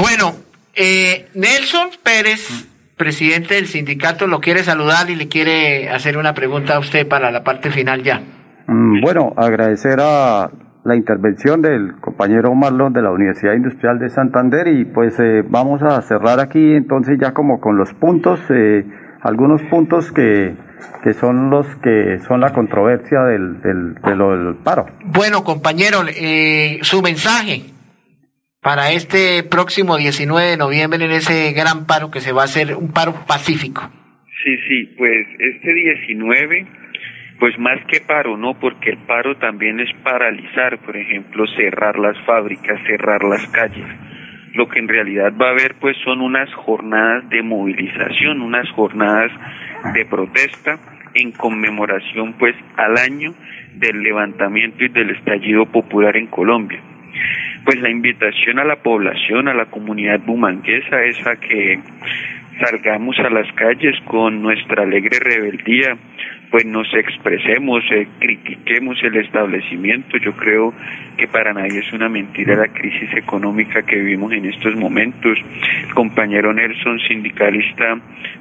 Bueno, 0.00 0.34
eh, 0.74 1.28
Nelson 1.34 1.90
Pérez 2.02 2.66
presidente 2.96 3.54
del 3.54 3.66
sindicato 3.66 4.26
lo 4.26 4.40
quiere 4.40 4.62
saludar 4.62 5.08
y 5.08 5.16
le 5.16 5.26
quiere 5.26 5.88
hacer 5.88 6.18
una 6.18 6.34
pregunta 6.34 6.76
a 6.76 6.78
usted 6.78 7.08
para 7.08 7.30
la 7.30 7.42
parte 7.42 7.70
final 7.70 8.02
ya. 8.02 8.20
Mm, 8.66 9.00
bueno, 9.00 9.32
agradecer 9.36 9.98
a 10.00 10.50
la 10.84 10.96
intervención 10.96 11.62
del 11.62 11.94
compañero 12.00 12.54
Marlon 12.54 12.92
de 12.92 13.00
la 13.00 13.10
Universidad 13.10 13.54
Industrial 13.54 13.98
de 13.98 14.10
Santander 14.10 14.68
y 14.68 14.84
pues 14.84 15.18
eh, 15.18 15.42
vamos 15.48 15.82
a 15.82 16.00
cerrar 16.02 16.40
aquí 16.40 16.74
entonces 16.74 17.18
ya 17.18 17.32
como 17.32 17.58
con 17.58 17.78
los 17.78 17.92
puntos, 17.94 18.38
eh, 18.50 18.84
algunos 19.22 19.62
puntos 19.70 20.12
que, 20.12 20.54
que 21.02 21.14
son 21.14 21.48
los 21.48 21.66
que 21.76 22.18
son 22.26 22.40
la 22.40 22.52
controversia 22.52 23.20
del, 23.22 23.62
del, 23.62 23.94
del 23.94 24.56
paro. 24.62 24.86
Bueno, 25.06 25.42
compañero, 25.42 26.00
eh, 26.06 26.80
su 26.82 27.00
mensaje 27.00 27.64
para 28.62 28.92
este 28.92 29.42
próximo 29.42 29.96
19 29.96 30.50
de 30.50 30.56
noviembre 30.58 31.04
en 31.04 31.12
ese 31.12 31.52
gran 31.52 31.86
paro 31.86 32.10
que 32.10 32.20
se 32.20 32.32
va 32.32 32.42
a 32.42 32.44
hacer, 32.44 32.76
un 32.76 32.92
paro 32.92 33.14
pacífico. 33.26 33.90
Sí, 34.44 34.56
sí, 34.68 34.94
pues 34.98 35.26
este 35.38 35.72
19, 35.72 36.66
pues 37.38 37.58
más 37.58 37.78
que 37.86 38.00
paro, 38.00 38.36
¿no? 38.36 38.54
Porque 38.54 38.90
el 38.90 38.98
paro 38.98 39.36
también 39.36 39.80
es 39.80 39.88
paralizar, 40.02 40.78
por 40.78 40.96
ejemplo, 40.96 41.46
cerrar 41.56 41.98
las 41.98 42.18
fábricas, 42.26 42.80
cerrar 42.86 43.24
las 43.24 43.46
calles. 43.48 43.86
Lo 44.54 44.68
que 44.68 44.78
en 44.78 44.88
realidad 44.88 45.32
va 45.40 45.48
a 45.48 45.50
haber, 45.50 45.76
pues 45.76 45.96
son 46.04 46.20
unas 46.20 46.52
jornadas 46.54 47.28
de 47.30 47.42
movilización, 47.42 48.42
unas 48.42 48.68
jornadas 48.72 49.30
de 49.94 50.04
protesta 50.04 50.78
en 51.14 51.32
conmemoración, 51.32 52.34
pues, 52.34 52.54
al 52.76 52.98
año 52.98 53.34
del 53.74 54.02
levantamiento 54.02 54.84
y 54.84 54.88
del 54.88 55.10
estallido 55.10 55.66
popular 55.66 56.16
en 56.16 56.26
Colombia 56.26 56.80
pues 57.64 57.80
la 57.80 57.90
invitación 57.90 58.58
a 58.58 58.64
la 58.64 58.76
población, 58.76 59.48
a 59.48 59.54
la 59.54 59.66
comunidad 59.66 60.20
bumanguesa 60.20 61.02
es 61.04 61.26
a 61.26 61.36
que 61.36 61.78
salgamos 62.60 63.18
a 63.18 63.30
las 63.30 63.50
calles 63.54 63.96
con 64.04 64.42
nuestra 64.42 64.82
alegre 64.82 65.18
rebeldía, 65.18 65.96
pues 66.50 66.66
nos 66.66 66.92
expresemos, 66.94 67.82
eh, 67.90 68.06
critiquemos 68.18 69.02
el 69.02 69.16
establecimiento. 69.16 70.16
Yo 70.18 70.32
creo 70.32 70.74
que 71.16 71.28
para 71.28 71.52
nadie 71.52 71.78
es 71.78 71.92
una 71.92 72.08
mentira 72.08 72.56
la 72.56 72.68
crisis 72.68 73.08
económica 73.16 73.82
que 73.82 73.96
vivimos 73.96 74.32
en 74.32 74.46
estos 74.46 74.74
momentos. 74.76 75.38
Compañero 75.94 76.52
Nelson, 76.52 76.98
sindicalista 77.00 77.96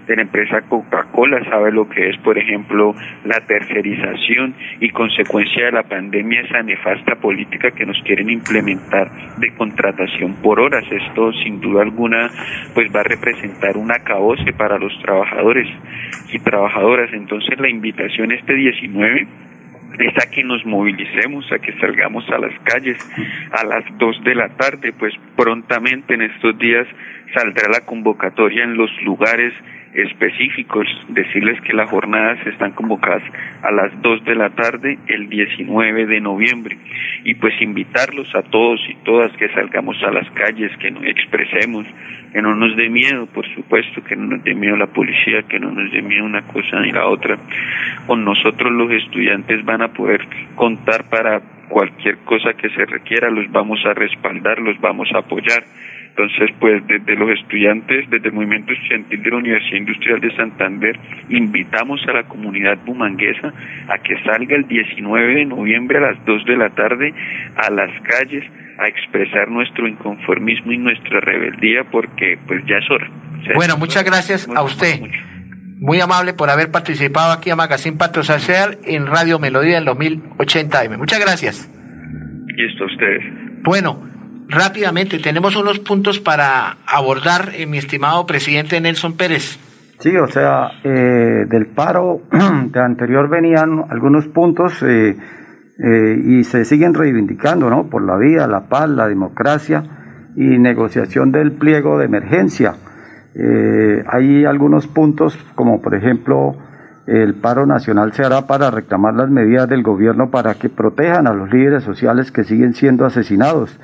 de 0.09 0.15
la 0.15 0.23
empresa 0.23 0.61
Coca-Cola, 0.61 1.43
sabe 1.45 1.71
lo 1.71 1.87
que 1.87 2.09
es, 2.09 2.17
por 2.17 2.37
ejemplo, 2.37 2.95
la 3.25 3.41
tercerización 3.41 4.55
y 4.79 4.89
consecuencia 4.89 5.65
de 5.65 5.71
la 5.71 5.83
pandemia, 5.83 6.41
esa 6.41 6.63
nefasta 6.63 7.15
política 7.15 7.69
que 7.71 7.85
nos 7.85 8.01
quieren 8.01 8.29
implementar 8.31 9.07
de 9.37 9.53
contratación 9.53 10.33
por 10.41 10.59
horas. 10.59 10.83
Esto, 10.89 11.31
sin 11.33 11.61
duda 11.61 11.83
alguna, 11.83 12.31
pues 12.73 12.89
va 12.93 13.01
a 13.01 13.03
representar 13.03 13.77
un 13.77 13.91
acabose 13.91 14.51
para 14.51 14.79
los 14.79 14.91
trabajadores 15.03 15.67
y 16.33 16.39
trabajadoras. 16.39 17.13
Entonces, 17.13 17.59
la 17.59 17.69
invitación 17.69 18.31
este 18.31 18.55
19 18.55 19.27
es 19.99 20.17
a 20.17 20.29
que 20.29 20.43
nos 20.43 20.65
movilicemos, 20.65 21.51
a 21.51 21.59
que 21.59 21.73
salgamos 21.73 22.27
a 22.29 22.39
las 22.39 22.57
calles 22.61 22.97
a 23.51 23.63
las 23.63 23.83
2 23.97 24.23
de 24.23 24.33
la 24.33 24.49
tarde, 24.49 24.91
pues 24.97 25.13
prontamente 25.35 26.15
en 26.15 26.23
estos 26.23 26.57
días 26.57 26.87
saldrá 27.33 27.69
la 27.69 27.81
convocatoria 27.81 28.63
en 28.63 28.77
los 28.77 28.89
lugares 29.01 29.53
específicos, 29.93 30.87
decirles 31.07 31.59
que 31.61 31.73
las 31.73 31.89
jornadas 31.89 32.37
están 32.45 32.71
convocadas 32.71 33.23
a 33.63 33.71
las 33.71 33.99
2 34.01 34.23
de 34.23 34.35
la 34.35 34.49
tarde 34.51 34.99
el 35.07 35.29
19 35.29 36.05
de 36.05 36.21
noviembre. 36.21 36.77
Y 37.23 37.33
pues 37.35 37.59
invitarlos 37.61 38.33
a 38.35 38.43
todos 38.43 38.79
y 38.87 38.95
todas 39.03 39.31
que 39.33 39.49
salgamos 39.49 39.97
a 40.03 40.11
las 40.11 40.29
calles, 40.31 40.71
que 40.77 40.91
nos 40.91 41.03
expresemos, 41.03 41.85
que 42.31 42.41
no 42.41 42.55
nos 42.55 42.75
dé 42.75 42.89
miedo, 42.89 43.25
por 43.27 43.47
supuesto, 43.55 44.03
que 44.03 44.15
no 44.15 44.27
nos 44.27 44.43
dé 44.43 44.53
miedo 44.53 44.75
la 44.77 44.87
policía, 44.87 45.43
que 45.43 45.59
no 45.59 45.71
nos 45.71 45.91
dé 45.91 46.01
miedo 46.01 46.25
una 46.25 46.43
cosa 46.43 46.79
ni 46.81 46.91
la 46.91 47.07
otra. 47.07 47.37
Con 48.05 48.23
nosotros 48.23 48.71
los 48.71 48.91
estudiantes 48.91 49.65
van 49.65 49.81
a 49.81 49.89
poder 49.89 50.21
contar 50.55 51.09
para 51.09 51.41
cualquier 51.67 52.17
cosa 52.19 52.53
que 52.53 52.69
se 52.69 52.85
requiera, 52.85 53.29
los 53.29 53.51
vamos 53.51 53.79
a 53.85 53.93
respaldar, 53.93 54.59
los 54.59 54.79
vamos 54.79 55.09
a 55.13 55.19
apoyar 55.19 55.63
entonces, 56.19 56.53
pues 56.59 56.85
desde 56.85 57.15
los 57.15 57.29
estudiantes, 57.29 58.09
desde 58.09 58.27
el 58.27 58.33
Movimiento 58.33 58.73
Estudiantil 58.73 59.23
de 59.23 59.29
la 59.29 59.37
Universidad 59.37 59.77
Industrial 59.77 60.19
de 60.19 60.35
Santander, 60.35 60.99
invitamos 61.29 62.01
a 62.09 62.11
la 62.11 62.23
comunidad 62.23 62.77
bumanguesa 62.85 63.53
a 63.87 63.97
que 63.99 64.21
salga 64.23 64.57
el 64.57 64.67
19 64.67 65.35
de 65.35 65.45
noviembre 65.45 65.99
a 65.99 66.01
las 66.11 66.25
2 66.25 66.43
de 66.43 66.57
la 66.57 66.71
tarde 66.71 67.13
a 67.55 67.69
las 67.69 67.89
calles 68.01 68.43
a 68.79 68.89
expresar 68.89 69.49
nuestro 69.49 69.87
inconformismo 69.87 70.73
y 70.73 70.77
nuestra 70.77 71.21
rebeldía 71.21 71.85
porque 71.89 72.37
pues 72.45 72.65
ya 72.65 72.79
es 72.79 72.91
hora. 72.91 73.09
bueno, 73.55 73.77
muchas 73.77 74.03
gracias 74.03 74.49
a 74.53 74.61
usted. 74.61 74.99
Muy 75.79 76.01
amable 76.01 76.33
por 76.33 76.49
haber 76.49 76.69
participado 76.69 77.31
aquí 77.31 77.49
a 77.49 77.55
Magazine 77.55 77.95
Patro 77.95 78.23
Social 78.23 78.77
en 78.83 79.07
Radio 79.07 79.39
Melodía 79.39 79.77
en 79.77 79.85
los 79.85 79.97
1080 79.97 80.83
M. 80.83 80.97
Muchas 80.97 81.19
gracias. 81.21 81.71
Y 82.57 82.65
esto 82.65 82.83
a 82.83 82.87
ustedes. 82.87 83.23
Bueno, 83.63 84.09
rápidamente, 84.49 85.19
tenemos 85.19 85.55
unos 85.55 85.79
puntos 85.79 86.19
para 86.19 86.77
abordar, 86.85 87.51
eh, 87.55 87.65
mi 87.67 87.77
estimado 87.77 88.25
presidente 88.25 88.81
Nelson 88.81 89.15
Pérez. 89.15 89.59
Sí, 89.99 90.15
o 90.15 90.27
sea, 90.27 90.71
eh, 90.83 91.45
del 91.47 91.67
paro 91.67 92.21
de 92.71 92.79
anterior 92.79 93.29
venían 93.29 93.85
algunos 93.89 94.27
puntos 94.27 94.83
eh, 94.83 95.15
y 96.25 96.43
se 96.43 96.65
siguen 96.65 96.93
reivindicando, 96.93 97.69
¿no? 97.69 97.89
Por 97.89 98.03
la 98.05 98.17
vida, 98.17 98.47
la 98.47 98.67
paz, 98.67 98.89
la 98.89 99.07
democracia 99.07 99.83
y 100.35 100.57
negociación 100.57 101.31
del 101.31 101.53
pliego 101.53 101.97
de 101.97 102.05
emergencia. 102.05 102.75
hay 104.07 104.43
algunos 104.43 104.87
puntos, 104.87 105.37
como 105.55 105.81
por 105.81 105.95
ejemplo, 105.95 106.57
el 107.07 107.33
paro 107.35 107.65
nacional 107.65 108.11
se 108.11 108.23
hará 108.23 108.45
para 108.45 108.71
reclamar 108.71 109.13
las 109.13 109.29
medidas 109.29 109.69
del 109.69 109.81
gobierno 109.83 110.29
para 110.29 110.55
que 110.55 110.69
protejan 110.69 111.27
a 111.27 111.33
los 111.33 111.49
líderes 111.49 111.83
sociales 111.83 112.31
que 112.31 112.43
siguen 112.43 112.73
siendo 112.73 113.05
asesinados 113.05 113.79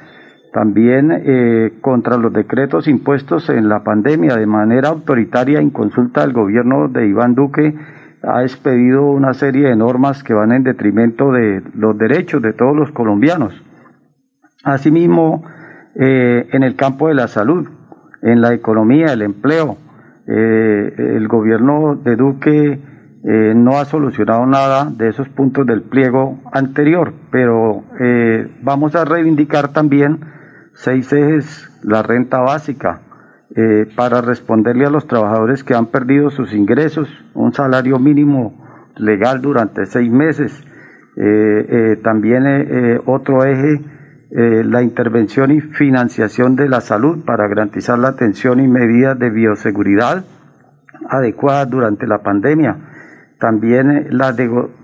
también 0.56 1.12
eh, 1.12 1.74
contra 1.82 2.16
los 2.16 2.32
decretos 2.32 2.88
impuestos 2.88 3.49
en 3.49 3.68
la 3.68 3.84
pandemia 3.84 4.38
de 4.38 4.45
manera 4.45 4.88
autoritaria 4.88 5.60
en 5.60 5.70
consulta 5.70 6.22
del 6.22 6.32
gobierno 6.32 6.88
de 6.88 7.10
Iván 7.10 7.36
Duque 7.36 7.76
ha 8.24 8.41
expedido 8.41 9.03
una 9.03 9.34
serie 9.34 9.68
de 9.68 9.76
normas 9.76 10.24
que 10.24 10.34
van 10.34 10.53
en 10.53 10.64
detrimento 10.64 11.34
de 11.34 11.62
los 11.74 11.97
derechos 11.97 12.41
de 12.41 12.53
todos 12.53 12.74
los 12.74 12.89
colombianos. 12.93 13.62
Asimismo, 14.64 15.43
eh, 15.93 16.47
en 16.53 16.64
el 16.64 16.78
campo 16.78 17.10
de 17.10 17.16
la 17.16 17.28
salud, 17.28 17.68
en 18.22 18.39
la 18.39 18.53
economía, 18.53 19.08
el 19.08 19.24
empleo, 19.24 19.76
eh, 20.26 21.16
el 21.18 21.28
gobierno 21.28 21.95
de 22.01 22.16
Duque 22.16 22.80
no 23.26 23.80
ha 23.80 23.86
solucionado 23.86 24.45
nada 24.45 24.86
de 24.86 25.10
esos 25.10 25.28
puntos 25.30 25.66
del 25.66 25.82
pliego 25.82 26.38
anterior, 26.51 27.12
pero 27.32 27.84
vamos 28.62 28.95
a 28.95 29.03
reivindicar 29.03 29.70
también 29.70 30.34
seis 30.76 31.11
ejes, 31.13 31.69
la 31.84 32.03
renta 32.03 32.39
básica, 32.39 33.01
eh, 33.55 33.88
para 33.95 34.21
responderle 34.21 34.86
a 34.86 34.89
los 34.89 35.07
trabajadores 35.07 35.63
que 35.63 35.73
han 35.73 35.88
perdido 35.88 36.30
sus 36.30 36.53
ingresos, 36.53 37.09
un 37.34 37.53
salario 37.53 37.97
mínimo 37.99 38.91
legal 38.97 39.41
durante 39.41 39.86
seis 39.86 40.11
meses. 40.11 40.63
Eh, 41.15 41.65
eh, 41.69 41.99
también 42.03 43.01
otro 43.05 43.45
eje, 43.45 43.82
la 44.32 44.82
intervención 44.82 45.51
y 45.51 45.61
financiación 45.61 46.57
de 46.57 46.67
la 46.67 46.82
salud 46.82 47.23
para 47.23 47.47
garantizar 47.47 47.97
la 47.97 48.09
atención 48.09 48.59
y 48.59 48.67
medidas 48.67 49.17
de 49.17 49.30
bioseguridad 49.30 50.26
adecuadas 51.07 51.69
durante 51.69 52.05
la 52.05 52.17
pandemia. 52.17 52.76
También 53.39 54.07
la 54.09 54.34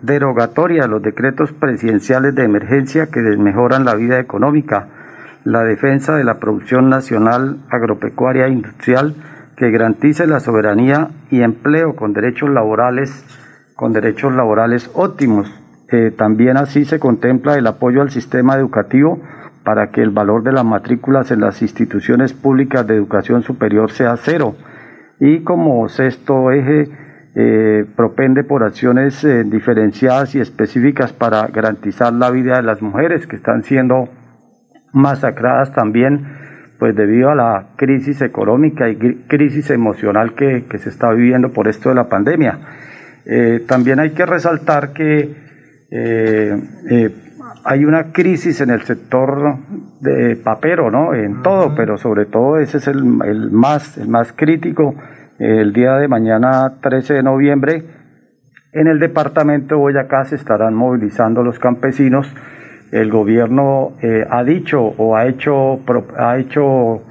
derogatoria 0.02 0.84
de 0.84 0.88
los 0.88 1.02
decretos 1.02 1.52
presidenciales 1.52 2.34
de 2.34 2.46
emergencia 2.46 3.08
que 3.08 3.20
desmejoran 3.20 3.84
la 3.84 3.96
vida 3.96 4.20
económica 4.20 5.01
la 5.44 5.64
defensa 5.64 6.16
de 6.16 6.24
la 6.24 6.40
producción 6.40 6.90
nacional 6.90 7.60
agropecuaria 7.70 8.46
e 8.46 8.52
industrial 8.52 9.16
que 9.56 9.72
garantice 9.72 10.28
la 10.28 10.40
soberanía 10.40 11.10
y 11.30 11.42
empleo 11.42 11.96
con 11.96 12.14
derechos 12.14 12.50
laborales, 12.50 13.26
con 13.76 13.94
derechos 13.94 14.34
laborales 14.34 14.90
óptimos. 14.94 15.52
Eh, 15.92 16.12
también 16.16 16.58
así 16.58 16.86
se 16.86 17.00
contempla 17.00 17.58
el 17.58 17.68
apoyo 17.68 18.02
al 18.02 18.12
sistema 18.12 18.56
educativo 18.56 19.20
para 19.64 19.92
que 19.92 20.02
el 20.02 20.10
valor 20.10 20.44
de 20.44 20.54
las 20.54 20.66
matrículas 20.66 21.32
en 21.32 21.42
las 21.42 21.62
instituciones 21.62 22.34
públicas 22.34 22.88
de 22.88 22.96
educación 22.96 23.44
superior 23.44 23.92
sea 23.92 24.16
cero. 24.18 24.56
Y 25.20 25.44
como 25.44 25.88
sexto 25.90 26.52
eje, 26.52 26.90
eh, 27.36 27.86
propende 27.96 28.44
por 28.44 28.64
acciones 28.64 29.24
eh, 29.24 29.44
diferenciadas 29.44 30.36
y 30.36 30.40
específicas 30.40 31.14
para 31.14 31.48
garantizar 31.48 32.12
la 32.14 32.30
vida 32.32 32.58
de 32.58 32.64
las 32.64 32.82
mujeres 32.82 33.28
que 33.28 33.36
están 33.36 33.64
siendo 33.64 34.10
masacradas 34.94 35.74
también 35.74 36.40
pues 36.80 36.96
debido 36.96 37.30
a 37.30 37.36
la 37.36 37.68
crisis 37.76 38.22
económica 38.22 38.90
y 38.90 38.96
crisis 39.28 39.70
emocional 39.70 40.34
que, 40.34 40.66
se 40.80 40.90
está 40.90 41.12
viviendo 41.12 41.54
por 41.54 41.68
esto 41.68 41.90
de 41.90 41.96
la 41.96 42.10
pandemia. 42.10 42.58
Eh, 43.26 43.64
también 43.68 44.00
hay 44.00 44.12
que 44.12 44.26
resaltar 44.26 44.92
que 44.92 45.52
hay 47.64 47.86
una 47.86 48.12
crisis 48.12 48.62
en 48.62 48.72
el 48.72 48.82
sector 48.82 49.58
de 50.00 50.38
papero, 50.38 50.90
¿no? 50.90 51.14
En 51.14 51.44
todo, 51.44 51.76
pero 51.76 51.98
sobre 51.98 52.26
todo 52.26 52.58
ese 52.58 52.78
es 52.78 52.88
el, 52.88 52.98
el, 53.26 53.52
más, 53.52 53.98
el 54.00 54.08
más 54.08 54.34
crítico 54.34 54.96
el 55.38 55.74
día 55.74 55.98
de 55.98 56.08
mañana 56.08 56.80
13 56.82 57.16
de 57.16 57.24
noviembre 57.24 57.84
en 58.74 58.88
el 58.88 59.00
departamento 59.00 59.76
de 59.76 59.82
Boyacá 59.82 60.24
se 60.24 60.36
estarán 60.36 60.76
movilizando 60.76 61.44
los 61.44 61.60
campesinos. 61.60 62.34
El 62.92 63.10
gobierno 63.10 63.94
eh, 64.02 64.26
ha 64.30 64.44
dicho 64.44 64.82
o 64.82 65.16
ha 65.16 65.26
hecho, 65.28 65.80
ha 66.18 66.38
hecho 66.38 67.04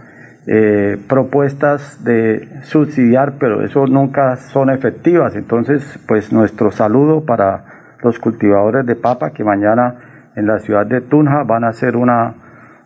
eh, 0.46 0.98
propuestas 1.08 2.02
de 2.04 2.62
subsidiar, 2.64 3.34
pero 3.38 3.64
eso 3.64 3.86
nunca 3.86 4.36
son 4.36 4.70
efectivas. 4.70 5.36
Entonces, 5.36 5.98
pues 6.06 6.32
nuestro 6.32 6.70
saludo 6.70 7.24
para 7.24 7.96
los 8.02 8.18
cultivadores 8.18 8.86
de 8.86 8.96
papa 8.96 9.32
que 9.32 9.44
mañana 9.44 10.30
en 10.36 10.46
la 10.46 10.58
ciudad 10.58 10.86
de 10.86 11.00
Tunja 11.00 11.44
van 11.44 11.64
a 11.64 11.68
hacer 11.68 11.96
una, 11.96 12.34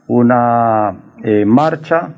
una 0.08 0.94
eh, 1.22 1.44
marcha 1.44 2.10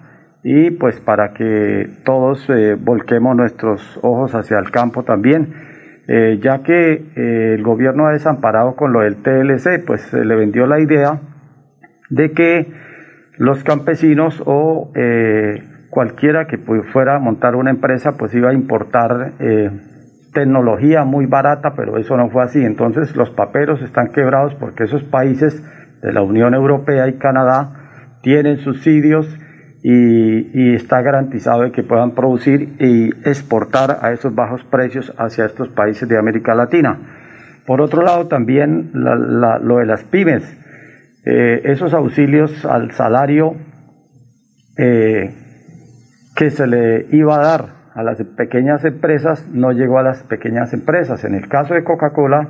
y 0.42 0.70
pues 0.70 1.00
para 1.00 1.32
que 1.32 1.90
todos 2.04 2.48
eh, 2.48 2.76
volquemos 2.78 3.36
nuestros 3.36 3.98
ojos 4.02 4.34
hacia 4.34 4.58
el 4.58 4.70
campo 4.70 5.02
también, 5.02 5.52
eh, 6.08 6.38
ya 6.42 6.62
que 6.62 6.92
eh, 6.92 7.54
el 7.54 7.62
gobierno 7.62 8.06
ha 8.06 8.12
desamparado 8.12 8.76
con 8.76 8.92
lo 8.92 9.00
del 9.00 9.22
TLC, 9.22 9.84
pues 9.84 10.02
se 10.02 10.24
le 10.24 10.36
vendió 10.36 10.66
la 10.66 10.80
idea 10.80 11.20
de 12.10 12.32
que 12.32 12.66
los 13.38 13.64
campesinos 13.64 14.42
o 14.46 14.92
cualquiera 15.90 16.46
que 16.46 16.58
fuera 16.92 17.16
a 17.16 17.18
montar 17.18 17.54
una 17.54 17.70
empresa 17.70 18.16
pues 18.16 18.34
iba 18.34 18.50
a 18.50 18.54
importar 18.54 19.32
tecnología 20.36 21.04
muy 21.04 21.24
barata, 21.24 21.72
pero 21.74 21.96
eso 21.96 22.16
no 22.16 22.28
fue 22.28 22.44
así. 22.44 22.62
Entonces 22.62 23.16
los 23.16 23.30
paperos 23.30 23.82
están 23.82 24.08
quebrados 24.12 24.54
porque 24.54 24.84
esos 24.84 25.02
países 25.02 25.62
de 26.02 26.12
la 26.12 26.22
Unión 26.22 26.54
Europea 26.54 27.08
y 27.08 27.14
Canadá 27.14 28.20
tienen 28.22 28.58
subsidios 28.58 29.26
y, 29.88 30.74
está 30.74 31.00
garantizado 31.00 31.62
de 31.62 31.70
que 31.70 31.84
puedan 31.84 32.10
producir 32.10 32.74
y 32.80 33.10
exportar 33.28 33.98
a 34.02 34.12
esos 34.12 34.34
bajos 34.34 34.64
precios 34.64 35.14
hacia 35.16 35.44
estos 35.44 35.68
países 35.68 36.08
de 36.08 36.18
América 36.18 36.56
Latina. 36.56 36.98
Por 37.64 37.80
otro 37.80 38.02
lado, 38.02 38.26
también 38.26 38.90
lo 38.92 39.78
de 39.78 39.86
las 39.86 40.02
pymes, 40.02 40.42
eh, 41.24 41.60
esos 41.64 41.94
auxilios 41.94 42.64
al 42.64 42.92
salario 42.92 43.54
eh, 44.76 45.32
que 46.34 46.50
se 46.50 46.66
le 46.66 47.06
iba 47.12 47.36
a 47.36 47.42
dar 47.42 47.64
a 47.94 48.02
las 48.02 48.20
pequeñas 48.36 48.84
empresas 48.84 49.48
no 49.52 49.70
llegó 49.70 50.00
a 50.00 50.02
las 50.02 50.24
pequeñas 50.24 50.72
empresas. 50.72 51.22
En 51.24 51.34
el 51.34 51.48
caso 51.48 51.74
de 51.74 51.84
Coca-Cola, 51.84 52.48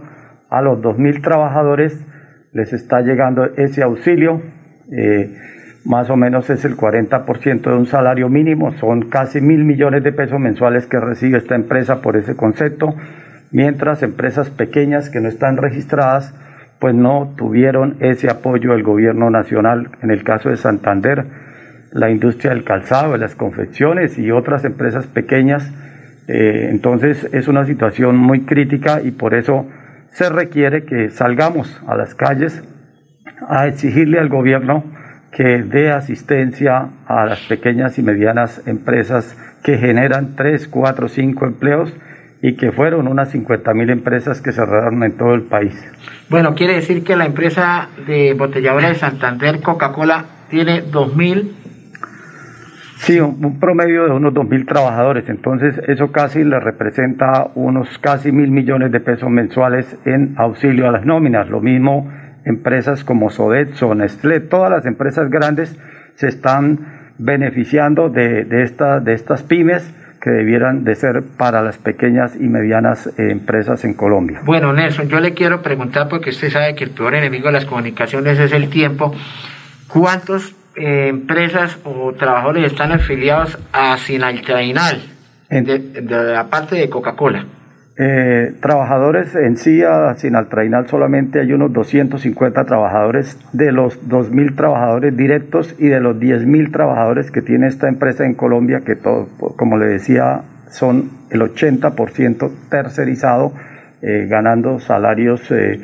a 0.48 0.62
los 0.62 0.80
2.000 0.80 1.22
trabajadores 1.22 2.02
les 2.52 2.72
está 2.72 3.02
llegando 3.02 3.44
ese 3.44 3.82
auxilio. 3.82 4.40
Eh, 4.90 5.36
más 5.86 6.10
o 6.10 6.16
menos 6.16 6.50
es 6.50 6.64
el 6.64 6.76
40% 6.76 7.62
de 7.62 7.76
un 7.76 7.86
salario 7.86 8.28
mínimo, 8.28 8.72
son 8.72 9.08
casi 9.08 9.40
mil 9.40 9.64
millones 9.64 10.02
de 10.02 10.12
pesos 10.12 10.40
mensuales 10.40 10.86
que 10.86 10.98
recibe 10.98 11.38
esta 11.38 11.54
empresa 11.54 12.02
por 12.02 12.16
ese 12.16 12.34
concepto, 12.34 12.94
mientras 13.52 14.02
empresas 14.02 14.50
pequeñas 14.50 15.08
que 15.10 15.20
no 15.20 15.28
están 15.28 15.56
registradas 15.56 16.34
pues 16.78 16.94
no 16.94 17.32
tuvieron 17.36 17.96
ese 18.00 18.28
apoyo 18.28 18.72
del 18.72 18.82
gobierno 18.82 19.30
nacional, 19.30 19.90
en 20.02 20.10
el 20.10 20.24
caso 20.24 20.50
de 20.50 20.56
Santander, 20.56 21.24
la 21.92 22.10
industria 22.10 22.50
del 22.50 22.64
calzado, 22.64 23.12
de 23.12 23.18
las 23.18 23.34
confecciones 23.34 24.18
y 24.18 24.30
otras 24.30 24.64
empresas 24.64 25.06
pequeñas, 25.06 25.72
eh, 26.28 26.68
entonces 26.70 27.28
es 27.32 27.48
una 27.48 27.64
situación 27.64 28.16
muy 28.16 28.42
crítica 28.42 29.00
y 29.02 29.12
por 29.12 29.34
eso 29.34 29.66
se 30.10 30.28
requiere 30.28 30.84
que 30.84 31.08
salgamos 31.10 31.80
a 31.86 31.96
las 31.96 32.14
calles 32.14 32.62
a 33.48 33.68
exigirle 33.68 34.18
al 34.18 34.28
gobierno 34.28 34.84
que 35.36 35.62
dé 35.62 35.90
asistencia 35.90 36.88
a 37.06 37.26
las 37.26 37.40
pequeñas 37.40 37.98
y 37.98 38.02
medianas 38.02 38.66
empresas 38.66 39.36
que 39.62 39.76
generan 39.76 40.34
3, 40.34 40.66
4, 40.66 41.08
5 41.08 41.44
empleos 41.44 41.92
y 42.40 42.56
que 42.56 42.72
fueron 42.72 43.06
unas 43.06 43.32
50 43.32 43.74
mil 43.74 43.90
empresas 43.90 44.40
que 44.40 44.52
cerraron 44.52 45.02
en 45.04 45.12
todo 45.18 45.34
el 45.34 45.42
país. 45.42 45.74
Bueno, 46.30 46.54
quiere 46.54 46.76
decir 46.76 47.04
que 47.04 47.16
la 47.16 47.26
empresa 47.26 47.90
de 48.06 48.32
botelladora 48.32 48.88
de 48.88 48.94
Santander, 48.94 49.60
Coca-Cola, 49.60 50.24
tiene 50.48 50.82
2.000 50.82 51.52
Sí, 52.98 53.20
un, 53.20 53.60
promedio 53.60 54.04
de 54.04 54.12
unos 54.12 54.32
2.000 54.32 54.66
trabajadores, 54.66 55.28
entonces 55.28 55.78
eso 55.86 56.10
casi 56.12 56.44
le 56.44 56.58
representa 56.58 57.48
unos 57.54 57.98
casi 57.98 58.32
mil 58.32 58.50
millones 58.50 58.90
de 58.90 59.00
pesos 59.00 59.28
mensuales 59.28 59.98
en 60.06 60.34
auxilio 60.38 60.88
a 60.88 60.92
las 60.92 61.04
nóminas. 61.04 61.48
Lo 61.50 61.60
mismo 61.60 62.10
empresas 62.46 63.04
como 63.04 63.28
Sodexo, 63.28 63.94
Nestlé, 63.94 64.40
todas 64.40 64.70
las 64.70 64.86
empresas 64.86 65.28
grandes 65.28 65.76
se 66.14 66.28
están 66.28 67.10
beneficiando 67.18 68.08
de, 68.08 68.44
de, 68.44 68.70
de 69.02 69.12
estas 69.12 69.42
pymes 69.42 69.92
que 70.22 70.30
debieran 70.30 70.84
de 70.84 70.94
ser 70.94 71.22
para 71.36 71.62
las 71.62 71.76
pequeñas 71.78 72.34
y 72.36 72.48
medianas 72.48 73.06
eh, 73.06 73.30
empresas 73.30 73.84
en 73.84 73.94
Colombia. 73.94 74.40
Bueno, 74.44 74.72
Nelson, 74.72 75.08
yo 75.08 75.20
le 75.20 75.34
quiero 75.34 75.60
preguntar, 75.60 76.08
porque 76.08 76.30
usted 76.30 76.50
sabe 76.50 76.74
que 76.74 76.84
el 76.84 76.90
peor 76.90 77.14
enemigo 77.14 77.46
de 77.46 77.52
las 77.52 77.64
comunicaciones 77.64 78.38
es 78.38 78.52
el 78.52 78.68
tiempo, 78.70 79.14
¿cuántas 79.88 80.52
eh, 80.76 81.08
empresas 81.08 81.78
o 81.84 82.12
trabajadores 82.12 82.64
están 82.64 82.92
afiliados 82.92 83.58
a 83.72 83.96
Sinaltrainal, 83.98 85.02
de, 85.48 86.36
aparte 86.36 86.76
de 86.76 86.88
Coca-Cola? 86.90 87.44
Eh, 87.98 88.52
trabajadores 88.60 89.34
en 89.34 89.56
sí, 89.56 89.82
a 89.82 90.14
Sinaltrainal 90.16 90.86
solamente 90.86 91.40
hay 91.40 91.54
unos 91.54 91.72
250 91.72 92.64
trabajadores 92.66 93.38
de 93.54 93.72
los 93.72 94.06
2.000 94.06 94.54
trabajadores 94.54 95.16
directos 95.16 95.74
y 95.78 95.88
de 95.88 96.00
los 96.00 96.16
10.000 96.16 96.72
trabajadores 96.72 97.30
que 97.30 97.40
tiene 97.40 97.68
esta 97.68 97.88
empresa 97.88 98.26
en 98.26 98.34
Colombia, 98.34 98.82
que 98.84 98.96
todo, 98.96 99.28
como 99.56 99.78
le 99.78 99.86
decía, 99.86 100.42
son 100.68 101.10
el 101.30 101.40
80% 101.40 102.50
tercerizado, 102.68 103.54
eh, 104.02 104.26
ganando 104.28 104.78
salarios 104.78 105.50
eh, 105.50 105.80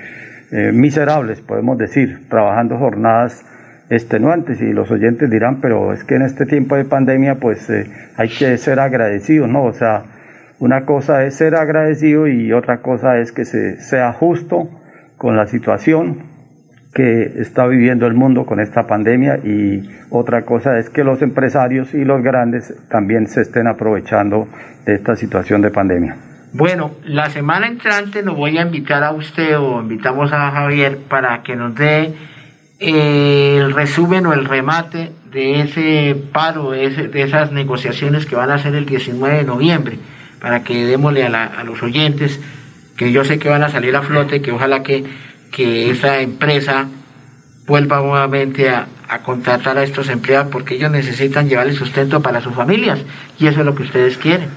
miserables, 0.70 1.40
podemos 1.40 1.78
decir, 1.78 2.28
trabajando 2.28 2.76
jornadas 2.76 3.42
extenuantes 3.88 4.60
y 4.60 4.74
los 4.74 4.90
oyentes 4.90 5.30
dirán, 5.30 5.62
pero 5.62 5.94
es 5.94 6.04
que 6.04 6.16
en 6.16 6.22
este 6.22 6.44
tiempo 6.44 6.76
de 6.76 6.84
pandemia 6.84 7.36
pues 7.36 7.72
hay 8.16 8.28
que 8.28 8.58
ser 8.58 8.80
agradecidos, 8.80 9.48
¿no? 9.48 9.64
O 9.64 9.72
sea, 9.72 10.02
una 10.62 10.84
cosa 10.84 11.24
es 11.24 11.34
ser 11.34 11.56
agradecido 11.56 12.28
y 12.28 12.52
otra 12.52 12.82
cosa 12.82 13.18
es 13.18 13.32
que 13.32 13.44
se 13.44 13.80
sea 13.80 14.12
justo 14.12 14.70
con 15.16 15.36
la 15.36 15.48
situación 15.48 16.22
que 16.94 17.32
está 17.40 17.66
viviendo 17.66 18.06
el 18.06 18.14
mundo 18.14 18.46
con 18.46 18.60
esta 18.60 18.86
pandemia 18.86 19.38
y 19.38 19.90
otra 20.10 20.42
cosa 20.42 20.78
es 20.78 20.88
que 20.88 21.02
los 21.02 21.20
empresarios 21.20 21.92
y 21.94 22.04
los 22.04 22.22
grandes 22.22 22.72
también 22.88 23.26
se 23.26 23.40
estén 23.40 23.66
aprovechando 23.66 24.46
de 24.86 24.94
esta 24.94 25.16
situación 25.16 25.62
de 25.62 25.70
pandemia. 25.72 26.16
Bueno, 26.52 26.92
la 27.06 27.28
semana 27.28 27.66
entrante 27.66 28.22
nos 28.22 28.36
voy 28.36 28.56
a 28.56 28.62
invitar 28.62 29.02
a 29.02 29.10
usted 29.10 29.58
o 29.58 29.80
invitamos 29.80 30.32
a 30.32 30.52
Javier 30.52 30.98
para 31.08 31.42
que 31.42 31.56
nos 31.56 31.74
dé 31.74 32.14
eh, 32.78 33.56
el 33.58 33.72
resumen 33.72 34.26
o 34.26 34.32
el 34.32 34.44
remate 34.44 35.10
de 35.32 35.62
ese 35.62 36.14
paro, 36.32 36.70
de, 36.70 37.10
esas 37.14 37.50
negociaciones 37.50 38.26
que 38.26 38.36
van 38.36 38.52
a 38.52 38.58
ser 38.58 38.76
el 38.76 38.86
19 38.86 39.38
de 39.38 39.44
noviembre 39.44 39.98
para 40.43 40.64
que 40.64 40.84
démosle 40.84 41.24
a, 41.24 41.62
los 41.64 41.80
oyentes 41.84 42.40
que 42.97 43.12
yo 43.12 43.24
sé 43.24 43.38
que 43.38 43.49
van 43.49 43.62
a 43.62 43.68
salir 43.68 43.95
a 43.95 44.03
flote, 44.03 44.43
que 44.43 44.51
ojalá 44.51 44.82
que, 44.82 45.05
que 45.53 45.88
esa 45.88 46.20
empresa 46.20 46.88
vuelva 47.64 48.01
nuevamente 48.01 48.68
a, 48.68 48.88
contratar 49.24 49.76
a 49.76 49.82
estos 49.82 50.09
empleados 50.09 50.51
porque 50.51 50.76
ellos 50.76 50.90
necesitan 50.90 51.47
llevar 51.47 51.66
el 51.66 51.74
sustento 51.74 52.22
para 52.22 52.40
sus 52.40 52.55
familias 52.55 53.05
y 53.38 53.47
eso 53.47 53.61
es 53.61 53.66
lo 53.66 53.74
que 53.74 53.82
ustedes 53.82 54.16
quieren. 54.16 54.49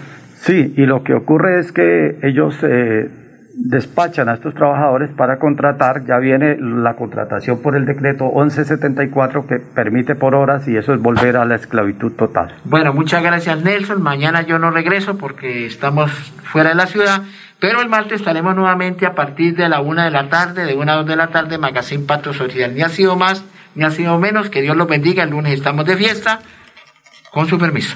Sí, 0.41 0.73
y 0.77 0.85
lo 0.85 1.03
que 1.03 1.13
ocurre 1.13 1.59
es 1.59 1.73
que 1.73 2.17
ellos 2.23 2.55
eh, 2.63 3.09
despachan 3.57 4.27
a 4.27 4.33
estos 4.33 4.53
trabajadores 4.53 5.09
para 5.11 5.39
contratar, 5.39 6.05
ya 6.05 6.17
viene 6.17 6.57
la 6.59 6.95
contratación 6.95 7.61
por 7.61 7.75
el 7.75 7.85
decreto 7.85 8.25
1174 8.25 9.47
que 9.47 9.59
permite 9.59 10.15
por 10.15 10.35
horas 10.35 10.67
y 10.67 10.75
eso 10.75 10.93
es 10.93 11.01
volver 11.01 11.37
a 11.37 11.45
la 11.45 11.55
esclavitud 11.55 12.11
total. 12.13 12.53
Bueno, 12.65 12.93
muchas 12.93 13.23
gracias 13.23 13.63
Nelson, 13.63 14.01
mañana 14.01 14.41
yo 14.41 14.59
no 14.59 14.71
regreso 14.71 15.17
porque 15.17 15.65
estamos 15.65 16.11
fuera 16.43 16.69
de 16.69 16.75
la 16.75 16.85
ciudad, 16.85 17.23
pero 17.59 17.81
el 17.81 17.87
martes 17.87 18.19
estaremos 18.19 18.55
nuevamente 18.55 19.05
a 19.05 19.15
partir 19.15 19.55
de 19.55 19.69
la 19.69 19.79
una 19.79 20.05
de 20.05 20.11
la 20.11 20.27
tarde, 20.29 20.65
de 20.65 20.75
una 20.75 20.93
a 20.93 20.95
dos 20.97 21.07
de 21.07 21.15
la 21.15 21.27
tarde, 21.27 21.57
Magazine 21.57 22.03
Pato 22.05 22.33
Social. 22.33 22.75
Ni 22.75 22.81
ha 22.81 22.89
sido 22.89 23.15
más, 23.15 23.43
ni 23.73 23.85
ha 23.85 23.91
sido 23.91 24.19
menos, 24.19 24.49
que 24.49 24.61
Dios 24.61 24.75
los 24.75 24.87
bendiga, 24.87 25.23
el 25.23 25.29
lunes 25.29 25.53
estamos 25.53 25.85
de 25.85 25.95
fiesta, 25.95 26.41
con 27.31 27.47
su 27.47 27.57
permiso. 27.57 27.95